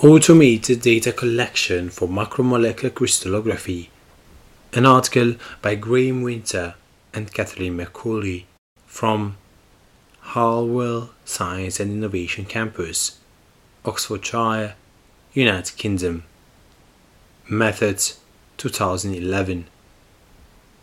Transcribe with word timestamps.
Automated 0.00 0.80
Data 0.80 1.10
Collection 1.10 1.90
for 1.90 2.06
Macromolecular 2.06 2.94
Crystallography. 2.94 3.90
An 4.72 4.86
article 4.86 5.34
by 5.60 5.74
Graeme 5.74 6.22
Winter 6.22 6.76
and 7.12 7.34
Kathleen 7.34 7.76
McAuley 7.76 8.44
from 8.86 9.36
Harwell 10.20 11.10
Science 11.24 11.80
and 11.80 11.90
Innovation 11.90 12.44
Campus, 12.44 13.18
Oxfordshire, 13.84 14.76
United 15.32 15.76
Kingdom. 15.76 16.22
Methods 17.48 18.20
2011. 18.58 19.66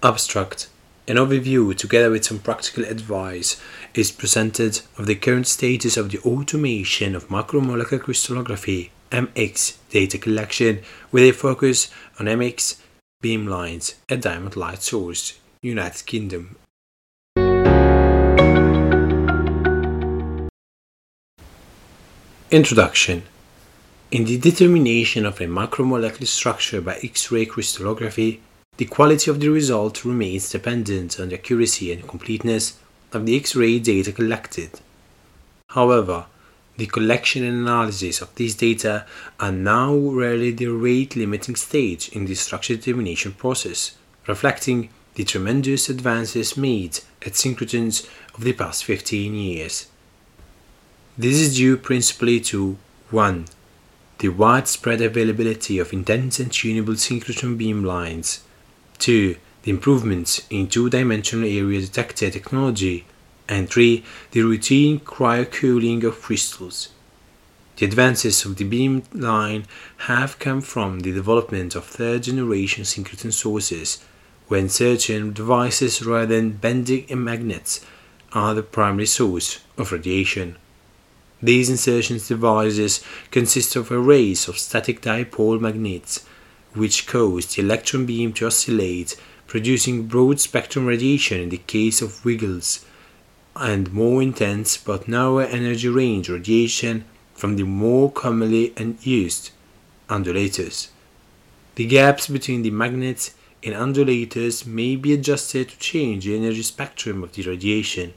Abstract 0.03 0.67
An 1.07 1.15
overview, 1.15 1.73
together 1.73 2.11
with 2.11 2.25
some 2.25 2.39
practical 2.39 2.83
advice, 2.83 3.61
is 3.93 4.11
presented 4.11 4.81
of 4.97 5.05
the 5.05 5.15
current 5.15 5.47
status 5.47 5.95
of 5.95 6.11
the 6.11 6.19
automation 6.19 7.15
of 7.15 7.29
macromolecular 7.29 8.01
crystallography 8.01 8.91
MX 9.11 9.77
data 9.89 10.17
collection 10.17 10.81
with 11.11 11.23
a 11.23 11.31
focus 11.31 11.91
on 12.19 12.25
MX 12.25 12.81
beamlines 13.23 13.95
at 14.09 14.21
Diamond 14.21 14.55
Light 14.55 14.81
Source, 14.81 15.39
United 15.61 16.05
Kingdom. 16.05 16.55
Introduction 22.51 23.23
In 24.11 24.25
the 24.25 24.37
determination 24.37 25.25
of 25.25 25.41
a 25.41 25.45
macromolecular 25.45 26.27
structure 26.27 26.79
by 26.79 26.99
X-ray 27.03 27.45
crystallography, 27.47 28.41
the 28.77 28.85
quality 28.85 29.31
of 29.31 29.39
the 29.39 29.49
result 29.49 30.05
remains 30.05 30.49
dependent 30.49 31.19
on 31.19 31.29
the 31.29 31.35
accuracy 31.35 31.91
and 31.91 32.07
completeness 32.07 32.77
of 33.11 33.25
the 33.25 33.35
X-ray 33.35 33.79
data 33.79 34.11
collected. 34.11 34.79
However, 35.69 36.25
the 36.77 36.85
collection 36.85 37.43
and 37.43 37.57
analysis 37.57 38.21
of 38.21 38.33
these 38.35 38.55
data 38.55 39.05
are 39.39 39.51
now 39.51 39.95
rarely 39.95 40.51
the 40.51 40.67
rate 40.67 41.15
limiting 41.15 41.55
stage 41.55 42.09
in 42.09 42.25
the 42.25 42.35
structure 42.35 42.75
determination 42.75 43.31
process, 43.31 43.95
reflecting 44.27 44.89
the 45.13 45.23
tremendous 45.23 45.87
advances 45.87 46.57
made 46.57 46.99
at 47.25 47.33
synchrotrons 47.33 48.07
of 48.33 48.43
the 48.43 48.53
past 48.53 48.83
15 48.83 49.33
years. 49.33 49.87
This 51.17 51.39
is 51.39 51.55
due 51.55 51.77
principally 51.77 52.41
to 52.41 52.77
1. 53.09 53.45
The 54.17 54.29
widespread 54.29 55.01
availability 55.01 55.79
of 55.79 55.93
intense 55.93 56.39
and 56.39 56.51
tunable 56.51 56.95
synchrotron 56.95 57.57
beamlines. 57.57 58.41
2. 58.97 59.37
The 59.63 59.71
improvements 59.71 60.45
in 60.49 60.67
two-dimensional 60.67 61.45
area 61.45 61.79
detector 61.79 62.29
technology 62.29 63.05
and 63.47 63.69
3. 63.69 64.03
The 64.31 64.41
routine 64.41 64.99
cryocooling 64.99 66.03
of 66.03 66.21
crystals. 66.21 66.89
The 67.77 67.85
advances 67.85 68.45
of 68.45 68.55
the 68.55 68.63
beamline 68.63 69.65
have 69.97 70.39
come 70.39 70.61
from 70.61 71.01
the 71.01 71.11
development 71.11 71.75
of 71.75 71.85
third 71.85 72.23
generation 72.23 72.83
synchrotron 72.83 73.33
sources, 73.33 74.03
when 74.47 74.63
insertion 74.63 75.33
devices 75.33 76.05
rather 76.05 76.27
than 76.35 76.51
bending 76.51 77.05
magnets 77.23 77.85
are 78.31 78.53
the 78.53 78.63
primary 78.63 79.05
source 79.05 79.59
of 79.77 79.91
radiation. 79.91 80.57
These 81.41 81.69
insertion 81.69 82.17
devices 82.25 83.03
consist 83.29 83.75
of 83.75 83.91
arrays 83.91 84.47
of 84.47 84.57
static 84.57 85.01
dipole 85.01 85.59
magnets, 85.59 86.25
which 86.73 87.07
cause 87.07 87.47
the 87.47 87.61
electron 87.61 88.05
beam 88.05 88.31
to 88.33 88.47
oscillate, 88.47 89.19
producing 89.47 90.07
broad 90.07 90.39
spectrum 90.39 90.85
radiation 90.85 91.41
in 91.41 91.49
the 91.49 91.57
case 91.57 92.01
of 92.01 92.23
wigglers 92.23 92.85
and 93.55 93.93
more 93.93 94.21
intense 94.21 94.77
but 94.77 95.07
narrower 95.07 95.43
energy 95.43 95.87
range 95.87 96.29
radiation 96.29 97.05
from 97.33 97.55
the 97.55 97.63
more 97.63 98.11
commonly 98.11 98.73
used 99.01 99.51
undulators. 100.09 100.89
The 101.75 101.85
gaps 101.85 102.27
between 102.27 102.61
the 102.61 102.71
magnets 102.71 103.33
in 103.61 103.73
undulators 103.73 104.65
may 104.65 104.95
be 104.95 105.13
adjusted 105.13 105.69
to 105.69 105.79
change 105.79 106.25
the 106.25 106.37
energy 106.37 106.61
spectrum 106.61 107.23
of 107.23 107.33
the 107.33 107.43
radiation, 107.43 108.13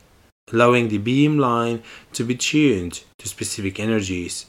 allowing 0.53 0.89
the 0.89 0.99
beam 0.99 1.39
line 1.39 1.83
to 2.13 2.25
be 2.25 2.35
tuned 2.35 3.03
to 3.19 3.29
specific 3.29 3.81
energies. 3.81 4.47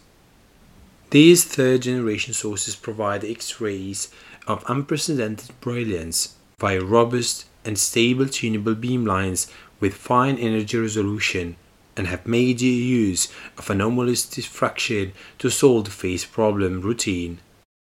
These 1.11 1.45
third 1.45 1.83
generation 1.83 2.33
sources 2.33 2.75
provide 2.75 3.23
X 3.23 3.59
rays 3.59 4.09
of 4.45 4.63
unprecedented 4.67 5.59
brilliance 5.61 6.35
via 6.59 6.83
robust 6.83 7.45
and 7.65 7.79
stable 7.79 8.27
tunable 8.27 8.75
beamlines 8.75 9.51
with 9.79 9.93
fine 9.93 10.37
energy 10.37 10.77
resolution 10.77 11.55
and 11.95 12.07
have 12.07 12.27
made 12.27 12.61
use 12.61 13.27
of 13.57 13.69
anomalous 13.69 14.25
diffraction 14.25 15.11
to 15.37 15.49
solve 15.49 15.85
the 15.85 15.91
phase 15.91 16.25
problem 16.25 16.81
routine. 16.81 17.39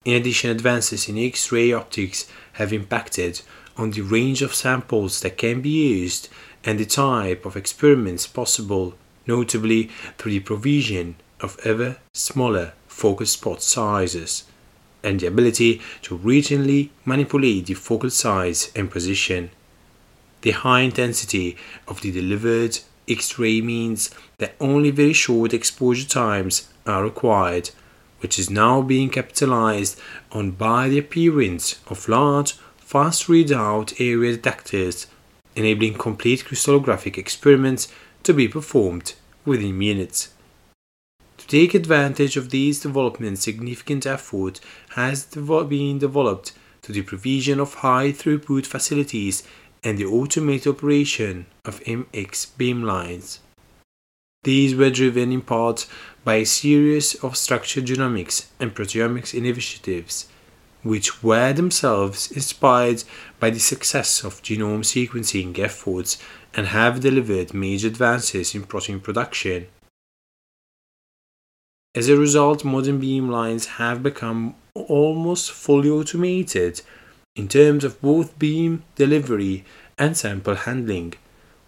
In 0.03 0.15
addition, 0.15 0.49
advances 0.49 1.07
in 1.07 1.17
X-ray 1.17 1.71
optics 1.71 2.27
have 2.53 2.73
impacted 2.73 3.41
on 3.77 3.91
the 3.91 4.01
range 4.01 4.41
of 4.41 4.55
samples 4.55 5.21
that 5.21 5.37
can 5.37 5.61
be 5.61 5.69
used 5.69 6.29
and 6.63 6.79
the 6.79 6.85
type 6.85 7.45
of 7.45 7.55
experiments 7.55 8.25
possible, 8.27 8.95
notably 9.27 9.89
through 10.17 10.31
the 10.31 10.39
provision 10.39 11.15
of 11.39 11.59
ever 11.63 11.97
smaller 12.13 12.73
focus 12.87 13.31
spot 13.33 13.61
sizes 13.61 14.43
and 15.03 15.19
the 15.19 15.27
ability 15.27 15.81
to 16.01 16.17
regionally 16.17 16.89
manipulate 17.05 17.65
the 17.65 17.73
focal 17.73 18.09
size 18.09 18.71
and 18.75 18.91
position. 18.91 19.49
The 20.41 20.51
high 20.51 20.81
intensity 20.81 21.55
of 21.87 22.01
the 22.01 22.11
delivered 22.11 22.79
X-ray 23.07 23.61
means 23.61 24.09
that 24.39 24.55
only 24.59 24.91
very 24.91 25.13
short 25.13 25.53
exposure 25.53 26.07
times 26.07 26.69
are 26.85 27.03
required, 27.03 27.69
which 28.19 28.39
is 28.39 28.49
now 28.49 28.81
being 28.81 29.09
capitalized 29.09 29.99
on 30.31 30.51
by 30.51 30.89
the 30.89 30.97
appearance 30.97 31.79
of 31.87 32.07
large, 32.07 32.53
fast 32.77 33.27
readout 33.27 33.93
area 33.99 34.35
detectors, 34.35 35.07
enabling 35.55 35.95
complete 35.95 36.45
crystallographic 36.45 37.17
experiments 37.17 37.87
to 38.23 38.33
be 38.33 38.47
performed 38.47 39.13
within 39.45 39.77
minutes. 39.77 40.33
To 41.37 41.47
take 41.47 41.73
advantage 41.73 42.37
of 42.37 42.49
these 42.49 42.81
developments, 42.81 43.41
significant 43.41 44.05
effort 44.05 44.59
has 44.91 45.25
been 45.25 45.99
developed 45.99 46.53
to 46.83 46.91
the 46.91 47.01
provision 47.01 47.59
of 47.59 47.75
high 47.75 48.11
throughput 48.11 48.65
facilities 48.65 49.43
and 49.83 49.97
the 49.97 50.05
automated 50.05 50.67
operation 50.67 51.45
of 51.65 51.83
MX 51.83 52.47
beamlines. 52.57 53.39
These 54.43 54.75
were 54.75 54.89
driven 54.89 55.31
in 55.31 55.41
part 55.41 55.87
by 56.23 56.35
a 56.35 56.45
series 56.45 57.15
of 57.23 57.37
structural 57.37 57.85
genomics 57.85 58.47
and 58.59 58.73
proteomics 58.73 59.33
initiatives, 59.33 60.27
which 60.83 61.23
were 61.23 61.53
themselves 61.53 62.31
inspired 62.31 63.03
by 63.39 63.51
the 63.51 63.59
success 63.59 64.23
of 64.23 64.41
genome 64.41 64.83
sequencing 64.83 65.57
efforts 65.59 66.17
and 66.55 66.67
have 66.67 67.01
delivered 67.01 67.53
major 67.53 67.87
advances 67.87 68.55
in 68.55 68.63
protein 68.63 68.99
production. 68.99 69.67
As 71.93 72.07
a 72.09 72.17
result, 72.17 72.63
modern 72.63 73.01
beamlines 73.01 73.65
have 73.77 74.01
become 74.01 74.55
almost 74.73 75.51
fully 75.51 75.89
automated 75.89 76.81
in 77.35 77.47
terms 77.47 77.83
of 77.83 78.01
both 78.01 78.37
beam 78.37 78.83
delivery 78.95 79.63
and 79.97 80.17
sample 80.17 80.55
handling, 80.55 81.13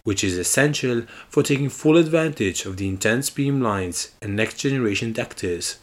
which 0.02 0.22
is 0.22 0.36
essential 0.36 1.02
for 1.28 1.42
taking 1.42 1.68
full 1.68 1.96
advantage 1.96 2.66
of 2.66 2.76
the 2.76 2.88
intense 2.88 3.30
beam 3.30 3.60
lines 3.60 4.12
and 4.20 4.36
next 4.36 4.58
generation 4.58 5.12
detectors. 5.12 5.78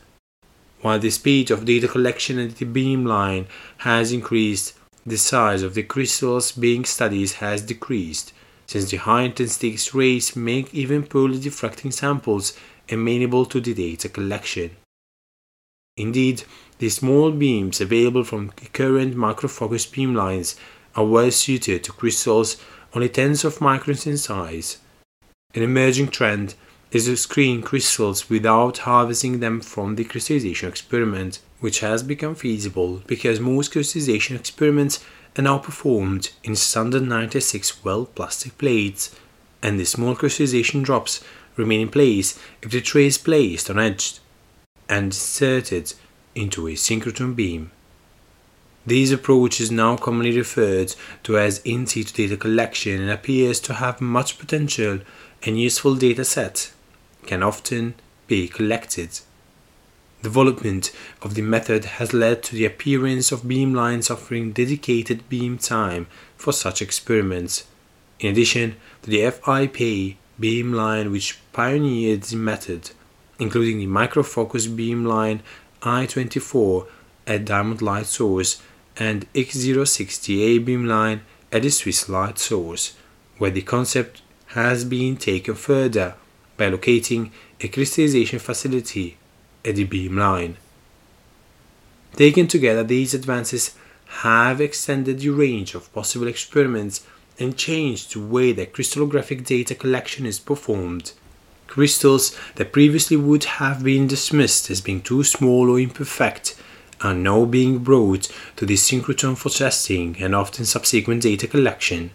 While 0.82 1.00
the 1.00 1.10
speed 1.10 1.52
of 1.52 1.66
data 1.66 1.88
collection 1.88 2.40
at 2.40 2.58
the 2.58 2.66
beam 2.66 3.06
line 3.06 3.48
has 3.80 4.12
increased, 4.12 4.74
the 5.06 5.18
size 5.18 5.64
of 5.64 5.74
the 5.74 5.84
crystals 5.84 6.52
being 6.52 6.86
studied 6.86 7.32
has 7.34 7.62
decreased, 7.64 8.34
since 8.68 8.92
the 8.92 8.98
high 8.98 9.24
intensity 9.24 9.74
X 9.74 9.94
rays 9.94 10.36
make 10.36 10.74
even 10.74 11.04
poorly 11.04 11.40
diffracting 11.40 11.92
samples 11.92 12.58
amenable 12.90 13.46
to 13.46 13.60
the 13.60 13.74
data 13.74 14.10
collection. 14.10 14.72
Indeed, 15.98 16.44
the 16.82 16.90
small 16.90 17.30
beams 17.30 17.80
available 17.80 18.24
from 18.24 18.50
current 18.74 19.16
macrofocus 19.16 19.86
beamlines 19.94 20.56
are 20.96 21.06
well 21.06 21.30
suited 21.30 21.84
to 21.84 21.92
crystals 21.92 22.58
only 22.96 23.08
tens 23.08 23.46
of 23.46 23.60
microns 23.60 24.08
in 24.08 24.18
size. 24.18 24.80
An 25.54 25.62
emerging 25.62 26.08
trend 26.08 26.56
is 26.90 27.06
to 27.06 27.16
screen 27.16 27.62
crystals 27.62 28.32
without 28.32 28.80
harvesting 28.80 29.42
them 29.42 29.62
from 29.62 29.96
the 29.96 30.04
crystallization 30.04 30.70
experiment, 30.70 31.38
which 31.60 31.82
has 31.82 32.02
become 32.02 32.34
feasible 32.34 33.04
because 33.06 33.40
most 33.40 33.72
crystallization 33.72 34.36
experiments 34.36 35.06
are 35.38 35.44
now 35.44 35.60
performed 35.60 36.32
in 36.44 36.56
standard 36.56 37.04
96 37.04 37.84
well 37.84 38.08
plastic 38.08 38.58
plates, 38.58 39.16
and 39.62 39.80
the 39.80 39.86
small 39.86 40.16
crystallization 40.16 40.82
drops 40.82 41.24
remain 41.58 41.82
in 41.82 41.90
place 41.90 42.40
if 42.64 42.72
the 42.72 42.82
tray 42.82 43.06
is 43.06 43.20
placed 43.20 43.70
on 43.70 43.78
edge 43.78 44.20
and 44.90 45.06
inserted 45.06 45.94
into 46.36 46.68
a 46.68 46.74
synchrotron 46.74 47.36
beam. 47.36 47.72
This 48.86 49.12
approach 49.12 49.62
is 49.62 49.72
now 49.72 49.96
commonly 49.96 50.36
referred 50.36 50.96
to 51.24 51.38
as 51.38 51.60
in 51.64 51.86
situ 51.86 52.14
data 52.14 52.36
collection 52.36 53.00
and 53.00 53.12
appears 53.12 53.60
to 53.62 53.76
have 53.76 54.02
much 54.02 54.40
potential 54.40 55.00
and 55.44 55.60
useful 55.60 55.96
data 55.96 56.26
set 56.26 56.72
can 57.28 57.44
often 57.44 57.94
be 58.28 58.48
collected. 58.48 59.20
Development 60.24 60.92
of 61.22 61.36
the 61.36 61.42
method 61.42 61.86
has 61.86 62.14
led 62.14 62.44
to 62.44 62.56
the 62.56 62.66
appearance 62.66 63.32
of 63.32 63.42
beamlines 63.42 64.10
offering 64.10 64.52
dedicated 64.52 65.28
beam 65.30 65.58
time 65.58 66.08
for 66.38 66.54
such 66.54 66.82
experiments. 66.82 67.66
In 68.20 68.32
addition 68.32 68.76
to 69.02 69.10
the 69.10 69.30
FIP 69.30 70.18
beamline 70.40 71.12
which 71.12 71.40
pioneered 71.54 72.24
the 72.24 72.36
method, 72.36 72.92
including 73.40 73.80
the 73.80 73.88
microfocus 73.88 74.68
beamline 74.68 75.42
I24 75.82 76.88
at 77.28 77.46
Diamond 77.46 77.82
Light 77.82 78.06
Source 78.06 78.62
and 78.98 79.32
X06SA 79.34 80.66
beamline 80.66 81.22
at 81.52 81.64
the 81.64 81.70
Swiss 81.70 82.08
Light 82.08 82.38
Source, 82.38 82.96
where 83.38 83.52
the 83.52 83.62
concept 83.62 84.22
has 84.48 84.86
been 84.86 85.18
taken 85.18 85.56
further 85.56 86.16
by 86.58 86.68
locating 86.68 87.32
a 87.60 87.68
crystallization 87.68 88.40
facility 88.40 89.18
at 89.66 89.76
the 89.76 89.88
beamline. 89.88 90.56
Taken 92.16 92.48
together, 92.48 92.84
these 92.84 93.14
advances 93.14 93.76
have 94.20 94.60
extended 94.60 95.20
the 95.20 95.30
range 95.30 95.74
of 95.74 95.92
possible 95.94 96.28
experiments 96.28 97.06
and 97.40 97.58
changed 97.58 98.14
the 98.14 98.20
way 98.20 98.52
that 98.52 98.74
crystallographic 98.74 99.46
data 99.46 99.74
collection 99.74 100.26
is 100.26 100.40
performed. 100.40 101.14
Crystals 101.72 102.38
that 102.56 102.74
previously 102.74 103.16
would 103.16 103.46
have 103.46 103.82
been 103.82 104.06
dismissed 104.06 104.70
as 104.70 104.82
being 104.82 105.02
too 105.02 105.24
small 105.24 105.70
or 105.70 105.80
imperfect 105.80 106.54
are 107.00 107.14
now 107.14 107.46
being 107.46 107.78
brought 107.78 108.28
to 108.58 108.66
the 108.66 108.74
synchrotron 108.74 109.38
for 109.38 109.50
testing 109.50 110.18
and 110.20 110.36
often 110.36 110.66
subsequent 110.66 111.24
data 111.24 111.48
collection. 111.48 112.12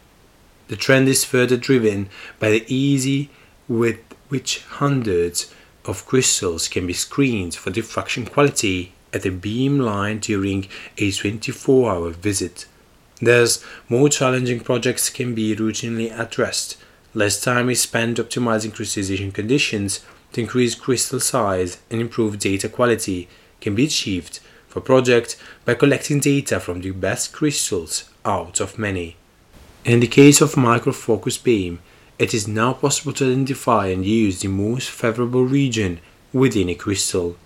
The 0.69 0.77
trend 0.77 1.09
is 1.09 1.25
further 1.25 1.57
driven 1.57 2.11
by 2.39 2.51
the 2.51 2.67
easy 2.69 3.31
with 3.67 3.97
which 4.29 4.61
hundreds 4.63 5.55
of 5.87 6.05
crystals 6.05 6.69
can 6.69 6.87
be 6.87 6.93
screened 6.93 7.55
for 7.55 7.71
diffraction 7.71 8.27
quality 8.27 8.93
at 9.15 9.25
a 9.25 9.31
beamline 9.31 10.21
during 10.21 10.69
a 10.99 11.11
24 11.11 11.91
hour 11.91 12.11
visit. 12.11 12.67
Thus, 13.23 13.65
more 13.89 14.11
challenging 14.11 14.61
projects 14.61 15.09
can 15.09 15.35
be 15.35 15.57
routinely 15.57 16.13
addressed. 16.13 16.77
Less 17.17 17.41
time 17.41 17.71
is 17.71 17.81
spent 17.81 18.19
optimizing 18.19 18.75
crystallization 18.75 19.33
conditions 19.33 20.05
to 20.33 20.43
increase 20.43 20.75
crystal 20.75 21.19
size 21.19 21.79
and 21.91 21.99
improve 21.99 22.39
data 22.39 22.69
quality 22.69 23.27
can 23.59 23.75
be 23.75 23.87
achieved 23.87 24.41
for 24.69 24.83
project 24.83 25.35
by 25.65 25.73
collecting 25.73 26.21
data 26.21 26.61
from 26.61 26.83
the 26.83 26.91
best 26.91 27.33
crystals 27.33 28.11
out 28.27 28.61
of 28.61 28.79
many. 28.79 29.17
In 29.83 30.01
the 30.01 30.07
case 30.07 30.43
of 30.43 30.57
microfocus 30.57 31.43
beam, 31.43 31.79
it 32.19 32.35
is 32.35 32.47
now 32.47 32.75
possible 32.75 33.15
to 33.15 33.33
identify 33.33 33.87
and 33.87 34.05
use 34.05 34.43
the 34.43 34.49
most 34.49 34.91
favorable 34.91 35.47
region 35.47 36.01
within 36.35 36.69
a 36.69 36.75
crystal. 36.75 37.39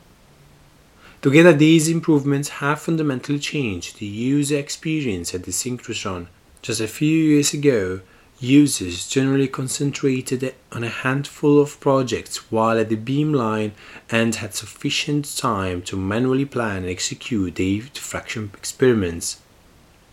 Together, 1.23 1.53
these 1.53 1.87
improvements 1.87 2.59
have 2.59 2.81
fundamentally 2.81 3.39
changed 3.39 4.01
the 4.01 4.07
user 4.07 4.59
experience 4.59 5.33
at 5.33 5.45
the 5.45 5.53
synchrotron. 5.53 6.27
Just 6.61 6.81
a 6.81 6.89
few 6.89 7.17
years 7.17 7.55
ago, 7.55 8.01
users 8.41 9.07
generally 9.07 9.47
concentrated 9.47 10.55
on 10.73 10.83
a 10.83 10.89
handful 10.89 11.61
of 11.61 11.79
projects 11.79 12.51
while 12.51 12.79
at 12.79 12.89
the 12.89 12.97
beamline 12.97 13.73
and 14.09 14.37
had 14.37 14.55
sufficient 14.55 15.37
time 15.37 15.83
to 15.83 15.97
manually 15.97 16.47
plan 16.47 16.79
and 16.79 16.87
execute 16.87 17.55
their 17.57 17.83
diffraction 17.93 18.51
experiments. 18.57 19.41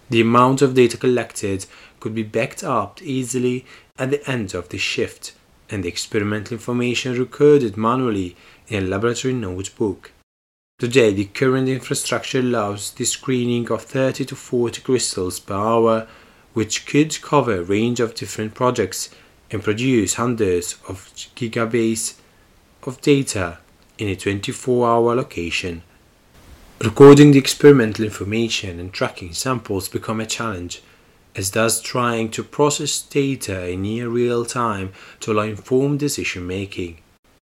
The 0.09 0.21
amount 0.21 0.61
of 0.61 0.73
data 0.73 0.97
collected 0.97 1.65
could 1.99 2.13
be 2.13 2.23
backed 2.23 2.63
up 2.63 3.01
easily 3.01 3.65
at 3.97 4.11
the 4.11 4.29
end 4.29 4.53
of 4.53 4.69
the 4.69 4.77
shift, 4.77 5.33
and 5.69 5.83
the 5.83 5.89
experimental 5.89 6.53
information 6.53 7.17
recorded 7.17 7.77
manually 7.77 8.35
in 8.67 8.83
a 8.83 8.87
laboratory 8.87 9.33
notebook. 9.33 10.11
Today, 10.79 11.11
the 11.11 11.25
current 11.25 11.67
infrastructure 11.67 12.39
allows 12.39 12.91
the 12.91 13.05
screening 13.05 13.71
of 13.71 13.81
30 13.83 14.25
to 14.25 14.35
40 14.35 14.81
crystals 14.81 15.39
per 15.39 15.55
hour, 15.55 16.07
which 16.57 16.87
could 16.87 17.21
cover 17.21 17.57
a 17.57 17.63
range 17.63 17.99
of 17.99 18.15
different 18.15 18.55
projects 18.55 19.11
and 19.51 19.63
produce 19.63 20.15
hundreds 20.15 20.73
of 20.89 21.13
gigabytes 21.35 22.15
of 22.81 22.99
data 23.01 23.59
in 23.99 24.07
a 24.07 24.15
24 24.15 24.87
hour 24.87 25.13
location. 25.13 25.83
Recording 26.83 27.31
the 27.31 27.37
experimental 27.37 28.05
information 28.05 28.79
and 28.79 28.91
tracking 28.91 29.33
samples 29.33 29.87
become 29.87 30.19
a 30.19 30.25
challenge, 30.25 30.81
as 31.35 31.51
does 31.51 31.79
trying 31.79 32.31
to 32.31 32.43
process 32.43 33.03
data 33.03 33.69
in 33.69 33.83
near 33.83 34.09
real 34.09 34.43
time 34.43 34.93
to 35.19 35.33
allow 35.33 35.43
informed 35.43 35.99
decision 35.99 36.47
making. 36.47 36.97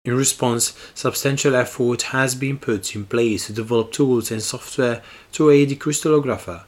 In 0.04 0.14
response, 0.14 0.76
substantial 0.92 1.54
effort 1.54 2.02
has 2.16 2.34
been 2.34 2.58
put 2.58 2.94
in 2.94 3.06
place 3.06 3.46
to 3.46 3.54
develop 3.54 3.92
tools 3.92 4.30
and 4.30 4.42
software 4.42 5.00
to 5.32 5.48
aid 5.48 5.70
the 5.70 5.76
crystallographer. 5.76 6.64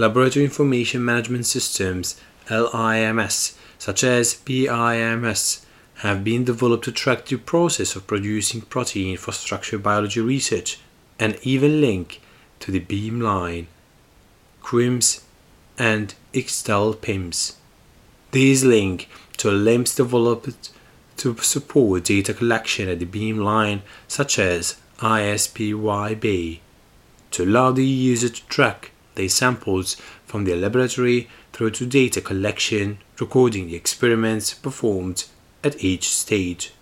Laboratory 0.00 0.44
Information 0.44 1.04
Management 1.04 1.44
Systems 1.44 2.20
LIMS, 2.48 3.58
such 3.78 4.04
as 4.04 4.34
PIMS, 4.34 5.66
have 5.96 6.22
been 6.22 6.44
developed 6.44 6.84
to 6.84 6.92
track 6.92 7.26
the 7.26 7.36
process 7.36 7.96
of 7.96 8.06
producing 8.06 8.60
protein 8.60 9.16
for 9.16 9.32
structural 9.32 9.82
biology 9.82 10.20
research 10.20 10.78
and 11.18 11.36
even 11.42 11.80
link 11.80 12.20
to 12.60 12.70
the 12.70 12.78
beamline, 12.78 13.66
CRIMS, 14.62 15.24
and 15.76 16.14
xtalPiMS. 16.32 17.56
These 18.30 18.64
link 18.64 19.08
to 19.38 19.50
LIMS 19.50 19.96
developed 19.96 20.70
to 21.16 21.36
support 21.38 22.04
data 22.04 22.32
collection 22.32 22.88
at 22.88 23.00
the 23.00 23.06
beamline, 23.06 23.80
such 24.06 24.38
as 24.38 24.76
ISPYB 25.00 26.60
to 27.32 27.44
allow 27.44 27.72
the 27.72 27.84
user 27.84 28.28
to 28.28 28.46
track 28.46 28.92
their 29.18 29.28
samples 29.28 29.96
from 30.24 30.44
their 30.44 30.56
laboratory 30.56 31.28
through 31.52 31.72
to 31.72 31.84
data 31.84 32.22
collection, 32.22 32.98
recording 33.20 33.66
the 33.66 33.74
experiments 33.74 34.54
performed 34.54 35.24
at 35.62 35.84
each 35.84 36.08
stage. 36.08 36.72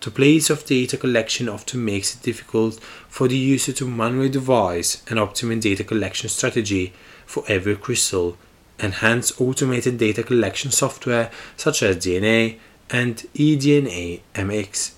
The 0.00 0.10
place 0.10 0.50
of 0.50 0.66
data 0.66 0.98
collection 0.98 1.48
often 1.48 1.82
makes 1.82 2.14
it 2.14 2.22
difficult 2.22 2.78
for 3.08 3.26
the 3.26 3.38
user 3.38 3.72
to 3.72 3.88
manually 3.88 4.28
devise 4.28 5.02
an 5.08 5.16
optimum 5.16 5.60
data 5.60 5.82
collection 5.82 6.28
strategy 6.28 6.92
for 7.24 7.42
every 7.48 7.76
crystal, 7.76 8.36
and 8.78 8.94
hence 8.94 9.40
automated 9.40 9.96
data 9.96 10.22
collection 10.22 10.70
software 10.70 11.30
such 11.56 11.82
as 11.82 11.96
DNA 11.96 12.58
and 12.90 13.16
eDNA 13.34 14.20
MX 14.34 14.92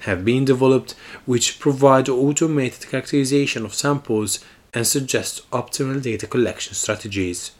have 0.00 0.24
been 0.24 0.44
developed 0.44 0.94
which 1.24 1.58
provide 1.58 2.08
automated 2.08 2.88
characterization 2.88 3.64
of 3.64 3.74
samples 3.74 4.44
and 4.74 4.86
suggest 4.86 5.48
optimal 5.52 6.02
data 6.02 6.26
collection 6.26 6.74
strategies. 6.74 7.52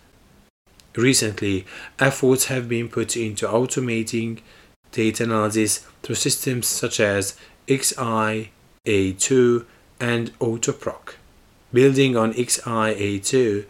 Recently, 0.96 1.64
efforts 1.98 2.46
have 2.46 2.68
been 2.68 2.88
put 2.88 3.16
into 3.16 3.46
automating 3.46 4.40
data 4.92 5.24
analysis 5.24 5.86
through 6.02 6.16
systems 6.16 6.66
such 6.66 7.00
as 7.00 7.36
XIA2 7.66 9.64
and 10.00 10.38
Autoproc. 10.38 11.14
Building 11.72 12.16
on 12.16 12.34
XIA2, 12.34 13.64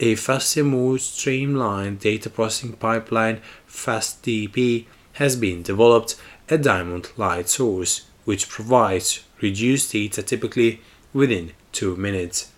a 0.00 0.14
faster, 0.14 0.62
more 0.62 0.98
streamlined 0.98 1.98
data 1.98 2.30
processing 2.30 2.74
pipeline, 2.74 3.40
FastDP, 3.68 4.86
has 5.14 5.34
been 5.34 5.62
developed 5.62 6.14
at 6.48 6.62
Diamond 6.62 7.08
Light 7.16 7.48
Source, 7.48 8.06
which 8.24 8.48
provides 8.48 9.24
reduced 9.40 9.90
data 9.90 10.22
typically 10.22 10.80
within 11.12 11.52
2 11.72 11.96
minutes 11.96 12.52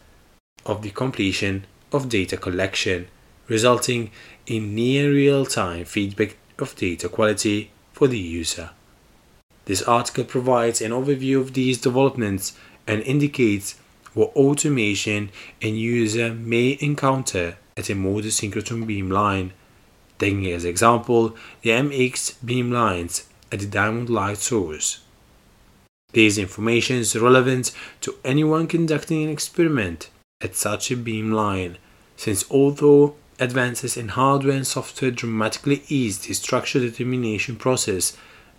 of 0.66 0.82
the 0.82 0.90
completion 0.90 1.66
of 1.92 2.08
data 2.08 2.36
collection, 2.36 3.08
resulting 3.48 4.10
in 4.46 4.74
near 4.74 5.10
real 5.10 5.44
time 5.44 5.84
feedback 5.84 6.36
of 6.58 6.76
data 6.76 7.08
quality 7.08 7.70
for 7.92 8.08
the 8.08 8.18
user. 8.18 8.70
This 9.64 9.82
article 9.82 10.24
provides 10.24 10.80
an 10.80 10.90
overview 10.90 11.40
of 11.40 11.54
these 11.54 11.80
developments 11.80 12.56
and 12.86 13.02
indicates 13.02 13.76
what 14.14 14.34
automation 14.34 15.30
a 15.62 15.68
user 15.68 16.34
may 16.34 16.76
encounter 16.80 17.56
at 17.76 17.90
a 17.90 17.94
modern 17.94 18.30
synchrotron 18.30 18.84
beamline. 18.84 19.52
taking 20.18 20.50
as 20.50 20.64
example 20.64 21.36
the 21.62 21.70
MX 21.70 22.34
beamlines 22.44 23.26
at 23.52 23.60
the 23.60 23.66
diamond 23.66 24.10
light 24.10 24.38
source. 24.38 25.00
This 26.12 26.36
information 26.38 26.96
is 26.96 27.16
relevant 27.16 27.72
to 28.00 28.16
anyone 28.24 28.66
conducting 28.66 29.22
an 29.22 29.30
experiment 29.30 30.10
at 30.40 30.56
such 30.56 30.90
a 30.90 30.96
beam 30.96 31.32
line, 31.32 31.76
since 32.16 32.44
although 32.50 33.14
advances 33.38 33.96
in 33.96 34.08
hardware 34.08 34.56
and 34.56 34.66
software 34.66 35.10
dramatically 35.10 35.82
ease 35.88 36.18
the 36.18 36.34
structure 36.34 36.80
determination 36.80 37.56
process 37.56 38.16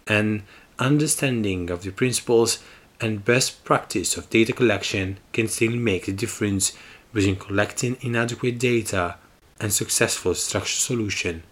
and 0.08 0.42
understanding 0.80 1.70
of 1.70 1.84
the 1.84 1.92
principles 1.92 2.60
and 3.00 3.26
best 3.26 3.64
practice 3.64 4.18
of 4.18 4.30
data 4.30 4.54
collection 4.54 5.18
can 5.34 5.48
still 5.48 5.72
make 5.72 6.06
the 6.06 6.12
difference 6.12 6.76
between 7.14 7.36
collecting 7.36 7.98
inadequate 8.02 8.58
data 8.58 9.16
and 9.60 9.74
successful 9.74 10.34
structure 10.34 10.80
solution. 10.80 11.44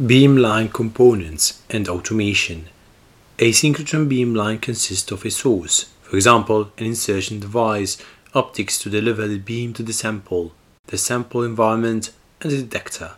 Beamline 0.00 0.72
components 0.72 1.62
and 1.70 1.88
automation. 1.88 2.64
A 3.38 3.52
synchrotron 3.52 4.10
beamline 4.10 4.60
consists 4.60 5.12
of 5.12 5.24
a 5.24 5.30
source, 5.30 5.84
for 6.02 6.16
example, 6.16 6.72
an 6.78 6.86
insertion 6.86 7.38
device, 7.38 7.96
optics 8.34 8.76
to 8.80 8.90
deliver 8.90 9.28
the 9.28 9.38
beam 9.38 9.72
to 9.74 9.84
the 9.84 9.92
sample, 9.92 10.52
the 10.88 10.98
sample 10.98 11.44
environment, 11.44 12.10
and 12.40 12.50
the 12.50 12.62
detector. 12.64 13.12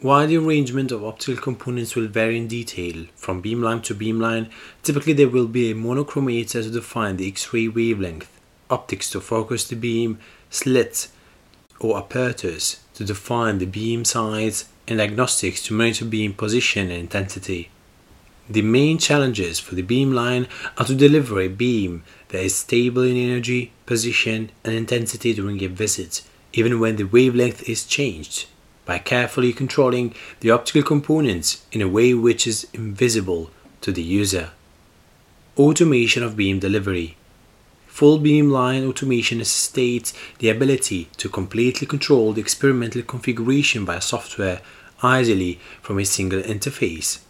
While 0.00 0.28
the 0.28 0.36
arrangement 0.36 0.92
of 0.92 1.04
optical 1.04 1.42
components 1.42 1.96
will 1.96 2.06
vary 2.06 2.38
in 2.38 2.46
detail 2.46 3.06
from 3.16 3.42
beamline 3.42 3.82
to 3.82 3.94
beamline, 3.96 4.48
typically 4.84 5.14
there 5.14 5.28
will 5.28 5.48
be 5.48 5.72
a 5.72 5.74
monochromator 5.74 6.62
to 6.62 6.70
define 6.70 7.16
the 7.16 7.26
X-ray 7.26 7.66
wavelength, 7.66 8.30
optics 8.70 9.10
to 9.10 9.20
focus 9.20 9.66
the 9.66 9.74
beam, 9.74 10.20
slits 10.50 11.08
or 11.80 11.98
apertures 11.98 12.78
to 12.94 13.04
define 13.04 13.58
the 13.58 13.66
beam 13.66 14.04
size, 14.04 14.66
and 14.92 14.98
diagnostics 14.98 15.62
to 15.64 15.74
monitor 15.74 16.04
beam 16.04 16.34
position 16.34 16.90
and 16.90 17.00
intensity. 17.00 17.70
The 18.48 18.62
main 18.62 18.98
challenges 18.98 19.58
for 19.58 19.74
the 19.74 19.82
beamline 19.82 20.48
are 20.76 20.84
to 20.84 20.94
deliver 20.94 21.40
a 21.40 21.48
beam 21.48 22.02
that 22.28 22.42
is 22.42 22.56
stable 22.56 23.02
in 23.02 23.16
energy, 23.16 23.72
position, 23.86 24.50
and 24.64 24.74
intensity 24.74 25.32
during 25.32 25.62
a 25.62 25.68
visit, 25.68 26.22
even 26.52 26.78
when 26.78 26.96
the 26.96 27.04
wavelength 27.04 27.68
is 27.68 27.84
changed, 27.84 28.46
by 28.84 28.98
carefully 28.98 29.52
controlling 29.52 30.14
the 30.40 30.50
optical 30.50 30.82
components 30.82 31.64
in 31.72 31.80
a 31.80 31.88
way 31.88 32.14
which 32.14 32.46
is 32.46 32.66
invisible 32.72 33.50
to 33.80 33.92
the 33.92 34.02
user. 34.02 34.50
Automation 35.56 36.22
of 36.22 36.36
beam 36.36 36.58
delivery. 36.58 37.16
Full 37.86 38.18
beamline 38.18 38.88
automation 38.88 39.38
necessitates 39.38 40.14
the 40.38 40.48
ability 40.48 41.10
to 41.18 41.28
completely 41.28 41.86
control 41.86 42.32
the 42.32 42.40
experimental 42.40 43.02
configuration 43.02 43.84
by 43.84 43.98
software, 43.98 44.62
ideally 45.02 45.60
from 45.80 45.98
a 45.98 46.04
single 46.04 46.42
interface. 46.42 47.20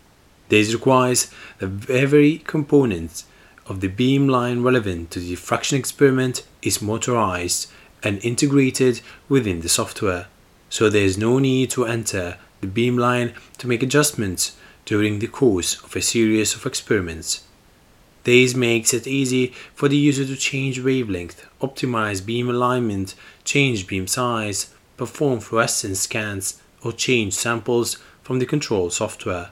This 0.48 0.72
requires 0.72 1.30
that 1.58 1.88
every 1.88 2.38
component 2.38 3.24
of 3.66 3.80
the 3.80 3.88
beamline 3.88 4.64
relevant 4.64 5.10
to 5.12 5.20
the 5.20 5.30
diffraction 5.30 5.78
experiment 5.78 6.44
is 6.62 6.82
motorized 6.82 7.70
and 8.02 8.24
integrated 8.24 9.00
within 9.28 9.60
the 9.60 9.68
software, 9.68 10.26
so 10.68 10.88
there 10.88 11.04
is 11.04 11.16
no 11.16 11.38
need 11.38 11.70
to 11.70 11.86
enter 11.86 12.36
the 12.60 12.66
beamline 12.66 13.34
to 13.58 13.68
make 13.68 13.82
adjustments 13.82 14.56
during 14.84 15.18
the 15.18 15.28
course 15.28 15.82
of 15.82 15.94
a 15.94 16.02
series 16.02 16.54
of 16.54 16.66
experiments. 16.66 17.44
This 18.24 18.54
makes 18.54 18.94
it 18.94 19.06
easy 19.06 19.48
for 19.74 19.88
the 19.88 19.96
user 19.96 20.24
to 20.24 20.36
change 20.36 20.80
wavelength, 20.80 21.46
optimize 21.60 22.24
beam 22.24 22.48
alignment, 22.48 23.14
change 23.44 23.86
beam 23.86 24.06
size, 24.06 24.72
perform 24.96 25.40
fluorescence 25.40 26.00
scans, 26.00 26.61
or 26.84 26.92
change 26.92 27.34
samples 27.34 27.98
from 28.22 28.38
the 28.38 28.46
control 28.46 28.90
software. 28.90 29.50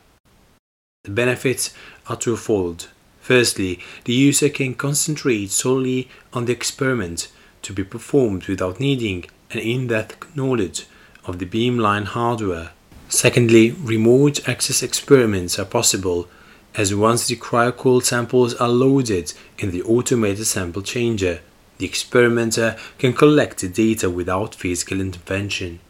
The 1.05 1.11
benefits 1.11 1.73
are 2.09 2.17
twofold. 2.17 2.89
Firstly, 3.21 3.81
the 4.05 4.13
user 4.13 4.49
can 4.49 4.75
concentrate 4.75 5.51
solely 5.51 6.09
on 6.33 6.45
the 6.45 6.53
experiment 6.53 7.29
to 7.63 7.73
be 7.73 7.85
performed 7.85 8.47
without 8.47 8.81
needing 8.81 9.25
an 9.51 9.61
in-depth 9.61 10.37
knowledge 10.37 10.87
of 11.25 11.39
the 11.39 11.47
beamline 11.47 12.05
hardware. 12.05 12.71
Secondly, 13.09 13.73
remote 13.73 14.49
access 14.49 14.83
experiments 14.83 15.59
are 15.59 15.65
possible 15.65 16.29
as 16.75 16.95
once 16.95 17.27
the 17.27 17.37
cryocooled 17.37 18.05
samples 18.05 18.55
are 18.55 18.69
loaded 18.69 19.33
in 19.59 19.71
the 19.71 19.83
automated 19.83 20.47
sample 20.47 20.83
changer, 20.83 21.41
the 21.79 21.87
experimenter 21.87 22.77
can 22.99 23.13
collect 23.13 23.59
the 23.59 23.69
data 23.69 24.09
without 24.09 24.55
physical 24.55 25.01
intervention. 25.01 25.81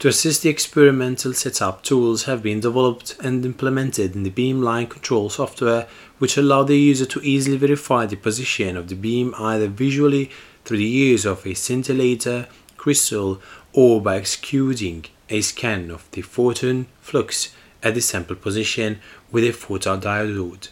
To 0.00 0.08
assist 0.08 0.42
the 0.42 0.50
experimental 0.50 1.32
setup, 1.32 1.82
tools 1.82 2.24
have 2.24 2.42
been 2.42 2.60
developed 2.60 3.16
and 3.22 3.42
implemented 3.46 4.14
in 4.14 4.24
the 4.24 4.30
beamline 4.30 4.90
control 4.90 5.30
software 5.30 5.88
which 6.18 6.36
allow 6.36 6.64
the 6.64 6.76
user 6.76 7.06
to 7.06 7.20
easily 7.22 7.56
verify 7.56 8.04
the 8.04 8.16
position 8.16 8.76
of 8.76 8.88
the 8.88 8.94
beam 8.94 9.34
either 9.38 9.68
visually 9.68 10.30
through 10.66 10.76
the 10.76 10.84
use 10.84 11.24
of 11.24 11.46
a 11.46 11.54
scintillator, 11.54 12.46
crystal, 12.76 13.40
or 13.72 14.02
by 14.02 14.16
executing 14.16 15.06
a 15.30 15.40
scan 15.40 15.90
of 15.90 16.10
the 16.10 16.20
photon 16.20 16.86
flux 17.00 17.54
at 17.82 17.94
the 17.94 18.02
sample 18.02 18.36
position 18.36 19.00
with 19.32 19.44
a 19.44 19.48
photodiode. 19.48 20.68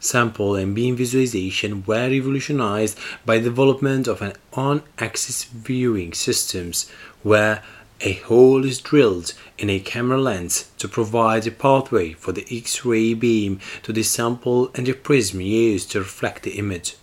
Sample 0.00 0.54
and 0.56 0.74
beam 0.74 0.96
visualization 0.96 1.84
were 1.84 2.08
revolutionized 2.08 2.98
by 3.24 3.38
the 3.38 3.44
development 3.44 4.06
of 4.06 4.22
an 4.22 4.32
on-axis 4.52 5.44
viewing 5.44 6.12
systems 6.12 6.90
where 7.22 7.62
a 8.00 8.14
hole 8.14 8.64
is 8.64 8.80
drilled 8.80 9.34
in 9.58 9.68
a 9.68 9.80
camera 9.80 10.20
lens 10.20 10.70
to 10.78 10.86
provide 10.86 11.46
a 11.46 11.50
pathway 11.50 12.12
for 12.12 12.32
the 12.32 12.46
X-ray 12.50 13.14
beam 13.14 13.60
to 13.82 13.92
the 13.92 14.02
sample 14.02 14.70
and 14.74 14.88
a 14.88 14.94
prism 14.94 15.40
used 15.40 15.90
to 15.90 15.98
reflect 15.98 16.44
the 16.44 16.58
image. 16.58 16.96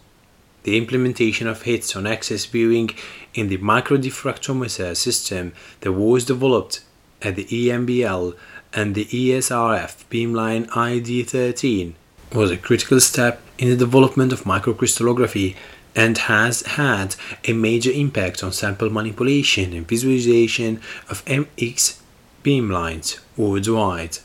The 0.63 0.77
implementation 0.77 1.47
of 1.47 1.63
HITS 1.63 1.95
on 1.95 2.07
axis 2.07 2.45
viewing 2.45 2.91
in 3.33 3.49
the 3.49 3.57
microdiffractometer 3.57 4.95
system 4.95 5.53
that 5.81 5.91
was 5.91 6.25
developed 6.25 6.81
at 7.21 7.35
the 7.35 7.45
EMBL 7.45 8.35
and 8.73 8.95
the 8.95 9.05
ESRF 9.05 10.05
Beamline 10.09 10.67
ID13 10.69 11.93
was 12.33 12.51
a 12.51 12.57
critical 12.57 12.99
step 12.99 13.41
in 13.57 13.69
the 13.69 13.75
development 13.75 14.33
of 14.33 14.43
microcrystallography 14.43 15.55
and 15.95 16.17
has 16.17 16.61
had 16.63 17.15
a 17.45 17.53
major 17.53 17.91
impact 17.91 18.43
on 18.43 18.51
sample 18.51 18.89
manipulation 18.89 19.73
and 19.73 19.87
visualization 19.87 20.81
of 21.09 21.23
MX 21.25 22.01
beamlines 22.43 23.19
worldwide. 23.37 24.19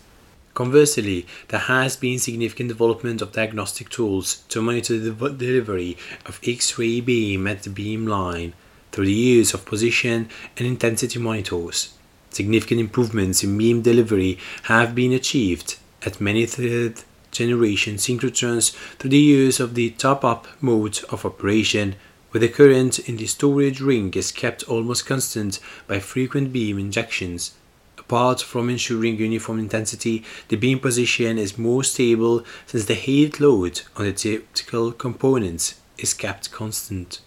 Conversely, 0.53 1.27
there 1.49 1.61
has 1.61 1.97
been 1.97 2.19
significant 2.19 2.69
development 2.69 3.23
of 3.23 3.33
diagnostic 3.33 3.89
tools 3.89 4.43
to 4.49 4.61
monitor 4.61 4.99
the 4.99 5.13
delivery 5.31 5.97
of 6.27 6.41
X-ray 6.47 7.01
beam 7.01 7.47
at 7.47 7.63
the 7.63 7.71
beamline 7.71 8.53
through 8.91 9.07
the 9.07 9.13
use 9.13 9.55
of 9.55 9.65
position 9.65 10.29
and 10.57 10.67
intensity 10.67 11.19
monitors. 11.19 11.95
Significant 12.31 12.81
improvements 12.81 13.43
in 13.45 13.57
beam 13.57 13.81
delivery 13.81 14.39
have 14.65 14.95
been 14.95 15.13
achieved 15.13 15.77
at 16.05 16.21
many 16.21 16.47
third 16.47 17.03
generation 17.31 17.97
synchrotrons 17.97 18.73
through 18.99 19.11
the 19.11 19.19
use 19.19 19.61
of 19.61 19.75
the 19.75 19.91
top 19.91 20.25
up 20.25 20.47
mode 20.61 21.01
of 21.11 21.25
operation, 21.25 21.97
where 22.31 22.41
the 22.41 22.49
current 22.49 22.99
in 23.09 23.17
the 23.17 23.27
storage 23.27 23.81
ring 23.81 24.13
is 24.15 24.33
kept 24.33 24.63
almost 24.65 25.07
constant 25.07 25.59
by 25.87 25.99
frequent 25.99 26.53
beam 26.53 26.79
injections. 26.79 27.53
Apart 27.99 28.41
from 28.41 28.69
ensuring 28.69 29.17
uniform 29.19 29.59
intensity, 29.59 30.25
the 30.49 30.57
beam 30.57 30.79
position 30.81 31.39
is 31.39 31.59
more 31.59 31.85
stable 31.85 32.45
since 32.67 32.87
the 32.87 32.95
heat 32.95 33.39
load 33.41 33.83
on 33.97 34.05
the 34.05 34.13
typical 34.13 34.93
components 34.93 35.81
is 35.99 36.15
kept 36.15 36.51
constant. 36.51 37.21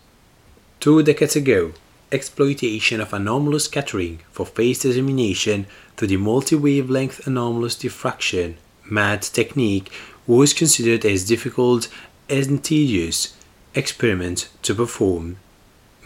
Two 0.80 1.02
decades 1.04 1.36
ago, 1.36 1.74
exploitation 2.12 3.02
of 3.02 3.14
anomalous 3.14 3.66
scattering 3.66 4.20
for 4.32 4.46
phase 4.46 4.80
determination 4.80 5.66
through 5.96 6.10
the 6.10 6.18
multi-wavelength 6.18 7.26
anomalous 7.26 7.76
diffraction 7.76 8.58
MAD 8.90 9.22
technique 9.22 9.92
was 10.28 10.54
considered 10.54 11.06
as 11.06 11.25
difficult 11.25 11.90
and 12.30 12.63
tedious 12.63 13.36
experiment 13.75 14.50
to 14.62 14.75
perform. 14.75 15.38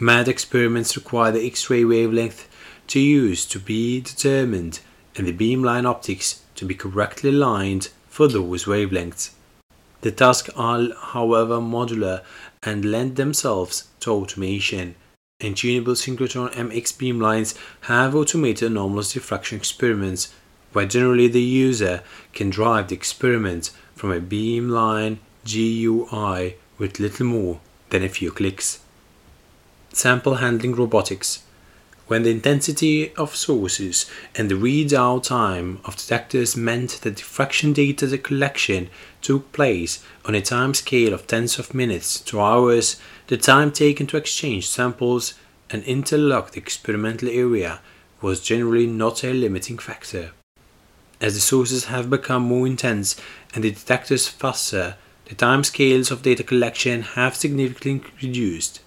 MAD 0.00 0.28
experiments 0.28 0.96
require 0.96 1.32
the 1.32 1.46
X-ray 1.46 1.84
wavelength 1.84 2.48
to 2.88 3.00
use 3.00 3.44
to 3.46 3.58
be 3.58 4.00
determined 4.00 4.80
and 5.16 5.26
the 5.26 5.32
beamline 5.32 5.86
optics 5.86 6.42
to 6.54 6.64
be 6.64 6.74
correctly 6.74 7.30
aligned 7.30 7.88
for 8.08 8.28
those 8.28 8.64
wavelengths. 8.64 9.30
The 10.00 10.12
tasks 10.12 10.50
are, 10.56 10.88
however, 10.96 11.58
modular 11.58 12.22
and 12.62 12.84
lend 12.84 13.16
themselves 13.16 13.88
to 14.00 14.12
automation 14.12 14.94
and 15.40 15.56
tunable 15.56 15.94
synchrotron 15.94 16.52
MX 16.52 16.94
beamlines 16.94 17.56
have 17.82 18.14
automated 18.14 18.70
anomalous 18.70 19.12
diffraction 19.12 19.56
experiments 19.56 20.34
where 20.72 20.86
generally 20.86 21.28
the 21.28 21.42
user 21.42 22.02
can 22.32 22.50
drive 22.50 22.88
the 22.88 22.94
experiment 22.94 23.70
from 23.94 24.12
a 24.12 24.20
beamline 24.20 25.18
GUI 25.44 26.56
with 26.78 27.00
little 27.00 27.26
more 27.26 27.60
than 27.90 28.02
a 28.02 28.08
few 28.08 28.30
clicks. 28.30 28.80
Sample 29.92 30.36
handling 30.36 30.74
robotics 30.74 31.42
when 32.08 32.22
the 32.22 32.30
intensity 32.30 33.14
of 33.16 33.36
sources 33.36 34.10
and 34.34 34.50
the 34.50 34.54
readout 34.54 35.24
time 35.24 35.78
of 35.84 35.94
detectors 35.94 36.56
meant 36.56 37.02
that 37.02 37.16
diffraction 37.16 37.74
data 37.74 38.16
collection 38.16 38.88
took 39.20 39.52
place 39.52 40.02
on 40.24 40.34
a 40.34 40.40
time 40.40 40.72
scale 40.72 41.12
of 41.12 41.26
tens 41.26 41.58
of 41.58 41.74
minutes 41.74 42.18
to 42.20 42.40
hours, 42.40 42.98
the 43.26 43.36
time 43.36 43.70
taken 43.70 44.06
to 44.06 44.16
exchange 44.16 44.66
samples 44.66 45.34
and 45.68 45.84
interlock 45.84 46.52
the 46.52 46.58
experimental 46.58 47.28
area 47.28 47.78
was 48.22 48.40
generally 48.40 48.86
not 48.86 49.22
a 49.22 49.32
limiting 49.34 49.76
factor. 49.76 50.32
As 51.20 51.34
the 51.34 51.40
sources 51.40 51.86
have 51.86 52.08
become 52.10 52.42
more 52.42 52.66
intense 52.66 53.16
and 53.54 53.64
the 53.64 53.70
detectors 53.72 54.28
faster, 54.28 54.96
the 55.24 55.34
time 55.34 55.64
scales 55.64 56.10
of 56.10 56.22
data 56.22 56.44
collection 56.44 57.02
have 57.02 57.34
significantly 57.34 58.10
reduced. 58.22 58.80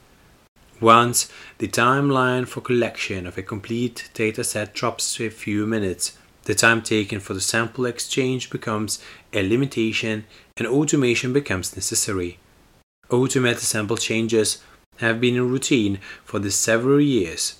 Once 0.80 1.30
the 1.60 1.68
timeline 1.68 2.48
for 2.48 2.62
collection 2.62 3.28
of 3.28 3.38
a 3.38 3.44
complete 3.44 4.10
dataset 4.16 4.74
drops 4.74 5.14
to 5.16 5.26
a 5.28 5.30
few 5.30 5.68
minutes, 5.68 6.18
the 6.46 6.56
time 6.56 6.82
taken 6.82 7.20
for 7.20 7.34
the 7.34 7.42
sample 7.42 7.86
exchange 7.86 8.50
becomes 8.50 9.04
a 9.34 9.48
limitation 9.48 10.26
and 10.58 10.68
automation 10.68 11.34
becomes 11.34 11.76
necessary. 11.76 12.40
Automated 13.10 13.60
sample 13.60 13.98
changes 13.98 14.64
have 14.98 15.22
been 15.22 15.38
a 15.38 15.44
routine 15.44 16.00
for 16.24 16.40
the 16.40 16.50
several 16.50 17.00
years 17.00 17.60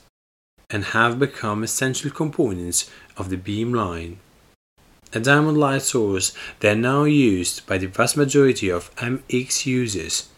and 0.70 0.86
have 0.86 1.20
become 1.20 1.62
essential 1.62 2.10
components 2.10 2.90
of 3.18 3.30
the 3.30 3.38
beamline. 3.38 4.16
A 5.14 5.20
diamond 5.20 5.58
light 5.58 5.82
source, 5.82 6.34
they 6.62 6.70
are 6.70 6.76
now 6.76 7.04
used 7.04 7.68
by 7.68 7.78
the 7.78 7.88
vast 7.88 8.16
majority 8.16 8.70
of 8.70 8.96
MX 8.96 9.66
users. 9.66 10.30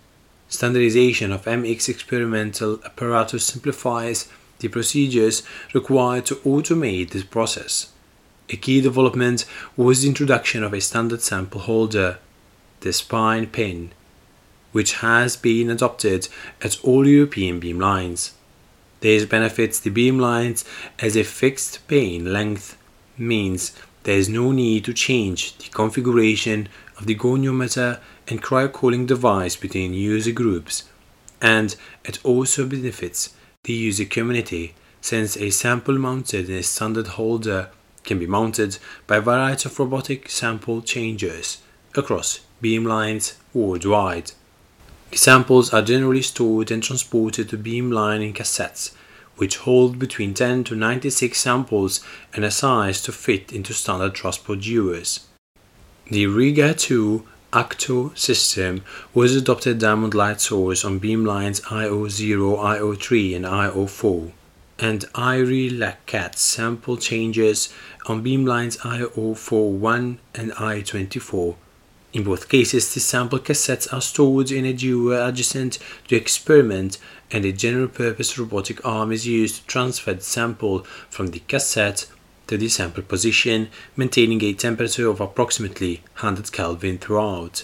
Standardization 0.49 1.31
of 1.31 1.45
MX 1.45 1.89
experimental 1.89 2.79
apparatus 2.83 3.45
simplifies 3.45 4.29
the 4.59 4.69
procedures 4.69 5.43
required 5.73 6.25
to 6.25 6.35
automate 6.37 7.11
this 7.11 7.23
process. 7.23 7.91
A 8.49 8.55
key 8.55 8.81
development 8.81 9.45
was 9.77 10.01
the 10.01 10.07
introduction 10.07 10.63
of 10.63 10.73
a 10.73 10.81
standard 10.81 11.21
sample 11.21 11.61
holder, 11.61 12.17
the 12.79 12.93
spine 12.93 13.47
pin, 13.47 13.91
which 14.71 14.95
has 14.95 15.35
been 15.37 15.69
adopted 15.69 16.27
at 16.61 16.83
all 16.83 17.07
European 17.07 17.61
beamlines. 17.61 18.31
This 19.01 19.25
benefits 19.25 19.79
the 19.79 19.91
beamlines 19.91 20.65
as 20.97 21.15
a 21.15 21.23
fixed 21.23 21.87
pin 21.87 22.33
length 22.33 22.77
means 23.17 23.71
there 24.03 24.17
is 24.17 24.29
no 24.29 24.51
need 24.51 24.85
to 24.85 24.93
change 24.93 25.57
the 25.57 25.69
configuration 25.69 26.69
of 26.97 27.05
the 27.05 27.15
goniometer 27.15 27.99
and 28.27 28.41
cryocooling 28.41 29.07
device 29.07 29.55
between 29.55 29.93
user 29.93 30.31
groups, 30.31 30.83
and 31.41 31.75
it 32.03 32.23
also 32.23 32.65
benefits 32.65 33.33
the 33.63 33.73
user 33.73 34.05
community 34.05 34.75
since 35.01 35.37
a 35.37 35.49
sample 35.49 35.97
mounted 35.97 36.49
in 36.49 36.55
a 36.55 36.63
standard 36.63 37.07
holder 37.07 37.69
can 38.03 38.19
be 38.19 38.27
mounted 38.27 38.77
by 39.07 39.17
a 39.17 39.21
variety 39.21 39.67
of 39.67 39.79
robotic 39.79 40.29
sample 40.29 40.81
changers 40.81 41.61
across 41.95 42.41
beamlines 42.61 43.35
worldwide. 43.53 44.31
Samples 45.13 45.73
are 45.73 45.81
generally 45.81 46.21
stored 46.21 46.71
and 46.71 46.81
transported 46.81 47.49
to 47.49 47.57
beamline 47.57 48.25
in 48.25 48.33
cassettes, 48.33 48.91
which 49.37 49.57
hold 49.57 49.99
between 49.99 50.33
10 50.33 50.63
to 50.65 50.75
96 50.75 51.37
samples 51.37 52.01
and 52.33 52.43
are 52.45 52.51
sized 52.51 53.05
to 53.05 53.11
fit 53.11 53.51
into 53.51 53.73
standard 53.73 54.13
transport 54.13 54.61
dewars. 54.61 55.27
The 56.09 56.27
Riga 56.27 56.73
2 56.73 57.25
ACTOR 57.53 58.11
system 58.15 58.83
was 59.13 59.35
adopted 59.35 59.79
diamond 59.79 60.13
light 60.13 60.41
source 60.41 60.83
on 60.83 60.99
beamlines 60.99 61.61
IO0, 61.61 62.57
I03 62.57 63.35
and 63.35 63.45
I04 63.45 64.31
and 64.79 65.05
IRI 65.15 65.69
LACAT 65.69 66.35
sample 66.35 66.97
changes 66.97 67.73
on 68.07 68.23
beamlines 68.23 68.77
IO41 68.79 70.17
and 70.33 70.51
I24. 70.51 71.55
In 72.13 72.23
both 72.23 72.47
cases, 72.47 72.93
the 72.93 72.99
sample 72.99 73.39
cassettes 73.39 73.91
are 73.91 73.99
stored 73.99 74.51
in 74.51 74.65
a 74.65 74.73
dewar 74.73 75.27
adjacent 75.27 75.79
to 76.07 76.15
experiment 76.15 76.99
and 77.31 77.43
a 77.43 77.51
general 77.51 77.87
purpose 77.87 78.37
robotic 78.37 78.85
arm 78.85 79.11
is 79.11 79.25
used 79.25 79.55
to 79.55 79.65
transfer 79.65 80.13
the 80.13 80.21
sample 80.21 80.83
from 81.09 81.27
the 81.27 81.39
cassette 81.39 82.05
to 82.45 82.55
the 82.55 82.69
sample 82.69 83.01
position, 83.01 83.69
maintaining 83.97 84.43
a 84.43 84.53
temperature 84.53 85.07
of 85.07 85.21
approximately 85.21 86.03
100 86.19 86.51
Kelvin 86.51 86.99
throughout. 86.99 87.63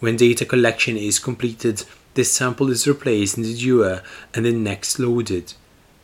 When 0.00 0.16
data 0.16 0.44
collection 0.44 0.96
is 0.96 1.20
completed, 1.20 1.84
the 2.14 2.24
sample 2.24 2.70
is 2.70 2.88
replaced 2.88 3.36
in 3.36 3.44
the 3.44 3.54
dewar 3.54 4.02
and 4.34 4.44
then 4.44 4.64
next 4.64 4.98
loaded, 4.98 5.52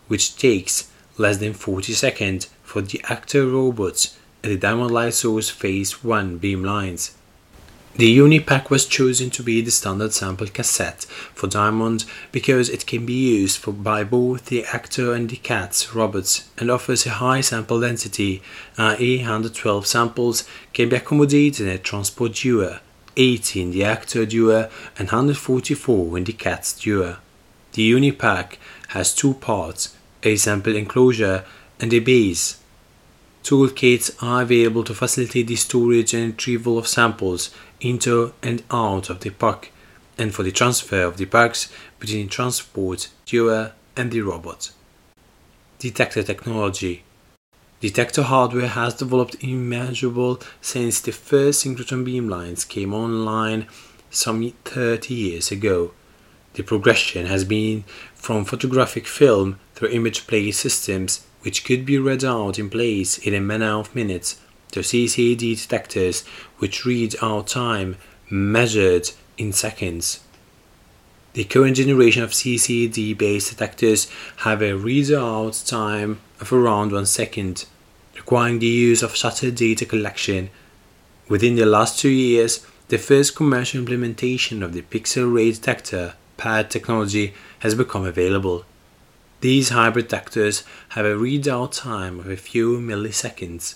which 0.07 0.37
takes 0.37 0.89
less 1.19 1.39
than 1.39 1.53
40 1.53 1.95
seconds 1.95 2.49
for 2.63 2.81
the 2.81 3.01
actor 3.09 3.45
robots 3.49 4.17
at 4.45 4.51
the 4.51 4.57
Diamond 4.57 4.93
Light 4.93 5.15
Source 5.15 5.51
Phase 5.51 6.05
1 6.05 6.39
beamlines. 6.39 7.15
The 7.95 8.19
Unipuck 8.19 8.71
was 8.71 8.87
chosen 8.87 9.29
to 9.31 9.43
be 9.43 9.61
the 9.61 9.71
standard 9.71 10.15
sample 10.15 10.47
cassette 10.47 11.05
for 11.35 11.47
Diamond 11.47 12.07
because 12.33 12.71
it 12.71 12.87
can 12.87 13.05
be 13.05 13.37
used 13.37 13.59
for, 13.59 13.71
by 13.71 14.03
both 14.03 14.47
the 14.47 14.65
Actor 14.65 15.13
and 15.13 15.29
the 15.29 15.37
CATS 15.37 15.95
Roberts, 15.95 16.49
and 16.57 16.71
offers 16.71 17.05
a 17.05 17.11
high 17.11 17.43
sample 17.43 17.81
density, 17.81 18.41
i.e. 18.79 19.19
112 19.19 19.87
samples 19.87 20.49
can 20.73 20.89
be 20.89 20.97
accommodated 20.97 21.67
in 21.67 21.75
a 21.75 21.79
transport 21.79 22.33
dewar, 22.33 22.81
80 23.15 23.61
in 23.61 23.71
the 23.73 23.85
Actor 23.85 24.25
dewar 24.25 24.71
and 24.99 25.09
144 25.09 26.17
in 26.17 26.25
the 26.25 26.33
CATS 26.33 26.73
dewar. 26.73 27.19
The 27.73 27.93
Unipuck 27.93 28.57
has 28.89 29.15
two 29.15 29.35
parts, 29.35 29.95
a 30.23 30.37
sample 30.37 30.77
enclosure 30.77 31.45
and 31.79 31.93
a 31.93 31.99
base. 31.99 32.62
Toolkits 33.43 34.17
are 34.23 34.43
available 34.43 34.85
to 34.85 34.95
facilitate 34.95 35.49
the 35.49 35.57
storage 35.57 36.15
and 36.15 36.33
retrieval 36.33 36.79
of 36.79 36.87
samples 36.87 37.51
into 37.81 38.33
and 38.43 38.63
out 38.71 39.11
of 39.11 39.21
the 39.21 39.31
pack 39.31 39.73
and 40.17 40.33
for 40.33 40.45
the 40.45 40.53
transfer 40.53 41.03
of 41.03 41.17
the 41.17 41.27
packs 41.27 41.73
between 41.99 42.29
transport, 42.29 43.09
dewar 43.27 43.73
and 43.97 44.13
the 44.13 44.21
robot. 44.21 44.71
Detector 45.79 46.23
technology 46.23 47.03
Detector 47.81 48.23
hardware 48.23 48.69
has 48.69 48.95
developed 48.95 49.35
immeasurable 49.43 50.41
since 50.61 51.01
the 51.01 51.11
first 51.11 51.65
synchrotron 51.65 52.07
beamlines 52.07 52.69
came 52.69 52.95
online 52.95 53.67
some 54.09 54.53
30 54.65 55.13
years 55.13 55.51
ago. 55.51 55.91
The 56.55 56.63
progression 56.63 57.27
has 57.27 57.45
been 57.45 57.83
from 58.15 58.45
photographic 58.45 59.09
film 59.09 59.59
through 59.75 59.89
image 59.89 60.29
plate 60.29 60.53
systems 60.53 61.27
which 61.43 61.65
could 61.65 61.85
be 61.85 61.99
read 61.99 62.25
out 62.25 62.59
in 62.59 62.71
place 62.71 63.19
in 63.19 63.35
a 63.35 63.41
matter 63.41 63.67
of 63.67 63.95
minutes, 63.95 64.41
to 64.73 64.81
CCD 64.81 65.61
detectors 65.61 66.25
which 66.59 66.85
read 66.85 67.15
out 67.23 67.47
time 67.47 67.97
measured 68.31 69.11
in 69.37 69.53
seconds. 69.53 70.21
The 71.35 71.45
current 71.45 71.77
generation 71.77 72.23
of 72.23 72.33
CCD 72.33 73.17
based 73.17 73.51
detectors 73.51 74.11
have 74.39 74.61
a 74.61 74.73
readout 74.73 75.67
time 75.67 76.21
of 76.41 76.53
around 76.53 76.93
one 76.93 77.07
second, 77.07 77.67
requiring 78.15 78.59
the 78.59 78.67
use 78.67 79.03
of 79.03 79.17
shutter 79.17 79.51
data 79.51 79.87
collection. 79.87 80.51
Within 81.29 81.57
the 81.57 81.65
last 81.65 81.99
two 81.99 82.11
years, 82.11 82.67
the 82.89 82.99
first 82.99 83.35
commercial 83.35 83.81
implementation 83.81 84.63
of 84.63 84.75
the 84.75 84.83
pixel 84.83 85.33
array 85.33 85.53
detector 85.53 86.15
PAD 86.37 86.71
technology 86.71 87.33
has 87.61 87.75
become 87.75 88.05
available. 88.05 88.67
These 89.43 89.71
hybrid 89.71 90.07
detectors 90.07 90.63
have 90.91 91.05
a 91.05 91.17
readout 91.17 91.73
time 91.73 92.21
of 92.21 92.29
a 92.29 92.37
few 92.37 92.79
milliseconds, 92.79 93.75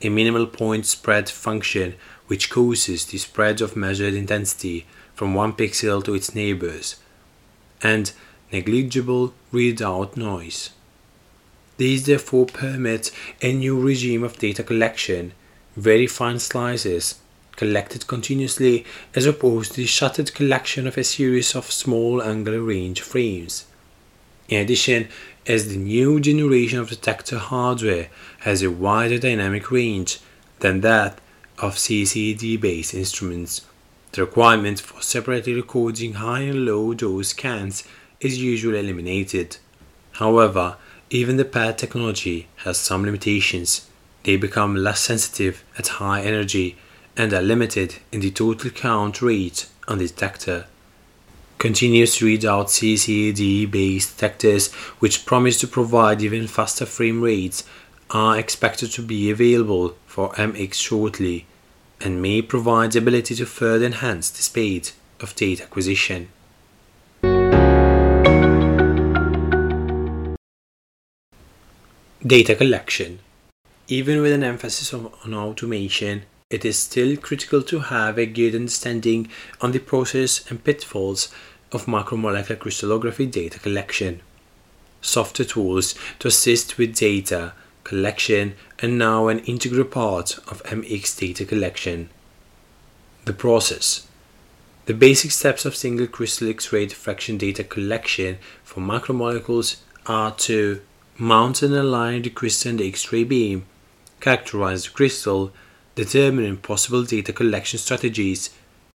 a 0.00 0.08
minimal 0.08 0.46
point 0.46 0.86
spread 0.86 1.28
function 1.28 1.96
which 2.28 2.48
causes 2.48 3.06
the 3.06 3.18
spread 3.18 3.60
of 3.60 3.74
measured 3.74 4.14
intensity 4.14 4.86
from 5.12 5.34
one 5.34 5.54
pixel 5.54 6.04
to 6.04 6.14
its 6.14 6.36
neighbors, 6.36 7.00
and 7.82 8.12
negligible 8.52 9.34
readout 9.52 10.16
noise. 10.16 10.70
These 11.78 12.06
therefore 12.06 12.46
permit 12.46 13.10
a 13.40 13.52
new 13.52 13.80
regime 13.80 14.22
of 14.22 14.38
data 14.38 14.62
collection, 14.62 15.32
very 15.76 16.06
fine 16.06 16.38
slices, 16.38 17.16
collected 17.56 18.06
continuously 18.06 18.86
as 19.16 19.26
opposed 19.26 19.72
to 19.72 19.80
the 19.80 19.86
shuttered 19.86 20.32
collection 20.32 20.86
of 20.86 20.96
a 20.96 21.02
series 21.02 21.56
of 21.56 21.72
small 21.72 22.22
angular 22.22 22.60
range 22.60 23.00
frames. 23.00 23.64
In 24.52 24.60
addition, 24.60 25.08
as 25.46 25.68
the 25.68 25.78
new 25.78 26.20
generation 26.20 26.78
of 26.78 26.90
detector 26.90 27.38
hardware 27.38 28.08
has 28.40 28.60
a 28.60 28.70
wider 28.70 29.18
dynamic 29.18 29.70
range 29.70 30.18
than 30.58 30.82
that 30.82 31.18
of 31.56 31.76
CCD 31.76 32.60
based 32.60 32.92
instruments, 32.92 33.62
the 34.12 34.20
requirement 34.20 34.78
for 34.78 35.00
separately 35.00 35.54
recording 35.54 36.12
high 36.24 36.40
and 36.40 36.66
low 36.66 36.92
dose 36.92 37.28
scans 37.28 37.84
is 38.20 38.42
usually 38.42 38.80
eliminated. 38.80 39.56
However, 40.20 40.76
even 41.08 41.38
the 41.38 41.46
PAD 41.46 41.78
technology 41.78 42.48
has 42.56 42.76
some 42.76 43.06
limitations. 43.06 43.88
They 44.24 44.36
become 44.36 44.76
less 44.76 45.00
sensitive 45.00 45.64
at 45.78 45.96
high 45.96 46.20
energy 46.20 46.76
and 47.16 47.32
are 47.32 47.40
limited 47.40 48.00
in 48.12 48.20
the 48.20 48.30
total 48.30 48.68
count 48.68 49.22
rate 49.22 49.64
on 49.88 49.96
the 49.96 50.08
detector 50.08 50.66
continues 51.62 52.16
to 52.16 52.26
read 52.26 52.44
out 52.44 52.66
CCD 52.66 53.70
based 53.70 54.16
detectors 54.16 54.72
which 54.98 55.24
promise 55.24 55.60
to 55.60 55.68
provide 55.68 56.20
even 56.20 56.48
faster 56.48 56.84
frame 56.84 57.20
rates 57.20 57.62
are 58.10 58.36
expected 58.36 58.90
to 58.90 59.00
be 59.00 59.30
available 59.30 59.94
for 60.04 60.32
MX 60.32 60.74
shortly 60.74 61.46
and 62.00 62.20
may 62.20 62.42
provide 62.42 62.90
the 62.90 62.98
ability 62.98 63.36
to 63.36 63.46
further 63.46 63.86
enhance 63.86 64.28
the 64.28 64.42
speed 64.42 64.90
of 65.20 65.36
data 65.36 65.62
acquisition. 65.62 66.30
Data 72.26 72.56
collection. 72.56 73.20
Even 73.86 74.20
with 74.20 74.32
an 74.32 74.42
emphasis 74.42 74.92
on, 74.92 75.12
on 75.24 75.32
automation, 75.32 76.22
it 76.50 76.64
is 76.66 76.78
still 76.78 77.16
critical 77.16 77.62
to 77.62 77.78
have 77.78 78.18
a 78.18 78.26
good 78.26 78.54
understanding 78.54 79.28
on 79.62 79.72
the 79.72 79.78
process 79.78 80.44
and 80.50 80.62
pitfalls 80.62 81.32
of 81.72 81.86
macromolecular 81.86 82.58
crystallography 82.58 83.26
data 83.26 83.58
collection. 83.58 84.20
Software 85.00 85.46
tools 85.46 85.94
to 86.18 86.28
assist 86.28 86.78
with 86.78 86.94
data 86.94 87.54
collection, 87.84 88.54
and 88.78 88.98
now 88.98 89.28
an 89.28 89.40
integral 89.40 89.84
part 89.84 90.38
of 90.48 90.62
MX 90.64 91.18
data 91.18 91.44
collection. 91.44 92.08
The 93.24 93.32
process. 93.32 94.06
The 94.86 94.94
basic 94.94 95.30
steps 95.30 95.64
of 95.64 95.76
single 95.76 96.06
crystal 96.06 96.48
X-ray 96.48 96.86
diffraction 96.86 97.38
data 97.38 97.62
collection 97.62 98.38
for 98.64 98.80
macromolecules 98.80 99.76
are 100.06 100.32
to 100.36 100.80
mount 101.18 101.62
and 101.62 101.74
align 101.74 102.22
the 102.22 102.30
crystal 102.30 102.70
and 102.70 102.80
the 102.80 102.88
X-ray 102.88 103.24
beam, 103.24 103.66
characterize 104.20 104.84
the 104.84 104.90
crystal, 104.90 105.52
determine 105.94 106.56
possible 106.56 107.04
data 107.04 107.32
collection 107.32 107.78
strategies, 107.78 108.50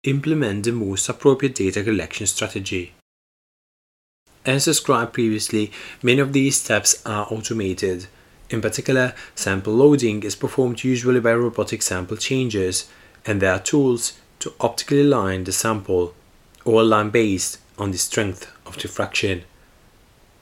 implement 0.04 0.66
the 0.66 0.72
most 0.72 1.08
appropriate 1.08 1.56
data 1.56 1.84
collection 1.84 2.28
strategy. 2.28 2.94
As 4.46 4.66
described 4.66 5.14
previously, 5.14 5.72
many 6.02 6.20
of 6.20 6.34
these 6.34 6.60
steps 6.60 7.02
are 7.06 7.28
automated. 7.32 8.08
In 8.50 8.62
particular, 8.62 9.16
sample 9.36 9.74
loading 9.74 10.24
is 10.24 10.36
performed 10.36 10.84
usually 10.84 11.22
by 11.22 11.34
robotic 11.34 11.82
sample 11.82 12.18
changers, 12.18 12.90
and 13.26 13.42
there 13.42 13.54
are 13.54 13.60
tools 13.60 14.20
to 14.40 14.54
optically 14.60 15.02
align 15.02 15.46
the 15.46 15.54
sample 15.54 16.14
or 16.66 16.82
align 16.82 17.10
based 17.10 17.60
on 17.78 17.92
the 17.92 17.98
strength 17.98 18.52
of 18.66 18.78
diffraction. 18.78 19.44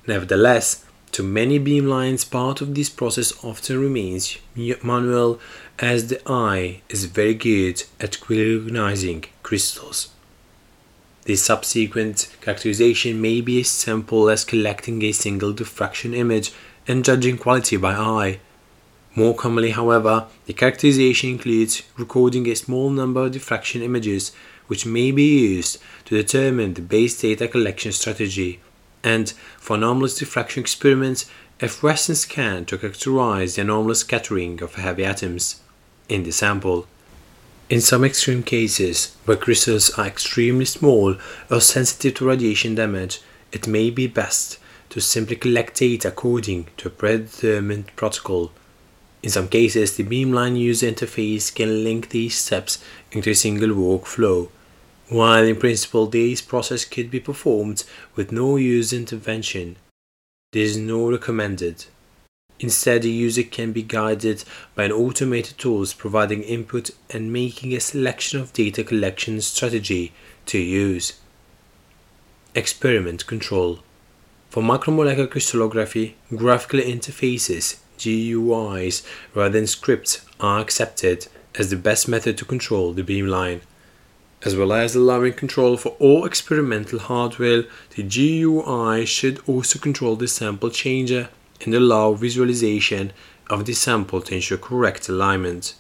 Nevertheless, 0.08 0.84
to 1.12 1.24
many 1.24 1.60
beamlines, 1.60 2.30
part 2.30 2.62
of 2.62 2.74
this 2.74 2.89
process 2.89 3.34
often 3.43 3.80
remains 3.80 4.38
manual 4.56 5.39
as 5.80 6.08
the 6.08 6.21
eye 6.26 6.82
is 6.89 7.06
very 7.06 7.34
good 7.34 7.84
at 8.00 8.19
recognizing 8.30 9.26
crystals. 9.43 10.10
The 11.26 11.36
subsequent 11.36 12.36
characterization 12.41 13.21
may 13.21 13.41
be 13.41 13.62
as 13.62 13.69
simple 13.69 14.30
as 14.30 14.43
collecting 14.43 15.04
a 15.04 15.12
single 15.12 15.54
diffraction 15.54 16.13
image 16.13 16.52
and 16.88 17.06
judging 17.06 17.38
quality 17.38 17.78
by 17.78 17.93
eye. 17.93 18.39
More 19.13 19.36
commonly, 19.36 19.71
however, 19.71 20.28
the 20.45 20.54
characterization 20.54 21.32
includes 21.32 21.84
recording 21.97 22.47
a 22.47 22.56
small 22.56 22.89
number 22.89 23.26
of 23.26 23.34
diffraction 23.34 23.82
images 23.82 24.32
which 24.67 24.86
may 24.86 25.12
be 25.12 25.24
used 25.24 25.78
to 26.06 26.15
determine 26.15 26.74
the 26.74 26.82
base 26.82 27.19
data 27.21 27.47
collection 27.47 27.91
strategy, 27.91 28.62
and 29.04 29.32
for 29.58 29.76
anomalous 29.76 30.18
diffraction 30.18 30.62
experiments, 30.62 31.30
a 31.60 31.68
fluorescence 31.68 32.22
scan 32.22 32.66
to 32.66 32.78
characterize 32.78 33.56
the 33.56 33.62
anomalous 33.62 34.00
scattering 34.00 34.62
of 34.62 34.76
heavy 34.76 35.06
atoms 35.06 35.62
in 36.10 36.24
the 36.24 36.32
sample. 36.32 36.88
In 37.70 37.82
some 37.82 38.04
extreme 38.04 38.44
cases, 38.44 39.16
where 39.26 39.38
crystals 39.38 39.92
are 39.92 40.08
extremely 40.08 40.66
small 40.66 41.16
or 41.50 41.62
sensitive 41.62 42.16
to 42.16 42.26
radiation 42.26 42.76
damage, 42.76 43.22
it 43.52 43.68
may 43.68 43.90
be 43.90 44.08
best 44.08 44.58
to 44.90 45.00
simply 45.00 45.36
collect 45.36 45.80
data 45.80 46.10
according 46.10 46.68
to 46.78 46.90
a 46.90 46.92
predetermined 46.92 47.96
protocol. 47.96 48.52
In 49.24 49.30
some 49.30 49.48
cases, 49.48 49.96
the 49.96 50.04
Beamline 50.04 50.58
user 50.58 50.92
interface 50.92 51.54
can 51.54 51.84
link 51.84 52.10
these 52.10 52.36
steps 52.36 52.84
into 53.12 53.30
a 53.30 53.36
single 53.36 53.70
workflow, 53.70 54.50
while 55.12 55.43
in 55.43 55.58
principle 55.58 56.08
this 56.08 56.41
process 56.41 56.86
could 56.86 57.12
be 57.12 57.19
performed 57.19 57.84
with 58.15 58.32
no 58.32 58.56
user 58.56 58.95
intervention. 58.95 59.76
This 60.54 60.71
is 60.71 60.78
not 60.78 61.10
recommended. 61.10 61.86
Instead, 62.62 63.02
the 63.02 63.10
user 63.10 63.43
can 63.43 63.74
be 63.74 63.82
guided 63.82 64.45
by 64.74 64.86
an 64.86 64.93
automated 64.93 65.58
tools 65.58 65.93
providing 65.93 66.43
input 66.43 66.91
and 67.10 67.34
making 67.34 67.74
a 67.74 67.82
selection 67.82 68.39
of 68.39 68.54
data 68.54 68.86
collection 68.86 69.41
strategy 69.41 70.13
to 70.45 70.58
use. 70.58 71.19
Experiment 72.56 73.28
control. 73.28 73.80
For 74.50 74.63
macromolecular 74.63 75.30
crystallography, 75.30 76.15
graphical 76.34 76.80
interfaces 76.80 77.80
GUIs 77.97 79.06
rather 79.34 79.50
than 79.50 79.67
scripts 79.67 80.26
are 80.39 80.62
accepted 80.62 81.28
as 81.56 81.69
the 81.69 81.76
best 81.76 82.08
method 82.08 82.38
to 82.38 82.45
control 82.45 82.93
the 82.93 83.04
beamline. 83.04 83.60
As 84.43 84.56
well 84.56 84.73
as 84.73 84.95
allowing 84.95 85.34
control 85.34 85.77
for 85.77 85.89
all 85.99 86.25
experimental 86.25 86.97
hardware, 86.97 87.65
the 87.95 88.01
GUI 88.01 89.06
should 89.06 89.39
also 89.47 89.77
control 89.77 90.15
the 90.15 90.27
sample 90.27 90.71
changer 90.71 91.30
and 91.63 91.75
allow 91.75 92.13
visualization 92.13 93.13
of 93.51 93.65
the 93.65 93.73
sample 93.73 94.19
to 94.21 94.36
ensure 94.36 94.58
correct 94.58 95.08
alignment. 95.10 95.75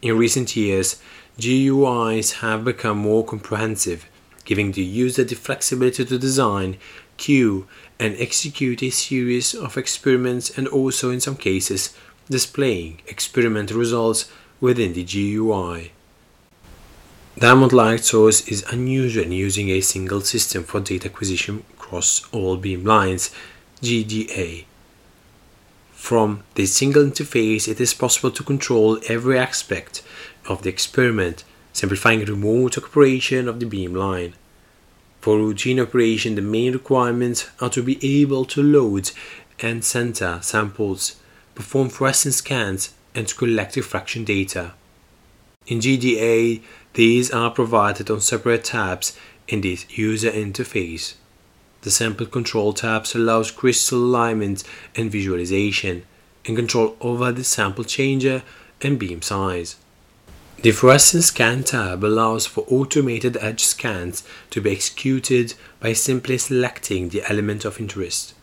In 0.00 0.16
recent 0.16 0.56
years, 0.56 1.02
GUIs 1.38 2.40
have 2.40 2.64
become 2.64 2.98
more 2.98 3.24
comprehensive, 3.24 4.06
giving 4.46 4.72
the 4.72 4.82
user 4.82 5.24
the 5.24 5.34
flexibility 5.34 6.06
to 6.06 6.18
design, 6.18 6.78
queue, 7.18 7.66
and 7.98 8.16
execute 8.18 8.82
a 8.82 8.88
series 8.88 9.52
of 9.54 9.76
experiments 9.76 10.56
and 10.56 10.66
also 10.68 11.10
in 11.10 11.20
some 11.20 11.36
cases 11.36 11.94
displaying 12.30 13.02
experimental 13.06 13.76
results 13.76 14.30
within 14.58 14.94
the 14.94 15.04
GUI. 15.04 15.92
Diamond 17.38 17.72
light 17.72 18.04
source 18.04 18.48
is 18.48 18.64
unusual 18.72 19.22
in 19.22 19.30
using 19.30 19.68
a 19.68 19.80
single 19.80 20.22
system 20.22 20.64
for 20.64 20.80
data 20.80 21.08
acquisition 21.08 21.62
across 21.74 22.26
all 22.32 22.56
beam 22.56 22.84
lines, 22.84 23.30
GDA. 23.80 24.64
From 25.92 26.42
this 26.56 26.74
single 26.74 27.04
interface, 27.04 27.68
it 27.68 27.80
is 27.80 27.94
possible 27.94 28.32
to 28.32 28.42
control 28.42 28.98
every 29.08 29.38
aspect 29.38 30.02
of 30.48 30.62
the 30.62 30.68
experiment, 30.68 31.44
simplifying 31.72 32.24
remote 32.24 32.76
operation 32.76 33.46
of 33.46 33.60
the 33.60 33.66
beam 33.66 33.94
line. 33.94 34.34
For 35.20 35.38
routine 35.38 35.78
operation, 35.78 36.34
the 36.34 36.42
main 36.42 36.72
requirements 36.72 37.48
are 37.60 37.70
to 37.70 37.84
be 37.84 38.20
able 38.20 38.46
to 38.46 38.64
load 38.64 39.12
and 39.60 39.84
center 39.84 40.40
samples, 40.42 41.14
perform 41.54 41.90
fluorescence 41.90 42.38
scans, 42.38 42.94
and 43.14 43.28
to 43.28 43.34
collect 43.36 43.74
diffraction 43.74 44.24
data. 44.24 44.72
In 45.68 45.80
GDA, 45.80 46.62
these 46.98 47.30
are 47.30 47.52
provided 47.52 48.10
on 48.10 48.20
separate 48.20 48.64
tabs 48.64 49.16
in 49.46 49.60
the 49.60 49.78
user 49.88 50.32
interface. 50.32 51.14
The 51.82 51.92
sample 51.92 52.26
control 52.26 52.72
tabs 52.72 53.14
allows 53.14 53.52
crystal 53.52 54.00
alignment 54.00 54.64
and 54.96 55.08
visualization, 55.08 56.02
and 56.44 56.56
control 56.56 56.96
over 57.00 57.30
the 57.30 57.44
sample 57.44 57.84
changer 57.84 58.42
and 58.82 58.98
beam 58.98 59.22
size. 59.22 59.76
The 60.62 60.72
fluorescence 60.72 61.26
scan 61.26 61.62
tab 61.62 62.02
allows 62.02 62.46
for 62.46 62.64
automated 62.66 63.36
edge 63.36 63.62
scans 63.62 64.24
to 64.50 64.60
be 64.60 64.72
executed 64.72 65.54
by 65.78 65.92
simply 65.92 66.36
selecting 66.36 67.10
the 67.10 67.22
element 67.30 67.64
of 67.64 67.78
interest. 67.78 68.34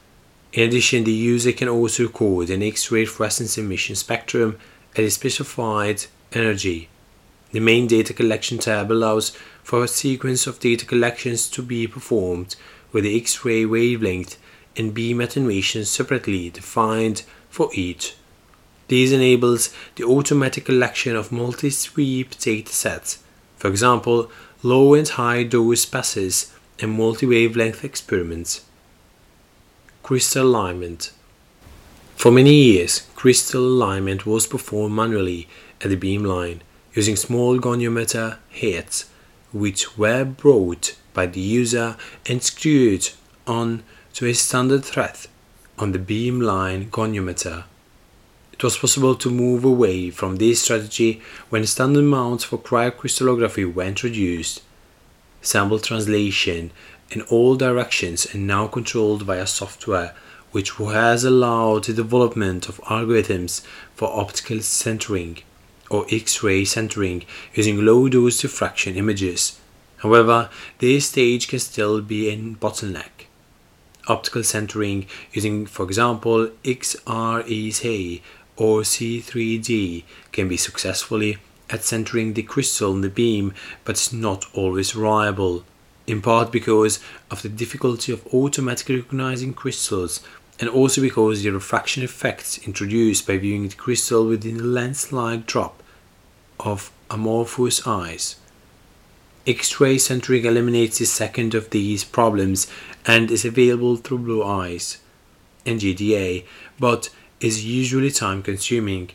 In 0.54 0.70
addition, 0.70 1.04
the 1.04 1.12
user 1.12 1.52
can 1.52 1.68
also 1.68 2.04
record 2.04 2.50
an 2.50 2.64
X-ray 2.64 3.04
fluorescence 3.04 3.58
emission 3.58 3.96
spectrum 3.96 4.58
at 4.94 5.04
a 5.04 5.12
specified 5.12 6.06
energy. 6.32 6.88
The 7.56 7.62
main 7.62 7.88
data 7.88 8.14
collection 8.14 8.58
tab 8.58 8.92
allows 8.92 9.30
for 9.64 9.82
a 9.82 9.88
sequence 9.88 10.46
of 10.46 10.60
data 10.60 10.86
collections 10.86 11.50
to 11.52 11.62
be 11.62 11.88
performed 11.88 12.58
with 12.92 13.06
the 13.06 13.18
X-ray 13.18 13.66
wavelength 13.66 14.38
and 14.76 14.94
beam 14.94 15.22
attenuation 15.22 15.86
separately 15.86 16.50
defined 16.50 17.24
for 17.50 17.70
each 17.74 18.18
this 18.90 19.14
enables 19.14 19.74
the 19.96 20.04
automatic 20.04 20.66
collection 20.66 21.16
of 21.16 21.32
multi-sweep 21.32 22.32
datasets, 22.32 23.20
for 23.56 23.70
example, 23.70 24.30
low 24.62 24.94
and 24.94 25.08
high 25.08 25.44
dose 25.44 25.86
passes 25.86 26.52
and 26.80 26.92
multi-wavelength 26.92 27.86
experiments. 27.86 28.66
Crystal 30.04 30.46
alignment. 30.46 31.14
For 32.18 32.32
many 32.32 32.54
years, 32.54 33.08
crystal 33.16 33.64
alignment 33.64 34.26
was 34.26 34.46
performed 34.46 34.94
manually 34.94 35.48
at 35.80 35.90
the 35.90 35.96
beam 35.96 36.26
line 36.26 36.62
using 36.96 37.16
small 37.16 37.60
goniometer 37.60 38.38
heads, 38.50 39.06
which 39.54 39.96
were 39.98 40.26
brought 40.26 40.96
by 41.14 41.28
the 41.28 41.40
user 41.40 41.96
and 42.26 42.42
screwed 42.42 43.10
on 43.46 43.84
to 44.14 44.26
a 44.26 44.34
standard 44.34 44.84
thread 44.84 45.18
on 45.78 45.92
the 45.92 46.00
beamline 46.00 46.90
goniometer 46.90 47.66
it 48.56 48.64
was 48.64 48.78
possible 48.78 49.16
to 49.16 49.30
move 49.30 49.66
away 49.66 50.10
from 50.10 50.38
this 50.38 50.62
strategy 50.62 51.22
when 51.50 51.66
standard 51.66 52.06
mounts 52.06 52.46
for 52.46 52.58
cryocrystallography 52.58 53.74
were 53.74 53.84
introduced. 53.84 54.62
Sample 55.42 55.78
translation 55.78 56.72
in 57.12 57.22
all 57.24 57.58
directions 57.58 58.34
are 58.34 58.38
now 58.38 58.68
controlled 58.68 59.24
via 59.24 59.46
software, 59.46 60.16
which 60.54 60.72
has 60.78 61.26
allowed 61.26 61.84
the 61.84 61.94
development 61.94 62.70
of 62.70 62.80
algorithms 62.84 63.62
for 63.94 64.18
optical 64.18 64.62
centering 64.62 65.40
or 65.96 66.06
X-ray 66.12 66.66
centering 66.66 67.24
using 67.54 67.86
low-dose 67.86 68.42
diffraction 68.42 68.96
images. 68.96 69.60
However, 69.98 70.50
this 70.80 71.08
stage 71.08 71.48
can 71.48 71.60
still 71.60 72.02
be 72.02 72.30
a 72.30 72.38
bottleneck. 72.38 73.28
Optical 74.08 74.44
centering 74.44 75.08
using, 75.32 75.66
for 75.66 75.86
example, 75.86 76.50
XREC 76.64 78.22
or 78.58 78.82
C3D 78.82 80.04
can 80.32 80.48
be 80.48 80.58
successfully 80.58 81.38
at 81.70 81.84
centering 81.84 82.34
the 82.34 82.44
crystal 82.44 82.94
in 82.94 83.02
the 83.02 83.10
beam, 83.10 83.54
but 83.86 83.96
is 83.96 84.14
not 84.14 84.46
always 84.54 84.96
reliable, 84.96 85.64
in 86.06 86.22
part 86.22 86.52
because 86.52 87.00
of 87.32 87.42
the 87.42 87.50
difficulty 87.50 88.12
of 88.12 88.28
automatically 88.34 88.98
recognizing 88.98 89.54
crystals 89.54 90.22
and 90.60 90.70
also 90.70 91.02
because 91.02 91.42
the 91.42 91.50
refraction 91.50 92.04
effects 92.04 92.60
introduced 92.68 93.28
by 93.28 93.38
viewing 93.38 93.68
the 93.68 93.76
crystal 93.76 94.26
within 94.28 94.60
a 94.60 94.64
lens-like 94.64 95.46
drop 95.46 95.82
of 96.60 96.92
amorphous 97.10 97.86
ice. 97.88 98.38
X-ray 99.48 99.98
centric 99.98 100.44
eliminates 100.44 100.98
the 100.98 101.06
second 101.06 101.54
of 101.54 101.70
these 101.70 102.04
problems 102.04 102.68
and 103.06 103.30
is 103.30 103.46
available 103.46 103.96
through 103.96 104.20
Blu-Ice 104.20 104.98
and 105.66 105.80
GDA, 105.80 106.46
but 106.80 107.10
is 107.40 107.66
usually 107.66 108.10
time 108.10 108.42
consuming 108.42 109.12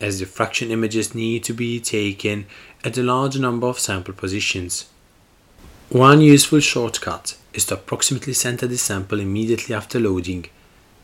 as 0.00 0.18
diffraction 0.18 0.70
images 0.70 1.14
need 1.14 1.44
to 1.44 1.52
be 1.52 1.80
taken 1.80 2.46
at 2.84 2.96
a 2.96 3.02
large 3.02 3.38
number 3.38 3.66
of 3.66 3.78
sample 3.78 4.14
positions. 4.14 4.88
One 5.88 6.20
useful 6.20 6.60
shortcut 6.60 7.36
is 7.54 7.66
to 7.66 7.74
approximately 7.74 8.32
center 8.32 8.66
the 8.66 8.78
sample 8.78 9.20
immediately 9.20 9.74
after 9.74 10.00
loading. 10.00 10.46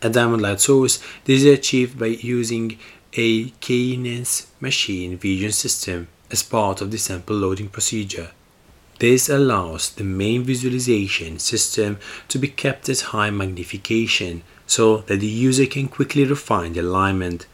At 0.02 0.12
Diamond 0.14 0.42
Light 0.42 0.60
Source, 0.60 1.02
this 1.24 1.42
is 1.42 1.58
achieved 1.58 1.98
by 1.98 2.06
using 2.06 2.78
a 3.14 3.50
KNS 3.50 4.46
machine 4.60 5.18
vision 5.18 5.52
system 5.52 6.08
as 6.30 6.42
part 6.42 6.80
of 6.80 6.90
the 6.90 6.98
sample 6.98 7.36
loading 7.36 7.68
procedure. 7.68 8.30
This 8.98 9.28
allows 9.28 9.90
the 9.90 10.04
main 10.04 10.44
visualization 10.44 11.38
system 11.38 11.98
to 12.28 12.38
be 12.38 12.48
kept 12.48 12.88
at 12.88 13.00
high 13.12 13.30
magnification 13.30 14.42
so 14.66 14.98
that 15.08 15.20
the 15.20 15.26
user 15.26 15.66
can 15.66 15.88
quickly 15.88 16.24
refine 16.24 16.72
the 16.72 16.80
alignment. 16.80 17.46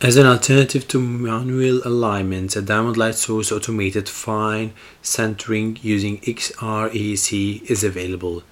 As 0.00 0.16
an 0.16 0.26
alternative 0.26 0.86
to 0.88 1.00
manual 1.00 1.80
alignment, 1.84 2.54
a 2.56 2.62
Diamond 2.62 2.96
Light 2.96 3.14
Source 3.14 3.50
automated 3.50 4.08
fine 4.08 4.72
centering 5.00 5.78
using 5.80 6.18
XRAC 6.20 7.62
is 7.70 7.82
available. 7.82 8.42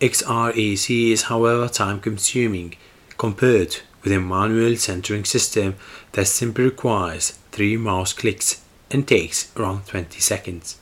XRAC 0.00 1.12
is 1.12 1.22
however 1.22 1.68
time 1.68 2.00
consuming 2.00 2.74
compared 3.18 3.78
with 4.06 4.12
a 4.12 4.20
manual 4.20 4.76
centering 4.76 5.24
system 5.24 5.74
that 6.12 6.28
simply 6.28 6.62
requires 6.62 7.32
3 7.50 7.76
mouse 7.76 8.12
clicks 8.12 8.62
and 8.88 9.08
takes 9.08 9.50
around 9.56 9.84
20 9.84 10.20
seconds. 10.20 10.78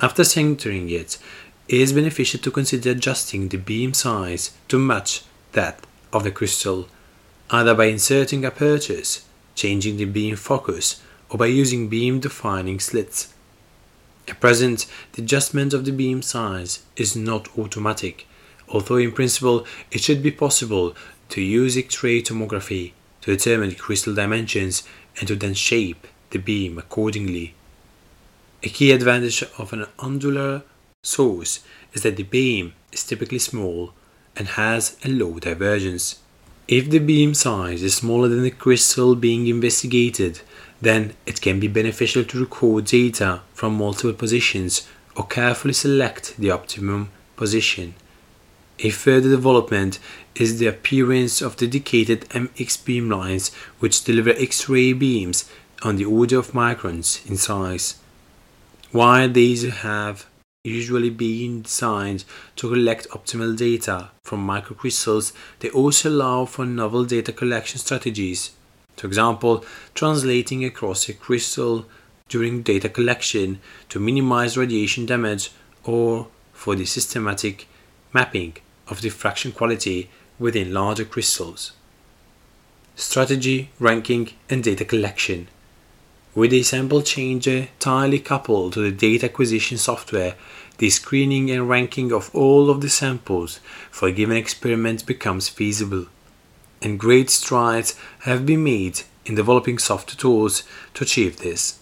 After 0.00 0.24
centering 0.24 0.88
it, 0.88 1.18
it 1.68 1.78
is 1.78 1.92
beneficial 1.92 2.40
to 2.40 2.50
consider 2.50 2.92
adjusting 2.92 3.48
the 3.48 3.58
beam 3.58 3.92
size 3.92 4.52
to 4.68 4.78
match 4.78 5.24
that 5.52 5.86
of 6.10 6.24
the 6.24 6.30
crystal, 6.30 6.88
either 7.50 7.74
by 7.74 7.84
inserting 7.84 8.46
apertures, 8.46 9.26
changing 9.54 9.98
the 9.98 10.06
beam 10.06 10.36
focus, 10.36 11.02
or 11.28 11.36
by 11.36 11.46
using 11.46 11.90
beam 11.90 12.20
defining 12.20 12.80
slits. 12.80 13.34
At 14.26 14.40
present, 14.40 14.86
the 15.12 15.20
adjustment 15.20 15.74
of 15.74 15.84
the 15.84 15.92
beam 15.92 16.22
size 16.22 16.82
is 16.96 17.14
not 17.14 17.58
automatic, 17.58 18.26
although 18.68 18.96
in 18.96 19.12
principle 19.12 19.66
it 19.90 20.00
should 20.00 20.22
be 20.22 20.30
possible 20.30 20.94
to 21.28 21.40
use 21.40 21.76
X-ray 21.76 22.22
tomography 22.22 22.92
to 23.22 23.36
determine 23.36 23.74
crystal 23.74 24.14
dimensions 24.14 24.82
and 25.18 25.28
to 25.28 25.36
then 25.36 25.54
shape 25.54 26.06
the 26.30 26.38
beam 26.38 26.78
accordingly. 26.78 27.54
A 28.62 28.68
key 28.68 28.92
advantage 28.92 29.42
of 29.58 29.72
an 29.72 29.86
ondular 29.98 30.62
source 31.02 31.60
is 31.92 32.02
that 32.02 32.16
the 32.16 32.22
beam 32.22 32.74
is 32.92 33.04
typically 33.04 33.38
small 33.38 33.92
and 34.36 34.48
has 34.48 34.96
a 35.04 35.08
low 35.08 35.38
divergence. 35.38 36.20
If 36.68 36.90
the 36.90 36.98
beam 36.98 37.34
size 37.34 37.82
is 37.82 37.94
smaller 37.94 38.28
than 38.28 38.42
the 38.42 38.50
crystal 38.50 39.14
being 39.14 39.46
investigated, 39.46 40.40
then 40.80 41.14
it 41.24 41.40
can 41.40 41.60
be 41.60 41.68
beneficial 41.68 42.24
to 42.24 42.40
record 42.40 42.86
data 42.86 43.42
from 43.54 43.74
multiple 43.74 44.12
positions 44.12 44.86
or 45.14 45.26
carefully 45.26 45.74
select 45.74 46.36
the 46.36 46.50
optimum 46.50 47.10
position. 47.36 47.94
A 48.80 48.90
further 48.90 49.30
development 49.30 49.98
is 50.34 50.58
the 50.58 50.66
appearance 50.66 51.40
of 51.40 51.56
dedicated 51.56 52.20
MX 52.30 52.84
beam 52.84 53.08
lines 53.08 53.54
which 53.78 54.04
deliver 54.04 54.30
X-ray 54.30 54.92
beams 54.92 55.48
on 55.82 55.96
the 55.96 56.04
order 56.04 56.38
of 56.38 56.52
microns 56.52 57.28
in 57.28 57.36
size. 57.36 57.96
While 58.92 59.30
these 59.30 59.62
have 59.62 60.26
usually 60.62 61.10
been 61.10 61.62
designed 61.62 62.24
to 62.56 62.68
collect 62.68 63.08
optimal 63.10 63.56
data 63.56 64.10
from 64.24 64.46
microcrystals, 64.46 65.32
they 65.60 65.70
also 65.70 66.10
allow 66.10 66.44
for 66.44 66.66
novel 66.66 67.04
data 67.04 67.32
collection 67.32 67.78
strategies 67.78 68.50
for 68.96 69.06
example, 69.06 69.64
translating 69.94 70.64
across 70.64 71.08
a 71.08 71.12
crystal 71.12 71.86
during 72.28 72.62
data 72.62 72.88
collection 72.88 73.60
to 73.88 74.00
minimize 74.00 74.56
radiation 74.56 75.06
damage 75.06 75.52
or 75.84 76.28
for 76.52 76.74
the 76.74 76.86
systematic 76.86 77.68
mapping 78.12 78.56
of 78.88 79.00
diffraction 79.00 79.52
quality 79.52 80.10
within 80.38 80.72
larger 80.72 81.04
crystals. 81.04 81.72
Strategy, 82.94 83.70
ranking, 83.78 84.30
and 84.48 84.62
data 84.62 84.84
collection. 84.84 85.48
With 86.34 86.52
a 86.52 86.62
sample 86.62 87.02
changer 87.02 87.68
tightly 87.78 88.18
coupled 88.18 88.74
to 88.74 88.80
the 88.80 88.90
data 88.90 89.26
acquisition 89.26 89.78
software, 89.78 90.34
the 90.78 90.90
screening 90.90 91.50
and 91.50 91.68
ranking 91.68 92.12
of 92.12 92.34
all 92.34 92.68
of 92.70 92.80
the 92.80 92.90
samples 92.90 93.60
for 93.90 94.08
a 94.08 94.12
given 94.12 94.36
experiment 94.36 95.06
becomes 95.06 95.48
feasible 95.48 96.06
and 96.82 97.00
great 97.00 97.30
strides 97.30 97.98
have 98.20 98.46
been 98.46 98.62
made 98.62 99.00
in 99.24 99.34
developing 99.34 99.78
software 99.78 100.16
tools 100.16 100.62
to 100.94 101.04
achieve 101.04 101.38
this. 101.38 101.78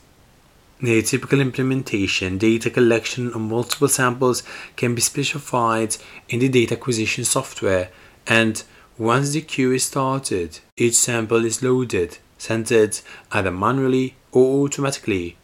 In 0.85 0.91
a 0.91 1.01
typical 1.01 1.41
implementation, 1.41 2.37
data 2.37 2.69
collection 2.69 3.33
on 3.33 3.49
multiple 3.49 3.89
samples 3.89 4.43
can 4.77 4.95
be 4.95 5.01
specified 5.01 5.97
in 6.29 6.41
the 6.41 6.49
data 6.51 6.75
acquisition 6.75 7.25
software, 7.25 7.89
and 8.27 8.63
once 8.99 9.31
the 9.31 9.41
queue 9.41 9.73
is 9.73 9.85
started, 9.85 10.59
each 10.77 10.93
sample 10.93 11.47
is 11.47 11.63
loaded, 11.63 12.19
centered 12.37 13.01
either 13.33 13.51
manually 13.51 14.17
or 14.31 14.63
automatically, 14.67 15.39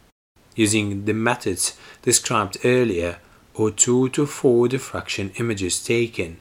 using 0.55 1.05
the 1.05 1.13
methods 1.15 1.75
described 2.03 2.59
earlier, 2.63 3.17
or 3.55 3.71
two 3.71 4.09
to 4.09 4.27
four 4.27 4.67
diffraction 4.67 5.31
images 5.39 5.83
taken. 5.83 6.39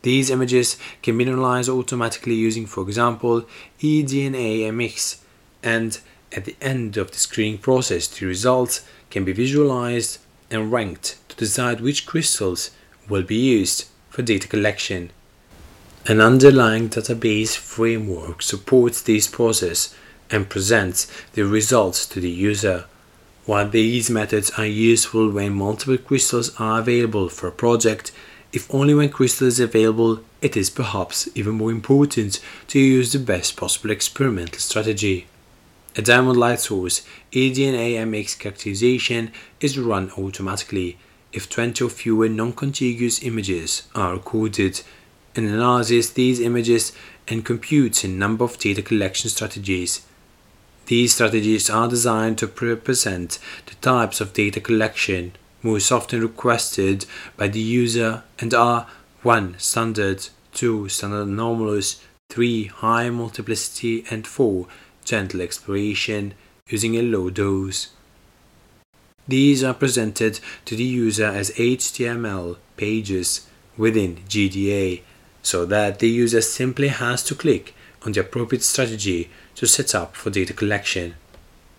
These 0.00 0.30
images 0.30 0.78
can 1.02 1.18
be 1.18 1.26
analyzed 1.26 1.68
automatically 1.68 2.36
using, 2.36 2.64
for 2.64 2.82
example, 2.82 3.44
eDNA 3.82 4.62
MX, 4.72 5.20
and 5.62 6.00
at 6.32 6.44
the 6.44 6.56
end 6.60 6.96
of 6.96 7.10
the 7.10 7.18
screening 7.18 7.58
process, 7.58 8.06
the 8.06 8.26
results 8.26 8.84
can 9.10 9.24
be 9.24 9.32
visualized 9.32 10.18
and 10.50 10.72
ranked 10.72 11.16
to 11.28 11.36
decide 11.36 11.80
which 11.80 12.06
crystals 12.06 12.70
will 13.08 13.22
be 13.22 13.36
used 13.36 13.86
for 14.08 14.22
data 14.22 14.48
collection. 14.48 15.10
An 16.06 16.20
underlying 16.20 16.88
database 16.88 17.56
framework 17.56 18.42
supports 18.42 19.02
this 19.02 19.26
process 19.26 19.94
and 20.30 20.48
presents 20.48 21.06
the 21.32 21.44
results 21.44 22.06
to 22.06 22.20
the 22.20 22.30
user. 22.30 22.84
While 23.46 23.68
these 23.68 24.10
methods 24.10 24.50
are 24.56 24.66
useful 24.66 25.30
when 25.30 25.52
multiple 25.52 25.98
crystals 25.98 26.54
are 26.58 26.80
available 26.80 27.28
for 27.28 27.48
a 27.48 27.52
project, 27.52 28.12
if 28.52 28.72
only 28.72 28.94
when 28.94 29.10
crystal 29.10 29.46
is 29.46 29.60
available, 29.60 30.20
it 30.40 30.56
is 30.56 30.70
perhaps 30.70 31.28
even 31.34 31.54
more 31.54 31.70
important 31.70 32.40
to 32.68 32.78
use 32.78 33.12
the 33.12 33.18
best 33.18 33.56
possible 33.56 33.90
experimental 33.90 34.58
strategy. 34.58 35.26
A 35.96 36.02
diamond 36.02 36.38
light 36.38 36.60
source 36.60 37.02
eDNA 37.32 37.94
MX 37.94 38.38
characterization 38.38 39.32
is 39.60 39.76
run 39.76 40.12
automatically 40.16 40.98
if 41.32 41.50
20 41.50 41.82
or 41.84 41.90
fewer 41.90 42.28
non-contiguous 42.28 43.24
images 43.24 43.88
are 43.92 44.12
recorded 44.12 44.82
and 45.34 45.48
analyzes 45.48 46.12
these 46.12 46.38
images 46.38 46.92
and 47.26 47.44
computes 47.44 48.04
a 48.04 48.08
number 48.08 48.44
of 48.44 48.58
data 48.58 48.82
collection 48.82 49.30
strategies. 49.30 50.06
These 50.86 51.14
strategies 51.14 51.68
are 51.68 51.88
designed 51.88 52.38
to 52.38 52.46
represent 52.46 53.40
the 53.66 53.74
types 53.76 54.20
of 54.20 54.32
data 54.32 54.60
collection 54.60 55.32
most 55.62 55.90
often 55.90 56.20
requested 56.20 57.04
by 57.36 57.48
the 57.48 57.60
user 57.60 58.22
and 58.38 58.54
are 58.54 58.86
1. 59.22 59.56
Standard 59.58 60.28
2. 60.54 60.88
Standard 60.88 61.28
anomalous 61.28 62.02
3. 62.28 62.66
High 62.66 63.10
multiplicity 63.10 64.04
and 64.10 64.26
4. 64.26 64.66
Gentle 65.10 65.40
exploration 65.40 66.34
using 66.68 66.94
a 66.94 67.02
low 67.02 67.30
dose. 67.30 67.88
These 69.26 69.64
are 69.64 69.74
presented 69.74 70.38
to 70.66 70.76
the 70.76 70.84
user 70.84 71.26
as 71.26 71.50
HTML 71.50 72.58
pages 72.76 73.48
within 73.76 74.18
GDA 74.28 75.02
so 75.42 75.66
that 75.66 75.98
the 75.98 76.08
user 76.08 76.40
simply 76.40 76.88
has 76.88 77.24
to 77.24 77.34
click 77.34 77.74
on 78.06 78.12
the 78.12 78.20
appropriate 78.20 78.62
strategy 78.62 79.28
to 79.56 79.66
set 79.66 79.96
up 79.96 80.14
for 80.14 80.30
data 80.30 80.52
collection. 80.52 81.16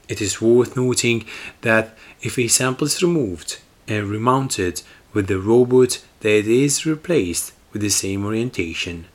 It 0.10 0.20
is 0.20 0.41
worth 0.41 0.76
noting 0.76 1.24
that 1.62 1.98
if 2.22 2.38
a 2.38 2.50
sample 2.50 2.88
is 2.88 3.02
removed 3.02 3.60
and 3.88 4.08
remounted 4.08 4.82
with 5.13 5.28
the 5.28 5.39
robot 5.39 6.04
that 6.20 6.46
is 6.46 6.86
replaced 6.86 7.54
with 7.72 7.82
the 7.82 7.89
same 7.89 8.26
orientation. 8.26 9.06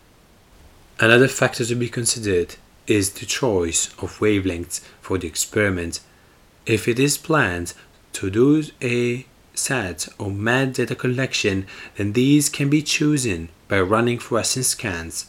Another 0.99 1.29
factor 1.29 1.67
to 1.67 1.75
be 1.75 1.91
considered 1.91 2.57
is 2.87 3.11
the 3.11 3.27
choice 3.27 3.89
of 3.99 4.19
wavelengths 4.19 4.81
for 5.01 5.19
the 5.19 5.27
experiment. 5.27 6.01
If 6.65 6.89
it 6.89 6.99
is 6.99 7.19
planned 7.19 7.75
to 8.15 8.31
do 8.31 8.65
a 8.83 9.27
SAD 9.55 10.07
or 10.19 10.31
MAD 10.31 10.75
data 10.75 10.95
collection, 10.95 11.67
then 11.97 12.13
these 12.13 12.49
can 12.49 12.69
be 12.69 12.83
chosen 12.83 13.49
by 13.69 13.81
running 13.81 14.19
fluorescence 14.19 14.69
scans. 14.69 15.27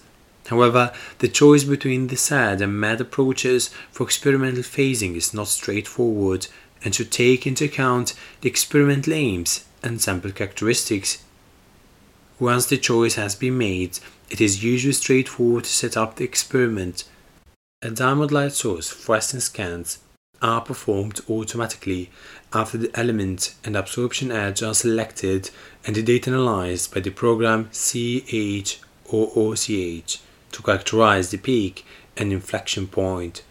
However, 0.48 0.94
the 1.20 1.28
choice 1.28 1.64
between 1.64 2.08
the 2.08 2.16
SAD 2.16 2.62
and 2.62 2.80
MAD 2.80 3.02
approaches 3.02 3.70
for 3.92 4.04
experimental 4.04 4.64
phasing 4.64 5.16
is 5.16 5.34
not 5.34 5.48
straightforward 5.48 6.48
and 6.84 6.96
should 6.96 7.12
take 7.12 7.46
into 7.46 7.66
account 7.66 8.14
the 8.42 8.50
experimental 8.50 9.14
aims 9.14 9.66
and 9.84 10.02
sample 10.02 10.32
characteristics. 10.32 11.24
Once 12.40 12.68
the 12.68 12.78
choice 12.78 13.16
has 13.16 13.36
been 13.36 13.58
made, 13.58 14.00
it 14.30 14.40
is 14.40 14.64
usually 14.64 14.94
straightforward 14.94 15.64
to 15.64 15.70
set 15.70 15.98
up 15.98 16.16
the 16.16 16.24
experiment. 16.24 17.04
A 17.84 17.92
diamond 17.92 18.32
light 18.32 18.54
source 18.54 18.90
fluorescence 18.90 19.44
scans 19.44 20.00
are 20.42 20.62
performed 20.62 21.22
automatically 21.30 22.10
after 22.52 22.76
the 22.76 22.90
element 23.00 23.54
and 23.64 23.78
absorption 23.78 24.32
edge 24.32 24.64
are 24.64 24.74
selected 24.74 25.52
and 25.86 25.96
the 25.96 26.02
data 26.02 26.32
analyzed 26.32 26.92
by 26.92 27.02
the 27.02 27.12
program 27.12 27.70
CHOOCH 27.72 28.80
to 29.06 30.64
characterize 30.64 31.30
the 31.30 31.38
peak 31.38 31.86
and 32.18 32.34
inflection 32.34 32.88
point. 32.88 33.44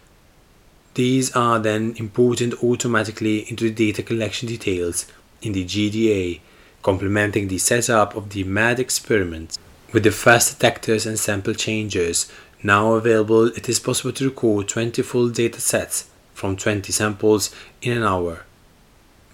These 0.95 1.33
are 1.33 1.59
then 1.59 1.95
imported 1.95 2.53
automatically 2.55 3.49
into 3.49 3.63
the 3.63 3.71
data 3.73 4.03
collection 4.03 4.49
details 4.49 5.05
in 5.41 5.53
the 5.53 5.63
GDA, 5.63 6.41
complementing 6.81 7.47
the 7.47 7.59
setup 7.59 8.13
of 8.13 8.31
the 8.31 8.43
MAD 8.43 8.77
experiment. 8.81 9.57
With 9.93 10.03
the 10.03 10.11
fast 10.11 10.59
detectors 10.59 11.05
and 11.05 11.17
sample 11.17 11.53
changers 11.53 12.29
now 12.63 12.93
available, 12.93 13.45
it 13.47 13.69
is 13.69 13.79
possible 13.79 14.11
to 14.13 14.25
record 14.25 14.67
20 14.67 15.01
full 15.03 15.29
data 15.29 15.61
sets 15.61 16.09
from 16.33 16.57
20 16.57 16.91
samples 16.91 17.53
in 17.81 17.95
an 17.95 18.03
hour. 18.03 18.45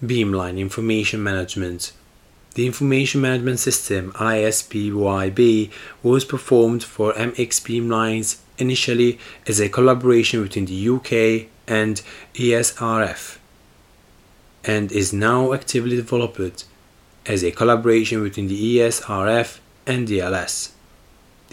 Beamline 0.02 0.58
Information 0.58 1.22
Management 1.22 1.92
The 2.54 2.66
Information 2.66 3.20
Management 3.20 3.60
System 3.60 4.12
ISPYB 4.12 5.70
was 6.02 6.24
performed 6.24 6.84
for 6.84 7.12
MX 7.14 7.62
Beamlines 7.62 8.40
initially 8.58 9.18
as 9.46 9.60
a 9.60 9.68
collaboration 9.68 10.42
between 10.42 10.66
the 10.66 10.88
UK 10.88 11.48
and 11.66 12.02
ESRF 12.34 13.38
and 14.64 14.92
is 14.92 15.12
now 15.12 15.52
actively 15.52 15.96
developed 15.96 16.64
as 17.26 17.42
a 17.42 17.50
collaboration 17.50 18.22
between 18.22 18.48
the 18.48 18.78
ESRF 18.78 19.58
and 19.86 20.08
DLS. 20.08 20.73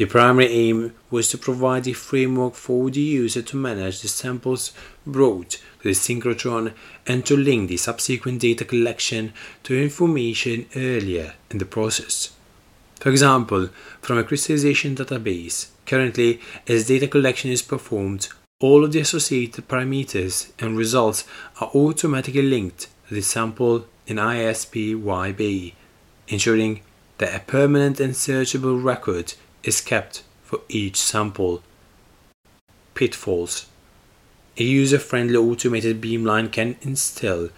The 0.02 0.08
primary 0.08 0.48
aim 0.48 0.96
was 1.12 1.30
to 1.30 1.38
provide 1.38 1.88
a 1.88 1.94
framework 1.94 2.56
for 2.56 2.90
the 2.90 3.00
user 3.00 3.44
to 3.44 3.56
manage 3.56 4.02
the 4.02 4.08
samples 4.08 4.72
brought 5.06 5.52
to 5.52 5.84
the 5.84 5.92
synchrotron 5.92 6.74
and 7.06 7.24
to 7.28 7.38
link 7.38 7.70
the 7.70 7.78
subsequent 7.78 8.42
data 8.42 8.66
collection 8.66 9.32
to 9.62 9.80
information 9.80 10.66
earlier 10.76 11.36
in 11.52 11.60
the 11.60 11.66
process. 11.66 12.32
For 12.96 13.12
example, 13.12 13.70
from 14.02 14.18
a 14.18 14.24
crystallization 14.24 14.96
database, 14.96 15.68
currently 15.86 16.42
as 16.68 16.88
data 16.88 17.08
collection 17.08 17.52
is 17.52 17.62
performed, 17.62 18.28
all 18.60 18.84
of 18.84 18.94
the 18.94 19.02
associated 19.02 19.68
parameters 19.68 20.52
and 20.58 20.80
results 20.80 21.26
are 21.60 21.70
automatically 21.76 22.42
linked 22.42 22.88
to 23.08 23.14
the 23.14 23.22
sample 23.22 23.86
in 24.08 24.18
ISPYB, 24.18 25.76
ensuring 26.28 26.82
that 27.20 27.36
a 27.36 27.46
permanent 27.46 28.00
and 28.00 28.16
searchable 28.16 28.84
record 28.84 29.36
is 29.64 29.82
kept 29.82 30.24
for 30.44 30.62
each 30.70 30.98
sample. 30.98 31.64
Pitfalls 32.94 33.68
A 34.58 34.64
user 34.64 35.00
friendly 35.00 35.38
automated 35.38 36.02
beamline 36.02 36.52
can 36.52 36.76
instill 36.82 37.50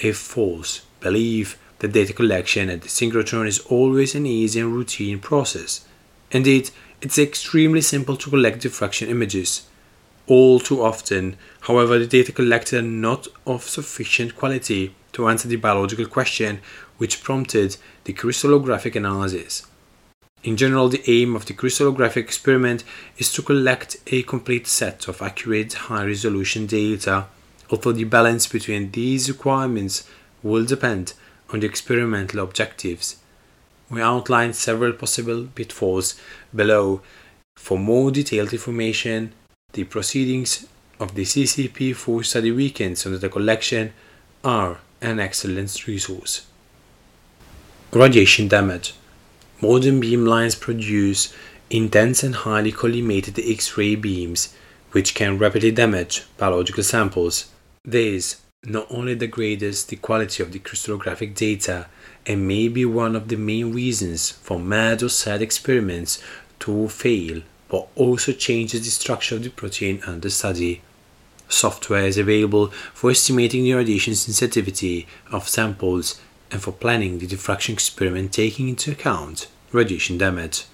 a 0.00 0.12
false 0.12 0.82
belief 1.00 1.58
that 1.78 1.92
data 1.92 2.12
collection 2.12 2.68
at 2.70 2.82
the 2.82 2.88
synchrotron 2.88 3.46
is 3.46 3.60
always 3.60 4.14
an 4.14 4.26
easy 4.26 4.60
and 4.60 4.72
routine 4.72 5.18
process. 5.18 5.86
Indeed, 6.30 6.70
it's 7.00 7.18
extremely 7.18 7.80
simple 7.80 8.16
to 8.16 8.30
collect 8.30 8.60
diffraction 8.60 9.08
images. 9.08 9.66
All 10.26 10.60
too 10.60 10.82
often, 10.82 11.36
however, 11.62 11.98
the 11.98 12.06
data 12.06 12.32
collected 12.32 12.78
are 12.78 12.86
not 12.86 13.26
of 13.46 13.62
sufficient 13.62 14.36
quality 14.36 14.94
to 15.12 15.28
answer 15.28 15.48
the 15.48 15.56
biological 15.56 16.06
question 16.06 16.60
which 16.98 17.22
prompted 17.22 17.76
the 18.04 18.12
crystallographic 18.12 18.94
analysis. 18.94 19.66
In 20.42 20.56
general, 20.56 20.88
the 20.88 21.02
aim 21.10 21.36
of 21.36 21.44
the 21.44 21.52
crystallographic 21.52 22.24
experiment 22.24 22.82
is 23.18 23.30
to 23.34 23.42
collect 23.42 23.98
a 24.06 24.22
complete 24.22 24.66
set 24.66 25.06
of 25.06 25.20
accurate 25.20 25.74
high 25.74 26.04
resolution 26.04 26.66
data, 26.66 27.26
although 27.70 27.92
the 27.92 28.04
balance 28.04 28.46
between 28.46 28.90
these 28.90 29.28
requirements 29.28 30.08
will 30.42 30.64
depend 30.64 31.12
on 31.50 31.60
the 31.60 31.66
experimental 31.66 32.40
objectives. 32.40 33.16
We 33.90 34.00
outline 34.00 34.54
several 34.54 34.92
possible 34.94 35.48
pitfalls 35.54 36.18
below. 36.54 37.02
For 37.56 37.78
more 37.78 38.10
detailed 38.10 38.52
information, 38.52 39.32
the 39.72 39.84
proceedings 39.84 40.66
of 40.98 41.14
the 41.14 41.24
CCP4 41.24 42.24
study 42.24 42.50
weekends 42.50 43.04
on 43.04 43.18
the 43.18 43.28
collection 43.28 43.92
are 44.42 44.78
an 45.02 45.20
excellent 45.20 45.86
resource. 45.86 46.46
Radiation 47.92 48.48
damage. 48.48 48.94
Modern 49.62 50.00
beamlines 50.00 50.58
produce 50.58 51.34
intense 51.68 52.22
and 52.22 52.34
highly 52.34 52.72
collimated 52.72 53.38
X-ray 53.38 53.94
beams 53.94 54.54
which 54.92 55.14
can 55.14 55.38
rapidly 55.38 55.70
damage 55.70 56.24
biological 56.38 56.82
samples. 56.82 57.50
This 57.84 58.40
not 58.64 58.86
only 58.90 59.14
degrades 59.14 59.84
the 59.84 59.96
quality 59.96 60.42
of 60.42 60.52
the 60.52 60.58
crystallographic 60.58 61.34
data 61.34 61.86
and 62.26 62.48
may 62.48 62.68
be 62.68 62.84
one 62.84 63.14
of 63.14 63.28
the 63.28 63.36
main 63.36 63.72
reasons 63.72 64.30
for 64.30 64.58
MAD 64.58 65.02
or 65.02 65.08
SAD 65.08 65.42
experiments 65.42 66.22
to 66.60 66.88
fail, 66.88 67.42
but 67.68 67.86
also 67.96 68.32
changes 68.32 68.84
the 68.84 68.90
structure 68.90 69.36
of 69.36 69.44
the 69.44 69.50
protein 69.50 70.02
under 70.06 70.28
study. 70.30 70.82
Software 71.48 72.06
is 72.06 72.18
available 72.18 72.68
for 72.94 73.10
estimating 73.10 73.64
the 73.64 73.74
radiation 73.74 74.14
sensitivity 74.14 75.06
of 75.30 75.48
samples 75.48 76.20
and 76.50 76.62
for 76.62 76.72
planning 76.72 77.18
the 77.18 77.26
diffraction 77.26 77.74
experiment 77.74 78.32
taking 78.32 78.68
into 78.68 78.92
account 78.92 79.48
radiation 79.72 80.18
damage. 80.18 80.64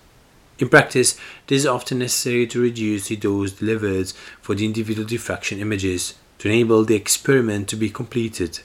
In 0.58 0.68
practice, 0.70 1.18
this 1.46 1.60
is 1.60 1.66
often 1.66 1.98
necessary 1.98 2.46
to 2.46 2.60
reduce 2.60 3.08
the 3.08 3.16
dose 3.16 3.52
delivered 3.52 4.12
for 4.40 4.54
the 4.54 4.64
individual 4.64 5.06
diffraction 5.06 5.60
images 5.60 6.14
to 6.38 6.48
enable 6.48 6.84
the 6.84 6.94
experiment 6.94 7.68
to 7.68 7.76
be 7.76 7.90
completed. 7.90 8.60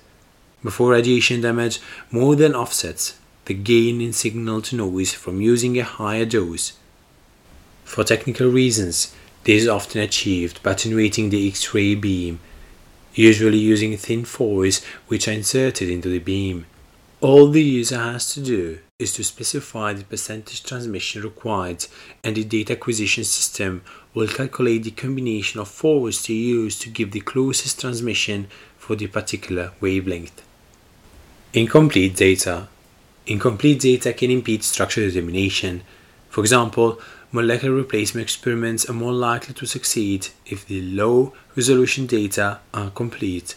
Before 0.63 0.91
radiation 0.91 1.41
damage 1.41 1.79
more 2.11 2.35
than 2.35 2.55
offsets 2.55 3.17
the 3.45 3.53
gain 3.53 3.99
in 3.99 4.13
signal 4.13 4.61
to 4.61 4.75
noise 4.75 5.13
from 5.13 5.41
using 5.41 5.77
a 5.77 5.83
higher 5.83 6.25
dose. 6.25 6.73
For 7.83 8.03
technical 8.03 8.49
reasons, 8.49 9.13
this 9.43 9.63
is 9.63 9.67
often 9.67 10.01
achieved 10.01 10.61
by 10.63 10.71
attenuating 10.71 11.29
the 11.29 11.47
X-ray 11.47 11.95
beam, 11.95 12.39
usually 13.13 13.57
using 13.57 13.97
thin 13.97 14.23
foils 14.23 14.83
which 15.07 15.27
are 15.27 15.31
inserted 15.31 15.89
into 15.89 16.07
the 16.07 16.19
beam. 16.19 16.67
All 17.21 17.49
the 17.49 17.61
user 17.61 17.99
has 17.99 18.33
to 18.33 18.39
do 18.41 18.79
is 18.97 19.13
to 19.13 19.23
specify 19.23 19.93
the 19.93 20.03
percentage 20.03 20.63
transmission 20.63 21.21
required 21.21 21.85
and 22.23 22.35
the 22.35 22.43
data 22.43 22.73
acquisition 22.73 23.23
system 23.23 23.83
will 24.15 24.27
calculate 24.27 24.85
the 24.85 24.89
combination 24.89 25.59
of 25.59 25.67
foils 25.67 26.23
to 26.23 26.33
use 26.33 26.79
to 26.79 26.89
give 26.89 27.11
the 27.11 27.19
closest 27.19 27.79
transmission 27.79 28.47
for 28.75 28.95
the 28.95 29.05
particular 29.05 29.71
wavelength. 29.79 30.41
Incomplete 31.53 32.15
data. 32.15 32.67
Incomplete 33.27 33.81
data 33.81 34.13
can 34.13 34.31
impede 34.31 34.63
structure 34.63 35.01
determination. 35.01 35.83
For 36.27 36.41
example, 36.41 36.99
molecular 37.31 37.75
replacement 37.75 38.23
experiments 38.23 38.89
are 38.89 38.93
more 38.93 39.13
likely 39.13 39.53
to 39.53 39.67
succeed 39.67 40.29
if 40.47 40.65
the 40.65 40.81
low 40.81 41.33
resolution 41.55 42.07
data 42.07 42.61
are 42.73 42.89
complete 42.89 43.53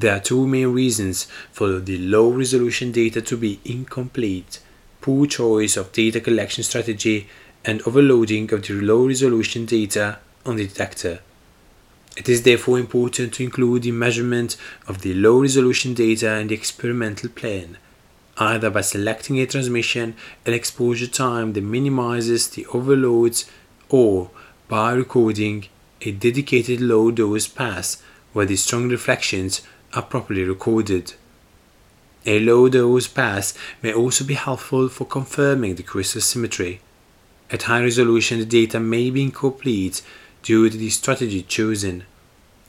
there 0.00 0.14
are 0.14 0.20
two 0.20 0.46
main 0.46 0.72
reasons 0.72 1.26
for 1.50 1.80
the 1.80 1.98
low 1.98 2.30
resolution 2.30 2.92
data 2.92 3.20
to 3.20 3.36
be 3.36 3.60
incomplete 3.64 4.60
poor 5.00 5.26
choice 5.26 5.76
of 5.76 5.92
data 5.92 6.20
collection 6.20 6.62
strategy 6.62 7.28
and 7.64 7.82
overloading 7.82 8.52
of 8.52 8.62
the 8.66 8.74
low 8.74 9.06
resolution 9.06 9.66
data 9.66 10.18
on 10.46 10.56
the 10.56 10.66
detector. 10.66 11.20
It 12.16 12.28
is 12.28 12.42
therefore 12.42 12.78
important 12.78 13.34
to 13.34 13.44
include 13.44 13.82
the 13.82 13.92
measurement 13.92 14.56
of 14.86 15.02
the 15.02 15.14
low 15.14 15.40
resolution 15.40 15.94
data 15.94 16.36
in 16.38 16.48
the 16.48 16.54
experimental 16.54 17.30
plan, 17.30 17.76
either 18.38 18.70
by 18.70 18.82
selecting 18.82 19.38
a 19.38 19.46
transmission 19.46 20.14
and 20.46 20.54
exposure 20.54 21.06
time 21.06 21.52
that 21.54 21.62
minimizes 21.62 22.48
the 22.48 22.66
overloads 22.66 23.50
or 23.88 24.30
by 24.68 24.92
recording 24.92 25.66
a 26.02 26.12
dedicated 26.12 26.80
low 26.80 27.10
dose 27.10 27.48
pass 27.48 28.02
where 28.32 28.46
the 28.46 28.56
strong 28.56 28.88
reflections 28.88 29.62
are 29.94 30.02
properly 30.02 30.44
recorded. 30.44 31.14
A 32.26 32.40
low 32.40 32.68
dose 32.68 33.08
pass 33.08 33.54
may 33.82 33.92
also 33.92 34.24
be 34.24 34.34
helpful 34.34 34.88
for 34.88 35.06
confirming 35.06 35.76
the 35.76 35.82
crystal 35.82 36.20
symmetry. 36.20 36.80
At 37.50 37.62
high 37.62 37.82
resolution, 37.82 38.38
the 38.38 38.44
data 38.44 38.78
may 38.78 39.10
be 39.10 39.22
incomplete 39.22 40.02
due 40.42 40.68
to 40.68 40.76
the 40.76 40.90
strategy 40.90 41.42
chosen, 41.42 42.04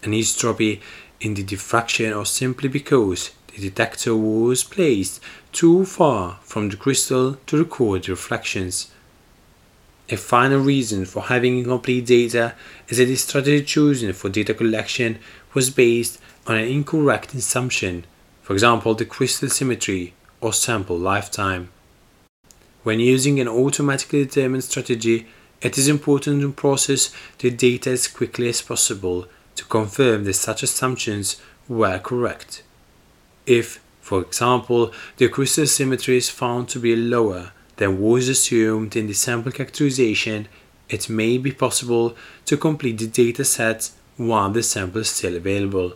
anisotropy 0.03 0.79
in 1.19 1.33
the 1.33 1.43
diffraction 1.43 2.13
or 2.13 2.25
simply 2.25 2.69
because 2.69 3.31
the 3.47 3.61
detector 3.61 4.15
was 4.15 4.63
placed 4.63 5.21
too 5.51 5.85
far 5.85 6.39
from 6.43 6.69
the 6.69 6.77
crystal 6.77 7.35
to 7.47 7.57
record 7.57 8.03
the 8.03 8.11
reflections. 8.11 8.91
A 10.09 10.17
final 10.17 10.59
reason 10.59 11.05
for 11.05 11.23
having 11.23 11.57
incomplete 11.57 12.05
data 12.05 12.55
is 12.87 12.97
that 12.97 13.05
the 13.05 13.15
strategy 13.15 13.63
chosen 13.63 14.13
for 14.13 14.29
data 14.29 14.53
collection 14.53 15.19
was 15.53 15.69
based 15.69 16.19
on 16.49 16.57
an 16.57 16.67
incorrect 16.67 17.35
assumption, 17.35 18.03
for 18.41 18.53
example, 18.53 18.95
the 18.95 19.05
crystal 19.05 19.47
symmetry 19.47 20.15
or 20.41 20.51
sample 20.51 20.97
lifetime. 20.97 21.69
When 22.81 22.99
using 22.99 23.39
an 23.39 23.47
automatically 23.47 24.25
determined 24.25 24.63
strategy, 24.63 25.27
it 25.61 25.77
is 25.77 25.87
important 25.87 26.41
to 26.41 26.51
process 26.51 27.13
the 27.37 27.51
data 27.51 27.91
as 27.91 28.07
quickly 28.07 28.49
as 28.49 28.63
possible 28.63 29.27
to 29.57 29.65
confirm 29.65 30.23
that 30.23 30.33
such 30.33 30.63
assumptions 30.63 31.39
were 31.67 31.99
correct. 31.99 32.63
If, 33.45 33.79
for 34.01 34.21
example, 34.21 34.91
the 35.17 35.29
crystal 35.29 35.67
symmetry 35.67 36.17
is 36.17 36.31
found 36.31 36.67
to 36.69 36.79
be 36.79 36.95
lower 36.95 37.51
than 37.75 38.01
was 38.01 38.27
assumed 38.27 38.95
in 38.95 39.05
the 39.05 39.13
sample 39.13 39.51
characterization, 39.51 40.47
it 40.89 41.09
may 41.09 41.37
be 41.37 41.51
possible 41.51 42.15
to 42.45 42.57
complete 42.57 42.97
the 42.97 43.05
data 43.05 43.45
set 43.45 43.91
while 44.17 44.49
the 44.49 44.63
sample 44.63 45.01
is 45.01 45.09
still 45.09 45.35
available. 45.35 45.93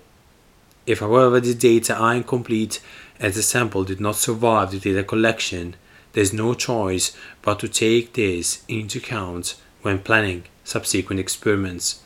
If, 0.85 0.99
however, 0.99 1.39
the 1.39 1.53
data 1.53 1.95
are 1.95 2.15
incomplete 2.15 2.81
as 3.19 3.35
the 3.35 3.41
sample 3.41 3.83
did 3.83 4.01
not 4.01 4.15
survive 4.15 4.71
the 4.71 4.79
data 4.79 5.03
collection, 5.03 5.75
there 6.11 6.23
is 6.23 6.33
no 6.33 6.53
choice 6.53 7.15
but 7.41 7.59
to 7.59 7.67
take 7.67 8.13
this 8.13 8.63
into 8.67 8.99
account 8.99 9.55
when 9.81 9.99
planning 9.99 10.43
subsequent 10.63 11.19
experiments. 11.19 12.01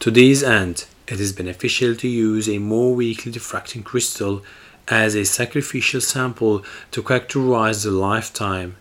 To 0.00 0.10
this 0.10 0.42
end, 0.42 0.86
it 1.06 1.20
is 1.20 1.32
beneficial 1.32 1.94
to 1.96 2.08
use 2.08 2.48
a 2.48 2.58
more 2.58 2.94
weakly 2.94 3.32
diffracting 3.32 3.84
crystal 3.84 4.42
as 4.88 5.14
a 5.14 5.24
sacrificial 5.24 6.00
sample 6.00 6.64
to 6.90 7.02
characterize 7.02 7.82
the 7.82 7.90
lifetime. 7.90 8.76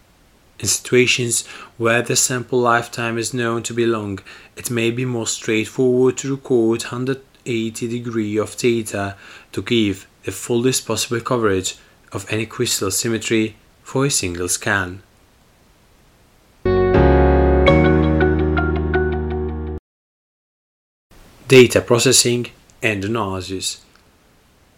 In 0.59 0.67
situations 0.67 1.47
where 1.77 2.01
the 2.01 2.15
sample 2.15 2.59
lifetime 2.59 3.17
is 3.17 3.33
known 3.33 3.63
to 3.63 3.73
be 3.73 3.85
long, 3.85 4.19
it 4.55 4.69
may 4.69 4.91
be 4.91 5.05
more 5.05 5.27
straightforward 5.27 6.17
to 6.17 6.31
record 6.31 6.83
180 7.49 7.87
degree 7.87 8.37
of 8.37 8.51
theta 8.51 9.15
to 9.51 9.61
give 9.63 10.07
the 10.23 10.31
fullest 10.31 10.85
possible 10.85 11.19
coverage 11.19 11.77
of 12.11 12.31
any 12.31 12.45
crystal 12.45 12.91
symmetry 12.91 13.55
for 13.81 14.05
a 14.05 14.11
single 14.11 14.47
scan. 14.47 15.01
Data 21.47 21.81
processing 21.81 22.51
and 22.83 23.03
analysis. 23.03 23.81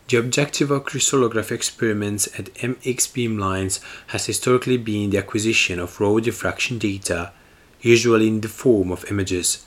The 0.07 0.17
objective 0.17 0.71
of 0.71 0.85
crystallography 0.85 1.55
experiments 1.55 2.27
at 2.39 2.53
MX 2.55 3.11
beamlines 3.11 3.81
has 4.07 4.25
historically 4.25 4.77
been 4.77 5.09
the 5.09 5.17
acquisition 5.17 5.79
of 5.79 5.99
raw 5.99 6.19
diffraction 6.19 6.77
data, 6.77 7.33
usually 7.81 8.29
in 8.29 8.39
the 8.39 8.47
form 8.47 8.91
of 8.91 9.03
images. 9.11 9.65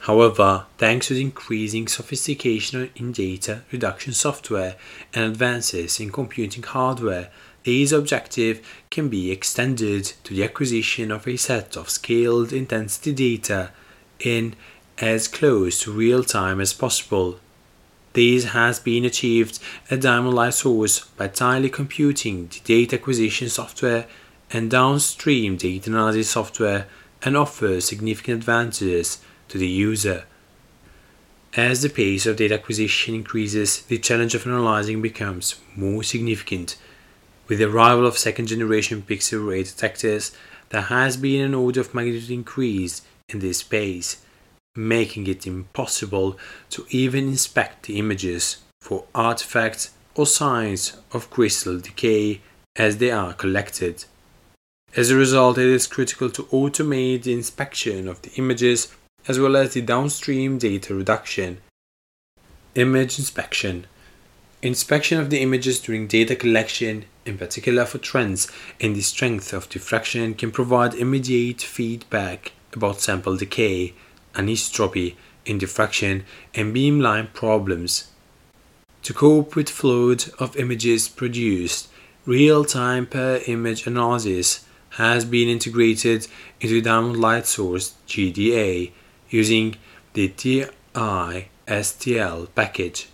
However, 0.00 0.66
thanks 0.78 1.08
to 1.08 1.14
the 1.14 1.22
increasing 1.22 1.88
sophistication 1.88 2.90
in 2.94 3.12
data 3.12 3.62
reduction 3.72 4.12
software 4.12 4.76
and 5.12 5.24
advances 5.24 6.00
in 6.00 6.12
computing 6.12 6.62
hardware, 6.62 7.30
this 7.64 7.92
objective 7.92 8.66
can 8.90 9.08
be 9.08 9.30
extended 9.30 10.12
to 10.24 10.34
the 10.34 10.44
acquisition 10.44 11.10
of 11.10 11.26
a 11.26 11.36
set 11.36 11.76
of 11.76 11.90
scaled 11.90 12.52
intensity 12.52 13.12
data 13.12 13.70
in 14.20 14.54
as 14.98 15.28
close 15.28 15.82
to 15.82 15.92
real 15.92 16.24
time 16.24 16.60
as 16.60 16.72
possible. 16.72 17.38
This 18.14 18.46
has 18.46 18.80
been 18.80 19.04
achieved 19.04 19.58
at 19.90 20.00
Diamond 20.00 20.34
Light 20.34 20.54
Source 20.54 21.00
by 21.00 21.28
tightly 21.28 21.68
computing 21.68 22.46
the 22.48 22.60
data 22.64 22.96
acquisition 22.96 23.48
software 23.48 24.06
and 24.50 24.70
downstream 24.70 25.56
data 25.56 25.90
analysis 25.90 26.30
software 26.30 26.86
and 27.22 27.36
offers 27.36 27.84
significant 27.84 28.38
advantages 28.38 29.18
to 29.48 29.58
the 29.58 29.66
user. 29.66 30.24
As 31.56 31.82
the 31.82 31.88
pace 31.88 32.26
of 32.26 32.36
data 32.36 32.54
acquisition 32.54 33.14
increases, 33.14 33.82
the 33.82 33.98
challenge 33.98 34.34
of 34.34 34.46
analyzing 34.46 35.00
becomes 35.00 35.56
more 35.74 36.02
significant. 36.02 36.76
With 37.48 37.58
the 37.58 37.64
arrival 37.68 38.06
of 38.06 38.18
second 38.18 38.48
generation 38.48 39.02
pixel 39.02 39.46
array 39.46 39.62
detectors, 39.62 40.32
there 40.68 40.82
has 40.82 41.16
been 41.16 41.42
an 41.42 41.54
order 41.54 41.80
of 41.80 41.94
magnitude 41.94 42.30
increase 42.30 43.02
in 43.30 43.38
this 43.38 43.58
space, 43.58 44.22
making 44.76 45.26
it 45.26 45.46
impossible 45.46 46.38
to 46.70 46.86
even 46.90 47.28
inspect 47.28 47.86
the 47.86 47.98
images 47.98 48.58
for 48.82 49.04
artifacts 49.14 49.90
or 50.14 50.26
signs 50.26 50.96
of 51.12 51.30
crystal 51.30 51.78
decay 51.78 52.40
as 52.76 52.98
they 52.98 53.10
are 53.10 53.32
collected. 53.32 54.04
As 54.96 55.10
a 55.10 55.16
result, 55.16 55.58
it 55.58 55.66
is 55.66 55.86
critical 55.86 56.30
to 56.30 56.44
automate 56.44 57.22
the 57.22 57.32
inspection 57.32 58.08
of 58.08 58.22
the 58.22 58.32
images 58.36 58.94
as 59.28 59.38
well 59.38 59.56
as 59.56 59.74
the 59.74 59.82
downstream 59.82 60.56
data 60.56 60.94
reduction. 60.94 61.58
Image 62.74 63.18
inspection. 63.18 63.86
Inspection 64.62 65.20
of 65.20 65.30
the 65.30 65.40
images 65.40 65.78
during 65.80 66.08
data 66.08 66.34
collection, 66.34 67.04
in 67.26 67.36
particular 67.36 67.84
for 67.84 67.98
trends 67.98 68.50
in 68.80 68.94
the 68.94 69.02
strength 69.02 69.52
of 69.52 69.68
diffraction, 69.68 70.34
can 70.34 70.50
provide 70.50 70.94
immediate 70.94 71.60
feedback 71.60 72.52
about 72.72 73.00
sample 73.00 73.36
decay, 73.36 73.94
anisotropy 74.34 75.14
in 75.44 75.58
diffraction, 75.58 76.24
and 76.54 76.74
beamline 76.74 77.32
problems. 77.32 78.10
To 79.02 79.14
cope 79.14 79.54
with 79.54 79.68
flood 79.68 80.24
of 80.38 80.56
images 80.56 81.06
produced, 81.06 81.88
real-time 82.26 83.06
per 83.06 83.40
image 83.46 83.86
analysis 83.86 84.64
has 84.90 85.24
been 85.24 85.48
integrated 85.48 86.26
into 86.60 86.80
Diamond 86.80 87.20
Light 87.20 87.46
Source 87.46 87.94
GDA 88.08 88.90
using 89.30 89.76
the 90.14 90.28
DISTL 90.28 91.36
package. 92.54 93.08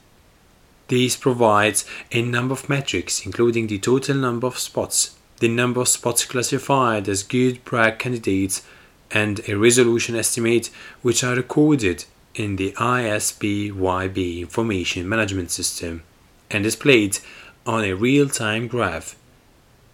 This 0.89 1.17
provides 1.17 1.85
a 2.13 2.23
number 2.23 2.53
of 2.53 2.69
metrics 2.69 3.25
including 3.25 3.67
the 3.67 3.79
total 3.79 4.17
number 4.17 4.47
of 4.47 4.59
spots, 4.59 5.17
the 5.41 5.49
number 5.49 5.81
of 5.81 5.89
spots 5.89 6.25
classified 6.25 7.09
as 7.09 7.23
good 7.23 7.65
Bragg 7.65 7.99
candidates, 7.99 8.63
and 9.11 9.41
a 9.49 9.55
resolution 9.55 10.17
estimate 10.17 10.71
which 11.03 11.25
are 11.25 11.35
recorded 11.35 12.05
in 12.35 12.57
the 12.57 12.73
ISPYB 12.73 14.41
information 14.41 15.09
management 15.09 15.51
system 15.51 16.03
and 16.51 16.65
displayed 16.65 17.19
on 17.65 17.85
a 17.85 17.95
real-time 17.95 18.67
graph. 18.67 19.17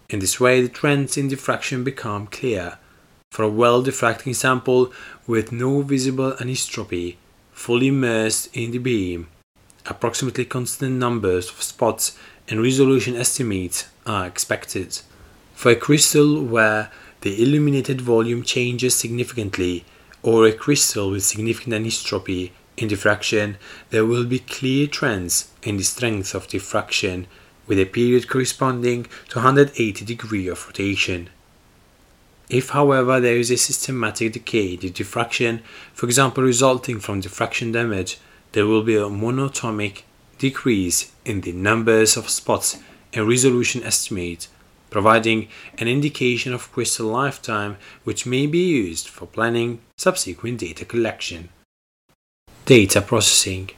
In 0.09 0.19
this 0.19 0.39
way 0.39 0.61
the 0.61 0.69
trends 0.69 1.17
in 1.17 1.27
diffraction 1.27 1.83
become 1.83 2.27
clear 2.27 2.77
for 3.31 3.43
a 3.43 3.49
well 3.49 3.81
diffracting 3.81 4.35
sample 4.35 4.91
with 5.25 5.53
no 5.53 5.81
visible 5.81 6.33
anisotropy, 6.33 7.15
fully 7.53 7.87
immersed 7.87 8.53
in 8.55 8.71
the 8.71 8.77
beam. 8.77 9.27
Approximately 9.85 10.45
constant 10.45 10.97
numbers 10.97 11.49
of 11.49 11.63
spots 11.63 12.17
and 12.49 12.61
resolution 12.61 13.15
estimates 13.15 13.87
are 14.05 14.27
expected. 14.27 14.99
For 15.55 15.71
a 15.71 15.77
crystal 15.77 16.43
where 16.43 16.91
the 17.21 17.41
illuminated 17.41 18.01
volume 18.01 18.43
changes 18.43 18.95
significantly, 18.95 19.85
or 20.23 20.45
a 20.45 20.51
crystal 20.51 21.11
with 21.11 21.23
significant 21.23 21.73
anisotropy 21.73 22.51
in 22.75 22.89
diffraction, 22.89 23.57
there 23.91 24.05
will 24.05 24.25
be 24.25 24.39
clear 24.39 24.87
trends 24.87 25.49
in 25.63 25.77
the 25.77 25.83
strength 25.83 26.35
of 26.35 26.47
diffraction 26.47 27.27
with 27.65 27.79
a 27.79 27.85
period 27.85 28.27
corresponding 28.27 29.05
to 29.29 29.39
180 29.39 30.03
degree 30.03 30.47
of 30.47 30.65
rotation. 30.67 31.29
If, 32.51 32.71
however, 32.71 33.21
there 33.21 33.37
is 33.37 33.49
a 33.49 33.55
systematic 33.55 34.33
decay 34.33 34.75
the 34.75 34.89
diffraction, 34.89 35.61
for 35.93 36.05
example 36.05 36.43
resulting 36.43 36.99
from 36.99 37.21
diffraction 37.21 37.71
damage, 37.71 38.19
there 38.51 38.65
will 38.65 38.83
be 38.83 38.97
a 38.97 39.09
monatomic 39.23 40.01
decrease 40.37 41.13
in 41.23 41.41
the 41.41 41.53
numbers 41.53 42.17
of 42.17 42.29
spots 42.29 42.77
and 43.13 43.25
resolution 43.25 43.83
estimate, 43.83 44.49
providing 44.89 45.47
an 45.77 45.87
indication 45.87 46.53
of 46.53 46.69
crystal 46.73 47.07
lifetime 47.07 47.77
which 48.03 48.25
may 48.25 48.47
be 48.47 48.59
used 48.59 49.07
for 49.07 49.27
planning 49.27 49.79
subsequent 49.95 50.59
data 50.59 50.83
collection. 50.83 51.47
Data 52.65 53.01
processing 53.01 53.69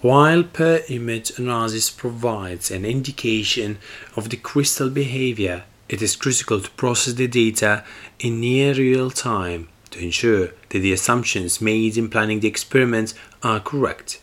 while 0.00 0.42
per 0.42 0.82
image 0.88 1.38
analysis 1.38 1.90
provides 1.90 2.70
an 2.70 2.84
indication 2.84 3.78
of 4.16 4.30
the 4.30 4.36
crystal 4.36 4.90
behavior 4.90 5.64
it 5.88 6.00
is 6.02 6.16
critical 6.16 6.60
to 6.60 6.70
process 6.72 7.14
the 7.14 7.26
data 7.26 7.84
in 8.18 8.40
near 8.40 8.74
real 8.74 9.10
time 9.10 9.68
to 9.90 10.02
ensure 10.02 10.48
that 10.70 10.80
the 10.80 10.92
assumptions 10.92 11.60
made 11.60 11.96
in 11.96 12.08
planning 12.08 12.40
the 12.40 12.48
experiment 12.48 13.14
are 13.42 13.60
correct. 13.60 14.20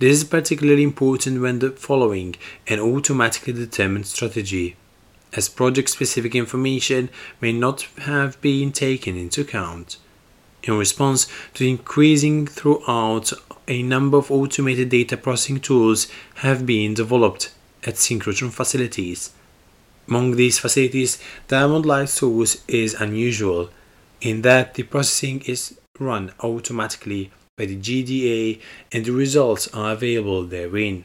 This 0.00 0.18
is 0.18 0.24
particularly 0.24 0.84
important 0.84 1.40
when 1.40 1.58
the 1.58 1.72
following 1.72 2.36
an 2.68 2.78
automatically 2.78 3.52
determined 3.52 4.06
strategy, 4.06 4.76
as 5.32 5.48
project 5.48 5.90
specific 5.90 6.34
information 6.34 7.10
may 7.40 7.52
not 7.52 7.86
have 8.02 8.40
been 8.40 8.70
taken 8.70 9.16
into 9.16 9.40
account. 9.40 9.96
In 10.62 10.78
response 10.78 11.26
to 11.54 11.66
increasing 11.66 12.46
throughout, 12.46 13.32
a 13.66 13.82
number 13.82 14.18
of 14.18 14.30
automated 14.30 14.88
data 14.88 15.16
processing 15.16 15.60
tools 15.60 16.06
have 16.36 16.64
been 16.64 16.94
developed 16.94 17.52
at 17.84 17.94
synchrotron 17.94 18.50
facilities. 18.50 19.32
Among 20.08 20.36
these 20.36 20.58
facilities, 20.58 21.18
Diamond 21.48 21.84
Light 21.84 22.08
Source 22.08 22.64
is 22.66 22.94
unusual 22.94 23.70
in 24.22 24.42
that 24.42 24.74
the 24.74 24.84
processing 24.84 25.42
is 25.46 25.78
run 25.98 26.32
automatically 26.40 27.30
by 27.58 27.66
the 27.66 27.76
GDA 27.76 28.60
and 28.90 29.04
the 29.04 29.12
results 29.12 29.68
are 29.74 29.92
available 29.92 30.44
therein. 30.44 31.04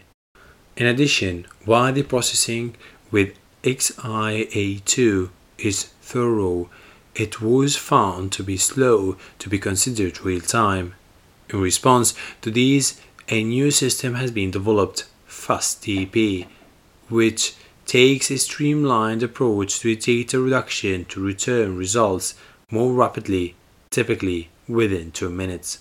In 0.77 0.85
addition, 0.85 1.45
while 1.65 1.91
the 1.91 2.03
processing 2.03 2.75
with 3.11 3.37
XIA2 3.63 5.29
is 5.57 5.83
thorough, 6.01 6.69
it 7.15 7.41
was 7.41 7.75
found 7.75 8.31
to 8.31 8.43
be 8.43 8.57
slow 8.57 9.17
to 9.39 9.49
be 9.49 9.59
considered 9.59 10.23
real 10.23 10.41
time. 10.41 10.95
In 11.49 11.59
response 11.59 12.13
to 12.41 12.49
these, 12.49 13.01
a 13.29 13.43
new 13.43 13.69
system 13.69 14.15
has 14.15 14.31
been 14.31 14.51
developed, 14.51 15.05
FastDP, 15.27 16.47
which 17.09 17.55
takes 17.85 18.31
a 18.31 18.37
streamlined 18.37 19.23
approach 19.23 19.79
to 19.79 19.95
data 19.95 20.39
reduction 20.39 21.05
to 21.05 21.23
return 21.23 21.77
results 21.77 22.35
more 22.71 22.93
rapidly, 22.93 23.55
typically 23.89 24.49
within 24.67 25.11
2 25.11 25.29
minutes. 25.29 25.79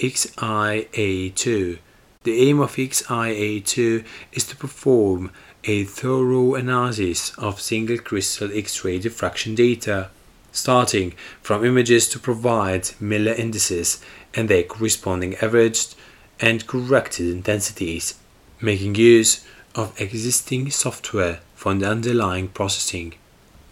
XIA2 0.00 1.78
The 2.24 2.40
aim 2.48 2.60
of 2.60 2.76
XIA2 2.76 4.04
is 4.32 4.44
to 4.44 4.56
perform 4.56 5.30
a 5.64 5.84
thorough 5.84 6.54
analysis 6.54 7.32
of 7.38 7.60
single 7.60 7.98
crystal 7.98 8.50
X-ray 8.52 8.98
diffraction 8.98 9.54
data, 9.54 10.10
starting 10.52 11.14
from 11.42 11.64
images 11.64 12.08
to 12.08 12.18
provide 12.18 12.90
Miller 13.00 13.32
indices 13.32 14.02
and 14.34 14.48
their 14.48 14.62
corresponding 14.62 15.34
averaged 15.36 15.94
and 16.40 16.66
corrected 16.66 17.28
intensities, 17.28 18.14
making 18.60 18.94
use 18.94 19.44
of 19.76 20.00
existing 20.00 20.70
software 20.70 21.40
for 21.54 21.74
the 21.74 21.88
underlying 21.88 22.48
processing. 22.48 23.14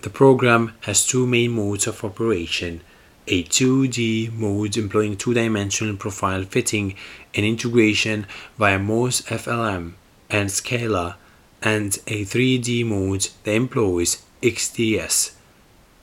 The 0.02 0.10
program 0.10 0.74
has 0.82 1.06
two 1.06 1.26
main 1.26 1.52
modes 1.52 1.86
of 1.86 2.04
operation 2.04 2.82
a 3.26 3.42
2D 3.44 4.32
mode 4.32 4.76
employing 4.76 5.16
two 5.16 5.32
dimensional 5.32 5.96
profile 5.96 6.44
fitting 6.44 6.94
and 7.34 7.46
integration 7.46 8.26
via 8.58 8.78
MOSFLM 8.78 9.92
and 10.30 10.50
Scala, 10.50 11.16
and 11.62 11.98
a 12.06 12.24
3D 12.24 12.84
mode 12.84 13.28
that 13.44 13.54
employs 13.54 14.22
XDS. 14.42 15.32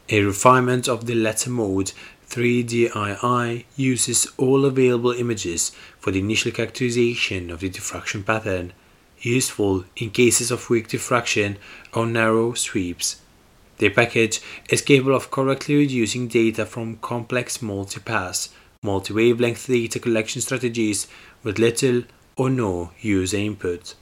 A 0.09 0.21
refinement 0.21 0.87
of 0.87 1.05
the 1.05 1.13
latter 1.13 1.51
mode 1.51 1.93
3DII 2.29 3.65
uses 3.75 4.27
all 4.37 4.65
available 4.65 5.11
images 5.11 5.71
for 5.99 6.11
the 6.11 6.19
initial 6.19 6.51
characterization 6.51 7.51
of 7.51 7.59
the 7.59 7.69
diffraction 7.69 8.23
pattern, 8.23 8.73
useful 9.21 9.85
in 9.95 10.09
cases 10.09 10.51
of 10.51 10.69
weak 10.69 10.87
diffraction 10.87 11.57
or 11.93 12.05
narrow 12.05 12.53
sweeps. 12.53 13.21
The 13.77 13.89
package 13.89 14.41
is 14.69 14.81
capable 14.81 15.15
of 15.15 15.31
correctly 15.31 15.75
reducing 15.75 16.27
data 16.27 16.65
from 16.65 16.97
complex 16.97 17.61
multi-pass, 17.61 18.49
multi-wavelength 18.83 19.67
data 19.67 19.99
collection 19.99 20.41
strategies 20.41 21.07
with 21.43 21.59
little 21.59 22.03
or 22.35 22.49
no 22.49 22.91
user 22.99 23.37
input. 23.37 23.95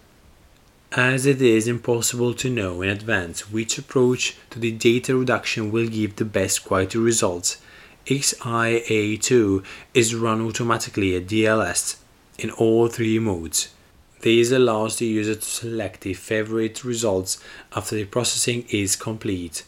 As 0.91 1.25
it 1.25 1.41
is 1.41 1.67
impossible 1.67 2.33
to 2.33 2.49
know 2.49 2.81
in 2.81 2.89
advance 2.89 3.51
which 3.51 3.77
approach 3.77 4.35
to 4.49 4.59
the 4.59 4.71
data 4.71 5.15
reduction 5.15 5.71
will 5.71 5.87
give 5.87 6.15
the 6.15 6.25
best 6.25 6.65
quality 6.65 6.97
results, 6.97 7.61
XIA2 8.07 9.63
is 9.93 10.15
run 10.15 10.41
automatically 10.41 11.15
at 11.15 11.27
DLS 11.27 11.97
in 12.39 12.49
all 12.51 12.87
three 12.87 13.19
modes. 13.19 13.69
This 14.21 14.51
allows 14.51 14.97
the 14.97 15.05
user 15.05 15.35
to 15.35 15.41
select 15.41 16.01
the 16.01 16.13
favorite 16.13 16.83
results 16.83 17.37
after 17.75 17.95
the 17.95 18.05
processing 18.05 18.65
is 18.69 18.95
complete. 18.97 19.63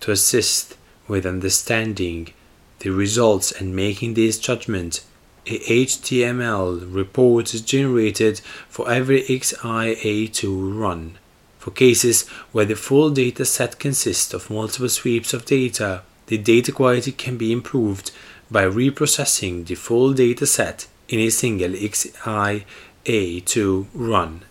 To 0.00 0.10
assist 0.10 0.76
with 1.06 1.24
understanding 1.24 2.32
the 2.80 2.90
results 2.90 3.52
and 3.52 3.76
making 3.76 4.14
this 4.14 4.38
judgment, 4.38 5.04
a 5.46 5.58
HTML 5.60 6.92
report 6.92 7.54
is 7.54 7.60
generated 7.60 8.40
for 8.68 8.90
every 8.90 9.22
XIA2 9.22 10.78
run. 10.78 11.18
For 11.58 11.70
cases 11.70 12.26
where 12.50 12.64
the 12.64 12.74
full 12.74 13.10
data 13.10 13.44
set 13.44 13.78
consists 13.78 14.34
of 14.34 14.50
multiple 14.50 14.88
sweeps 14.88 15.32
of 15.32 15.44
data, 15.44 16.02
the 16.26 16.38
data 16.38 16.72
quality 16.72 17.12
can 17.12 17.36
be 17.36 17.52
improved 17.52 18.10
by 18.50 18.64
reprocessing 18.64 19.66
the 19.66 19.76
full 19.76 20.12
data 20.12 20.46
set 20.46 20.86
in 21.08 21.20
a 21.20 21.30
single 21.30 21.70
XIA 21.70 22.64
XIA2 23.06 23.86
run. 23.94 24.42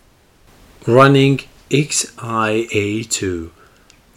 Running 0.86 1.40
XIA2 1.68 3.50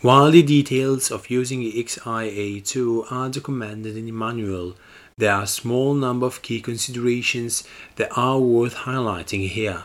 While 0.01 0.31
the 0.31 0.43
details 0.43 1.11
of 1.11 1.29
using 1.29 1.61
XIA2 1.61 3.11
are 3.11 3.27
documented 3.27 3.97
in 3.97 4.05
the 4.05 4.13
manual, 4.13 4.77
there 5.17 5.33
are 5.33 5.43
a 5.43 5.47
small 5.47 5.93
number 5.93 6.25
of 6.25 6.41
key 6.41 6.61
considerations 6.61 7.65
that 7.97 8.17
are 8.17 8.39
worth 8.39 8.75
highlighting 8.75 9.49
here. 9.49 9.83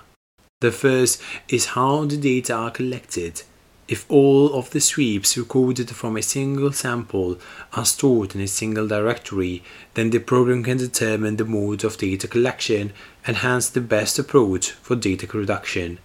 The 0.60 0.70
first 0.70 1.20
is 1.48 1.74
how 1.74 2.04
the 2.04 2.16
data 2.16 2.54
are 2.54 2.70
collected. 2.70 3.42
If 3.86 4.06
all 4.08 4.54
of 4.54 4.70
the 4.70 4.80
sweeps 4.80 5.36
recorded 5.36 5.90
from 5.90 6.16
a 6.16 6.22
single 6.22 6.72
sample 6.72 7.38
are 7.74 7.84
stored 7.84 8.34
in 8.34 8.40
a 8.40 8.46
single 8.46 8.88
directory, 8.88 9.62
then 9.92 10.08
the 10.08 10.20
program 10.20 10.64
can 10.64 10.78
determine 10.78 11.36
the 11.36 11.44
mode 11.44 11.84
of 11.84 11.98
data 11.98 12.26
collection 12.26 12.94
and 13.26 13.36
hence 13.38 13.68
the 13.68 13.82
best 13.82 14.18
approach 14.18 14.70
for 14.70 14.96
data 14.96 15.26
reduction. 15.36 15.98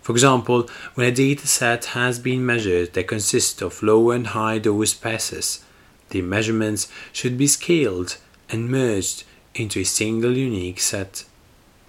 For 0.00 0.12
example, 0.12 0.68
when 0.94 1.06
a 1.06 1.12
data 1.12 1.46
set 1.46 1.84
has 1.86 2.18
been 2.18 2.46
measured 2.46 2.94
that 2.94 3.08
consists 3.08 3.60
of 3.60 3.82
low 3.82 4.10
and 4.10 4.28
high 4.28 4.58
dose 4.58 4.94
passes, 4.94 5.64
the 6.08 6.22
measurements 6.22 6.88
should 7.12 7.36
be 7.36 7.46
scaled 7.46 8.16
and 8.48 8.70
merged 8.70 9.24
into 9.54 9.80
a 9.80 9.84
single 9.84 10.36
unique 10.36 10.80
set. 10.80 11.24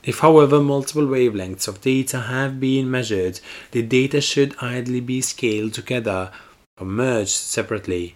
If, 0.04 0.20
however, 0.20 0.62
multiple 0.62 1.08
wavelengths 1.08 1.68
of 1.68 1.82
data 1.82 2.22
have 2.22 2.60
been 2.60 2.92
measured, 2.92 3.40
the 3.72 3.82
data 3.82 4.20
should 4.20 4.58
ideally 4.62 5.00
be 5.00 5.22
scaled 5.22 5.74
together 5.74 6.32
or 6.78 6.86
merged 6.86 7.30
separately. 7.30 8.16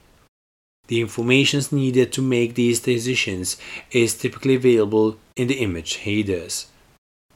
The 0.88 1.02
information 1.02 1.62
needed 1.72 2.12
to 2.14 2.22
make 2.22 2.56
these 2.56 2.80
decisions 2.80 3.58
is 3.92 4.16
typically 4.16 4.56
available 4.56 5.18
in 5.36 5.48
the 5.48 5.60
image 5.60 5.98
headers. 5.98 6.68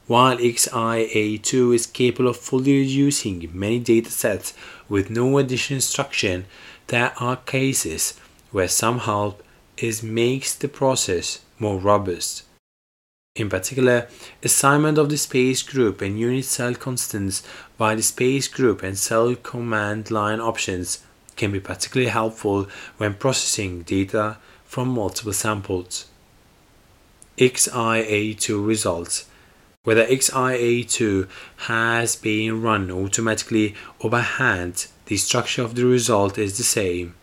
While 0.06 0.38
XIA2 0.38 1.74
is 1.74 1.86
capable 1.86 2.28
of 2.28 2.36
fully 2.36 2.80
reducing 2.80 3.48
many 3.52 3.80
datasets 3.80 4.52
with 4.88 5.10
no 5.10 5.38
additional 5.38 5.78
instruction, 5.78 6.46
there 6.88 7.12
are 7.18 7.36
cases 7.36 8.18
where 8.50 8.68
some 8.68 9.00
help 9.00 9.42
is 9.78 10.02
makes 10.02 10.54
the 10.54 10.68
process 10.68 11.40
more 11.58 11.78
robust. 11.78 12.42
In 13.34 13.48
particular, 13.48 14.08
assignment 14.42 14.98
of 14.98 15.08
the 15.08 15.16
space 15.16 15.62
group 15.62 16.02
and 16.02 16.18
unit 16.18 16.44
cell 16.44 16.74
constants 16.74 17.42
by 17.78 17.94
the 17.94 18.02
space 18.02 18.46
group 18.46 18.82
and 18.82 18.98
cell 18.98 19.34
command 19.34 20.10
line 20.10 20.40
options 20.40 21.02
can 21.36 21.50
be 21.50 21.60
particularly 21.60 22.10
helpful 22.10 22.68
when 22.98 23.14
processing 23.14 23.82
data 23.82 24.36
from 24.64 24.88
multiple 24.88 25.32
samples. 25.32 26.06
XIA2 27.38 28.66
results 28.66 29.26
whether 29.84 30.06
XIA2 30.06 31.28
has 31.66 32.14
been 32.14 32.62
run 32.62 32.88
automatically 32.88 33.74
or 33.98 34.10
by 34.10 34.20
hand, 34.20 34.86
the 35.06 35.16
structure 35.16 35.62
of 35.62 35.74
the 35.74 35.84
result 35.84 36.38
is 36.38 36.56
the 36.56 36.62
same. 36.62 37.16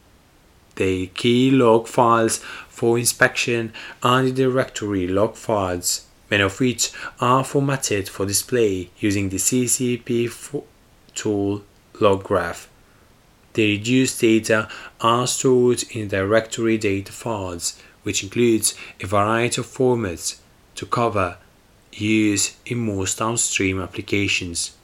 The 0.79 1.07
key 1.07 1.51
log 1.51 1.89
files 1.89 2.37
for 2.69 2.97
inspection 2.97 3.73
are 4.01 4.23
the 4.23 4.31
directory 4.31 5.09
log 5.09 5.35
files, 5.35 6.05
many 6.31 6.43
of 6.43 6.57
which 6.61 6.93
are 7.19 7.43
formatted 7.43 8.07
for 8.07 8.25
display 8.25 8.89
using 8.97 9.27
the 9.27 9.35
CCP 9.35 10.63
tool 11.15 11.63
log 11.99 12.23
graph. 12.23 12.69
The 13.55 13.73
reduced 13.73 14.21
data 14.21 14.69
are 15.01 15.27
stored 15.27 15.83
in 15.91 16.07
directory 16.07 16.77
data 16.77 17.11
files, 17.11 17.77
which 18.03 18.23
includes 18.23 18.73
a 19.01 19.05
variety 19.05 19.59
of 19.59 19.67
formats 19.67 20.39
to 20.75 20.85
cover 20.85 21.39
use 21.91 22.55
in 22.65 22.85
most 22.85 23.19
downstream 23.19 23.81
applications. 23.81 24.77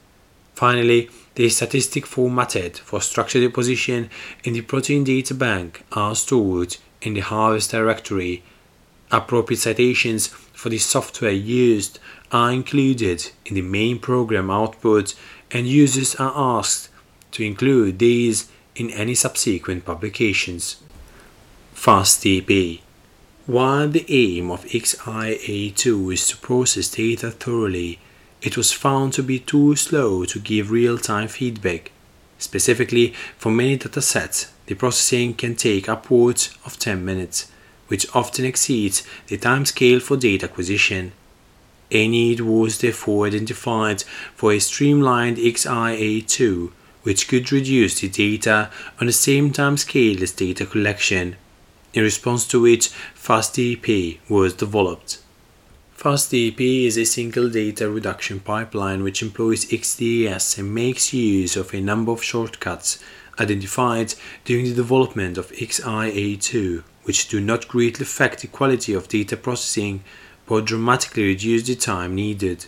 Finally, 0.55 1.09
the 1.36 1.49
statistic 1.49 2.05
formatted 2.05 2.77
for 2.77 3.01
structure 3.01 3.39
deposition 3.39 4.09
in 4.43 4.53
the 4.53 4.61
protein 4.61 5.03
data 5.03 5.33
bank 5.33 5.86
are 5.91 6.15
stored 6.15 6.77
in 7.01 7.13
the 7.13 7.19
harvest 7.19 7.71
directory. 7.71 8.43
Appropriate 9.11 9.59
citations 9.59 10.27
for 10.27 10.69
the 10.69 10.77
software 10.77 11.31
used 11.31 11.99
are 12.31 12.51
included 12.51 13.31
in 13.45 13.53
the 13.53 13.61
main 13.61 13.99
program 13.99 14.49
output 14.49 15.13
and 15.51 15.67
users 15.67 16.15
are 16.15 16.33
asked 16.36 16.89
to 17.31 17.43
include 17.43 17.99
these 17.99 18.49
in 18.75 18.89
any 18.91 19.13
subsequent 19.13 19.86
publications. 19.86 20.77
FastDP 21.75 22.81
While 23.45 23.89
the 23.89 24.05
aim 24.07 24.49
of 24.51 24.65
XIA2 24.65 26.13
is 26.13 26.27
to 26.29 26.38
process 26.38 26.89
data 26.89 27.29
thoroughly, 27.31 27.99
it 28.45 28.55
was 28.55 28.71
found 28.71 29.11
to 29.11 29.23
be 29.23 29.39
too 29.39 29.75
slow 29.75 30.23
to 30.23 30.39
give 30.39 30.69
real 30.69 30.99
time 30.99 31.27
feedback. 31.27 31.91
Specifically, 32.37 33.07
for 33.39 33.51
many 33.51 33.75
datasets, 33.75 34.51
the 34.67 34.75
processing 34.75 35.33
can 35.33 35.55
take 35.55 35.89
upwards 35.89 36.55
of 36.63 36.77
10 36.77 37.03
minutes, 37.03 37.51
which 37.87 38.05
often 38.15 38.45
exceeds 38.45 39.01
the 39.27 39.37
timescale 39.39 39.99
for 39.99 40.15
data 40.15 40.45
acquisition. 40.45 41.13
A 41.89 42.07
need 42.07 42.39
was 42.41 42.77
therefore 42.77 43.25
identified 43.25 44.03
for 44.35 44.53
a 44.53 44.59
streamlined 44.59 45.37
XIA2, 45.37 46.71
which 47.01 47.27
could 47.27 47.51
reduce 47.51 47.99
the 47.99 48.09
data 48.09 48.69
on 49.01 49.07
the 49.07 49.13
same 49.13 49.51
timescale 49.51 50.21
as 50.21 50.31
data 50.31 50.67
collection, 50.67 51.35
in 51.95 52.03
response 52.03 52.47
to 52.47 52.61
which 52.61 52.89
FastDP 53.15 54.19
was 54.29 54.53
developed. 54.53 55.17
FastDP 56.06 56.86
is 56.86 56.97
a 56.97 57.03
single 57.03 57.49
data 57.49 57.89
reduction 57.89 58.39
pipeline 58.39 59.01
which 59.01 59.24
employs 59.24 59.66
XDS 59.66 60.60
and 60.60 60.72
makes 60.72 61.14
use 61.14 61.56
of 61.56 61.74
a 61.74 61.82
number 61.82 62.12
of 62.12 62.22
shortcuts 62.22 63.03
identified 63.39 64.14
during 64.43 64.66
the 64.66 64.76
development 64.76 65.36
of 65.36 65.51
XIA2, 65.53 66.84
which 67.06 67.28
do 67.28 67.41
not 67.41 67.68
greatly 67.68 68.03
affect 68.03 68.41
the 68.41 68.47
quality 68.47 68.93
of 68.93 69.08
data 69.08 69.36
processing 69.36 70.03
but 70.45 70.66
dramatically 70.66 71.24
reduce 71.24 71.64
the 71.64 71.74
time 71.74 72.14
needed. 72.14 72.68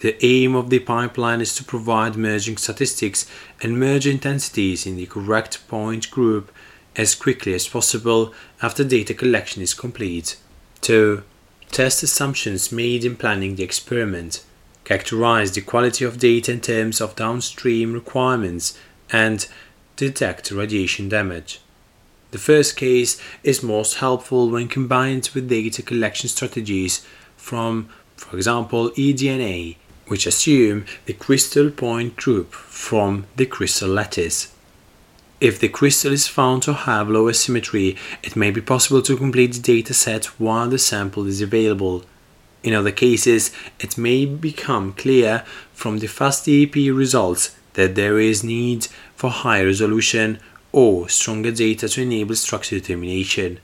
The 0.00 0.16
aim 0.24 0.54
of 0.54 0.70
the 0.70 0.78
pipeline 0.78 1.42
is 1.42 1.54
to 1.56 1.64
provide 1.64 2.16
merging 2.16 2.56
statistics 2.56 3.26
and 3.60 3.78
merge 3.78 4.06
intensities 4.06 4.86
in 4.86 4.96
the 4.96 5.04
correct 5.04 5.68
point 5.68 6.10
group 6.10 6.50
as 6.96 7.14
quickly 7.14 7.52
as 7.52 7.68
possible 7.68 8.32
after 8.62 8.84
data 8.84 9.12
collection 9.12 9.60
is 9.60 9.74
complete. 9.74 10.38
2 10.80 11.24
test 11.74 12.04
assumptions 12.04 12.70
made 12.70 13.04
in 13.04 13.16
planning 13.16 13.56
the 13.56 13.64
experiment, 13.64 14.44
characterize 14.84 15.50
the 15.50 15.60
quality 15.60 16.04
of 16.04 16.20
data 16.20 16.52
in 16.52 16.60
terms 16.60 17.00
of 17.00 17.16
downstream 17.16 17.92
requirements, 17.92 18.78
and 19.10 19.48
detect 19.96 20.52
radiation 20.52 21.08
damage. 21.08 21.60
The 22.30 22.38
first 22.38 22.76
case 22.76 23.20
is 23.42 23.62
most 23.62 23.96
helpful 23.96 24.50
when 24.50 24.68
combined 24.68 25.28
with 25.34 25.48
data 25.48 25.82
collection 25.82 26.28
strategies 26.28 27.04
from, 27.36 27.88
for 28.16 28.36
example, 28.36 28.92
EDNA, 28.96 29.74
which 30.06 30.28
assume 30.28 30.84
the 31.06 31.12
crystal 31.12 31.70
point 31.70 32.14
group 32.14 32.52
from 32.52 33.26
the 33.34 33.46
crystal 33.46 33.88
lattice. 33.88 34.53
If 35.40 35.58
the 35.58 35.68
crystal 35.68 36.12
is 36.12 36.28
found 36.28 36.62
to 36.62 36.72
have 36.72 37.10
lower 37.10 37.32
symmetry, 37.32 37.96
it 38.22 38.36
may 38.36 38.50
be 38.50 38.60
possible 38.60 39.02
to 39.02 39.16
complete 39.16 39.52
the 39.52 39.82
dataset 39.82 40.26
while 40.38 40.68
the 40.68 40.78
sample 40.78 41.26
is 41.26 41.42
available. 41.42 42.04
In 42.62 42.72
other 42.72 42.92
cases, 42.92 43.50
it 43.80 43.98
may 43.98 44.26
become 44.26 44.92
clear 44.92 45.44
from 45.72 45.98
the 45.98 46.06
FastDP 46.06 46.96
results 46.96 47.54
that 47.74 47.94
there 47.94 48.18
is 48.18 48.44
need 48.44 48.86
for 49.16 49.28
higher 49.28 49.66
resolution 49.66 50.38
or 50.72 51.08
stronger 51.08 51.50
data 51.50 51.88
to 51.88 52.02
enable 52.02 52.36
structure 52.36 52.78
determination. 52.78 53.58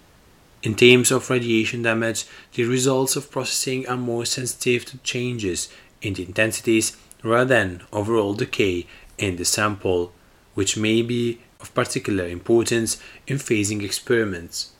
In 0.62 0.74
terms 0.74 1.10
of 1.10 1.30
radiation 1.30 1.82
damage, 1.82 2.26
the 2.52 2.64
results 2.64 3.16
of 3.16 3.30
processing 3.30 3.88
are 3.88 3.96
more 3.96 4.26
sensitive 4.26 4.84
to 4.86 4.98
changes 4.98 5.68
in 6.02 6.14
the 6.14 6.24
intensities 6.24 6.96
rather 7.22 7.54
than 7.54 7.82
overall 7.92 8.34
decay 8.34 8.86
in 9.16 9.36
the 9.36 9.44
sample, 9.44 10.12
which 10.54 10.76
may 10.76 11.00
be 11.00 11.40
of 11.60 11.74
particular 11.74 12.26
importance 12.26 12.98
in 13.26 13.36
phasing 13.36 13.82
experiments. 13.82 14.72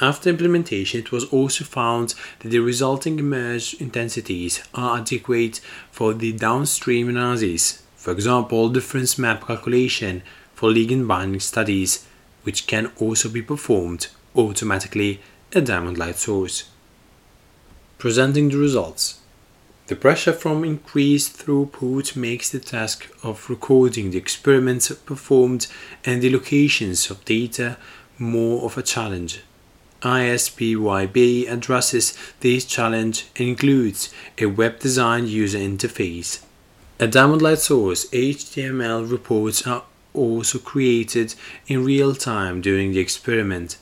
After 0.00 0.30
implementation, 0.30 1.00
it 1.00 1.12
was 1.12 1.26
also 1.26 1.64
found 1.64 2.14
that 2.38 2.48
the 2.48 2.60
resulting 2.60 3.18
emerged 3.18 3.80
intensities 3.82 4.62
are 4.72 4.98
adequate 4.98 5.60
for 5.90 6.14
the 6.14 6.32
downstream 6.32 7.10
analysis, 7.10 7.82
for 7.96 8.10
example, 8.12 8.70
difference 8.70 9.18
map 9.18 9.46
calculation 9.46 10.22
for 10.54 10.70
ligand 10.70 11.06
binding 11.06 11.40
studies, 11.40 12.06
which 12.44 12.66
can 12.66 12.90
also 12.98 13.28
be 13.28 13.42
performed 13.42 14.08
automatically 14.34 15.20
at 15.52 15.66
Diamond 15.66 15.98
Light 15.98 16.16
Source. 16.16 16.70
Presenting 17.98 18.48
the 18.48 18.56
results. 18.56 19.19
The 19.90 19.96
pressure 19.96 20.32
from 20.32 20.62
increased 20.62 21.44
throughput 21.44 22.14
makes 22.14 22.48
the 22.48 22.60
task 22.60 23.08
of 23.24 23.50
recording 23.50 24.12
the 24.12 24.18
experiments 24.18 24.88
performed 24.92 25.66
and 26.04 26.22
the 26.22 26.30
locations 26.30 27.10
of 27.10 27.24
data 27.24 27.76
more 28.16 28.64
of 28.64 28.78
a 28.78 28.84
challenge. 28.84 29.40
ISPYB 30.02 31.50
addresses 31.50 32.16
this 32.38 32.64
challenge 32.66 33.26
and 33.34 33.48
includes 33.48 34.14
a 34.38 34.46
web 34.46 34.78
design 34.78 35.26
user 35.26 35.58
interface. 35.58 36.44
A 37.00 37.08
Light 37.08 37.58
Source, 37.58 38.08
HTML 38.10 39.10
reports 39.10 39.66
are 39.66 39.82
also 40.14 40.60
created 40.60 41.34
in 41.66 41.84
real 41.84 42.14
time 42.14 42.60
during 42.60 42.92
the 42.92 43.00
experiment, 43.00 43.76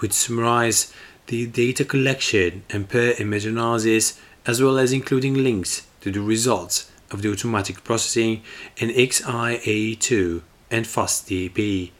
which 0.00 0.12
summarize 0.12 0.92
the 1.28 1.46
data 1.46 1.84
collection 1.84 2.64
and 2.68 2.88
per 2.88 3.14
image 3.20 3.46
analysis 3.46 4.18
as 4.46 4.62
well 4.62 4.78
as 4.78 4.92
including 4.92 5.34
links 5.34 5.86
to 6.00 6.10
the 6.10 6.20
results 6.20 6.90
of 7.10 7.22
the 7.22 7.30
automatic 7.30 7.84
processing 7.84 8.42
in 8.76 8.88
XIA2 8.88 10.42
and 10.70 10.86
FastDP. 10.86 11.90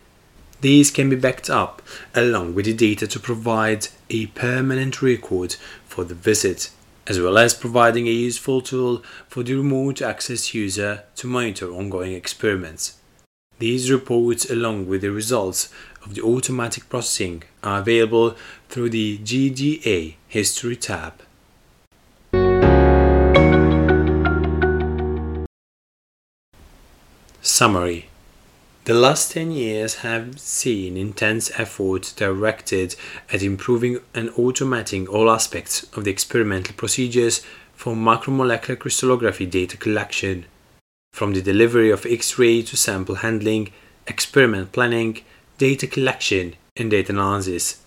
These 0.60 0.90
can 0.90 1.10
be 1.10 1.16
backed 1.16 1.50
up 1.50 1.82
along 2.14 2.54
with 2.54 2.66
the 2.66 2.72
data 2.72 3.06
to 3.08 3.20
provide 3.20 3.88
a 4.10 4.26
permanent 4.26 5.02
record 5.02 5.56
for 5.86 6.04
the 6.04 6.14
visit, 6.14 6.70
as 7.06 7.20
well 7.20 7.36
as 7.36 7.52
providing 7.52 8.06
a 8.06 8.12
useful 8.12 8.60
tool 8.60 9.02
for 9.28 9.42
the 9.42 9.54
remote 9.54 10.00
access 10.00 10.54
user 10.54 11.02
to 11.16 11.26
monitor 11.26 11.70
ongoing 11.70 12.12
experiments. 12.12 12.98
These 13.58 13.90
reports, 13.90 14.48
along 14.48 14.86
with 14.86 15.02
the 15.02 15.10
results 15.10 15.72
of 16.04 16.14
the 16.14 16.22
automatic 16.22 16.88
processing, 16.88 17.42
are 17.62 17.80
available 17.80 18.36
through 18.68 18.90
the 18.90 19.18
GDA 19.18 20.14
History 20.28 20.76
tab. 20.76 21.22
Summary 27.44 28.06
The 28.84 28.94
last 28.94 29.32
10 29.32 29.50
years 29.50 29.96
have 29.96 30.38
seen 30.38 30.96
intense 30.96 31.50
effort 31.58 32.12
directed 32.14 32.94
at 33.32 33.42
improving 33.42 33.98
and 34.14 34.28
automating 34.34 35.08
all 35.08 35.28
aspects 35.28 35.82
of 35.96 36.04
the 36.04 36.10
experimental 36.12 36.76
procedures 36.76 37.44
for 37.74 37.96
macromolecular 37.96 38.78
crystallography 38.78 39.46
data 39.46 39.76
collection, 39.76 40.44
from 41.12 41.32
the 41.32 41.42
delivery 41.42 41.90
of 41.90 42.06
X 42.06 42.38
ray 42.38 42.62
to 42.62 42.76
sample 42.76 43.16
handling, 43.16 43.72
experiment 44.06 44.70
planning, 44.70 45.18
data 45.58 45.88
collection, 45.88 46.54
and 46.76 46.92
data 46.92 47.10
analysis. 47.10 47.80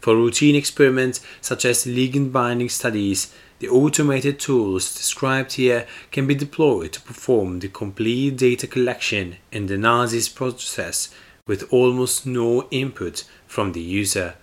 For 0.00 0.14
routine 0.14 0.54
experiments 0.54 1.22
such 1.40 1.64
as 1.64 1.86
ligand 1.86 2.30
binding 2.30 2.68
studies, 2.68 3.32
the 3.62 3.68
automated 3.68 4.40
tools 4.40 4.92
described 4.92 5.52
here 5.52 5.86
can 6.10 6.26
be 6.26 6.34
deployed 6.34 6.92
to 6.92 7.00
perform 7.00 7.60
the 7.60 7.68
complete 7.68 8.36
data 8.36 8.66
collection 8.66 9.36
in 9.52 9.68
the 9.68 9.74
analysis 9.74 10.28
process 10.28 11.14
with 11.46 11.72
almost 11.72 12.26
no 12.26 12.66
input 12.72 13.22
from 13.46 13.70
the 13.70 13.80
user. 13.80 14.34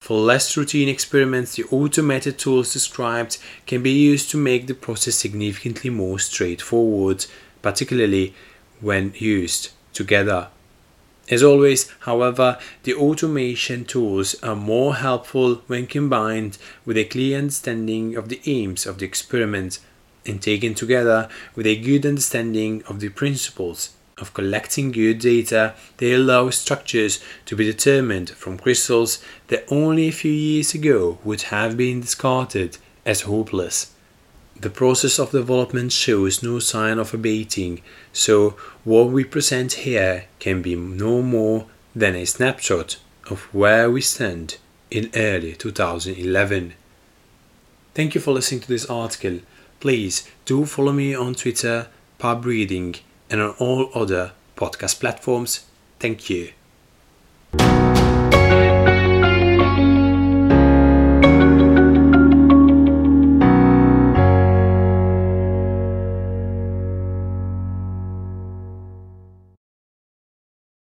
For 0.00 0.18
less 0.18 0.56
routine 0.56 0.88
experiments, 0.88 1.56
the 1.56 1.64
automated 1.64 2.38
tools 2.38 2.72
described 2.72 3.36
can 3.66 3.82
be 3.82 3.90
used 3.90 4.30
to 4.30 4.38
make 4.38 4.66
the 4.66 4.74
process 4.74 5.16
significantly 5.16 5.90
more 5.90 6.18
straightforward, 6.18 7.26
particularly 7.60 8.34
when 8.80 9.12
used 9.14 9.72
together 9.92 10.48
as 11.32 11.42
always, 11.42 11.90
however, 12.00 12.58
the 12.82 12.92
automation 12.92 13.86
tools 13.86 14.34
are 14.42 14.54
more 14.54 14.96
helpful 14.96 15.62
when 15.66 15.86
combined 15.86 16.58
with 16.84 16.98
a 16.98 17.04
clear 17.04 17.38
understanding 17.38 18.16
of 18.16 18.28
the 18.28 18.38
aims 18.44 18.84
of 18.84 18.98
the 18.98 19.06
experiment 19.06 19.78
and 20.26 20.42
taken 20.42 20.74
together 20.74 21.30
with 21.56 21.66
a 21.66 21.80
good 21.80 22.04
understanding 22.04 22.82
of 22.86 23.00
the 23.00 23.08
principles 23.08 23.94
of 24.18 24.34
collecting 24.34 24.92
good 24.92 25.20
data, 25.20 25.74
they 25.96 26.12
allow 26.12 26.50
structures 26.50 27.24
to 27.46 27.56
be 27.56 27.64
determined 27.64 28.28
from 28.28 28.58
crystals 28.58 29.24
that 29.48 29.64
only 29.72 30.08
a 30.08 30.12
few 30.12 30.30
years 30.30 30.74
ago 30.74 31.18
would 31.24 31.42
have 31.42 31.78
been 31.78 32.02
discarded 32.02 32.76
as 33.06 33.22
hopeless. 33.22 33.91
The 34.62 34.70
process 34.70 35.18
of 35.18 35.32
development 35.32 35.90
shows 35.90 36.40
no 36.40 36.60
sign 36.60 37.00
of 37.00 37.12
abating, 37.12 37.82
so 38.12 38.50
what 38.84 39.08
we 39.08 39.24
present 39.24 39.72
here 39.72 40.26
can 40.38 40.62
be 40.62 40.76
no 40.76 41.20
more 41.20 41.66
than 41.96 42.14
a 42.14 42.24
snapshot 42.24 42.98
of 43.28 43.40
where 43.52 43.90
we 43.90 44.00
stand 44.00 44.58
in 44.88 45.10
early 45.16 45.54
2011. 45.54 46.74
Thank 47.92 48.14
you 48.14 48.20
for 48.20 48.30
listening 48.30 48.60
to 48.60 48.68
this 48.68 48.86
article. 48.86 49.40
Please 49.80 50.30
do 50.44 50.64
follow 50.64 50.92
me 50.92 51.12
on 51.12 51.34
Twitter, 51.34 51.88
Pub 52.18 52.44
Reading, 52.44 52.94
and 53.28 53.40
on 53.40 53.56
all 53.58 53.90
other 53.96 54.30
podcast 54.56 55.00
platforms. 55.00 55.66
Thank 55.98 56.30
you. 56.30 56.52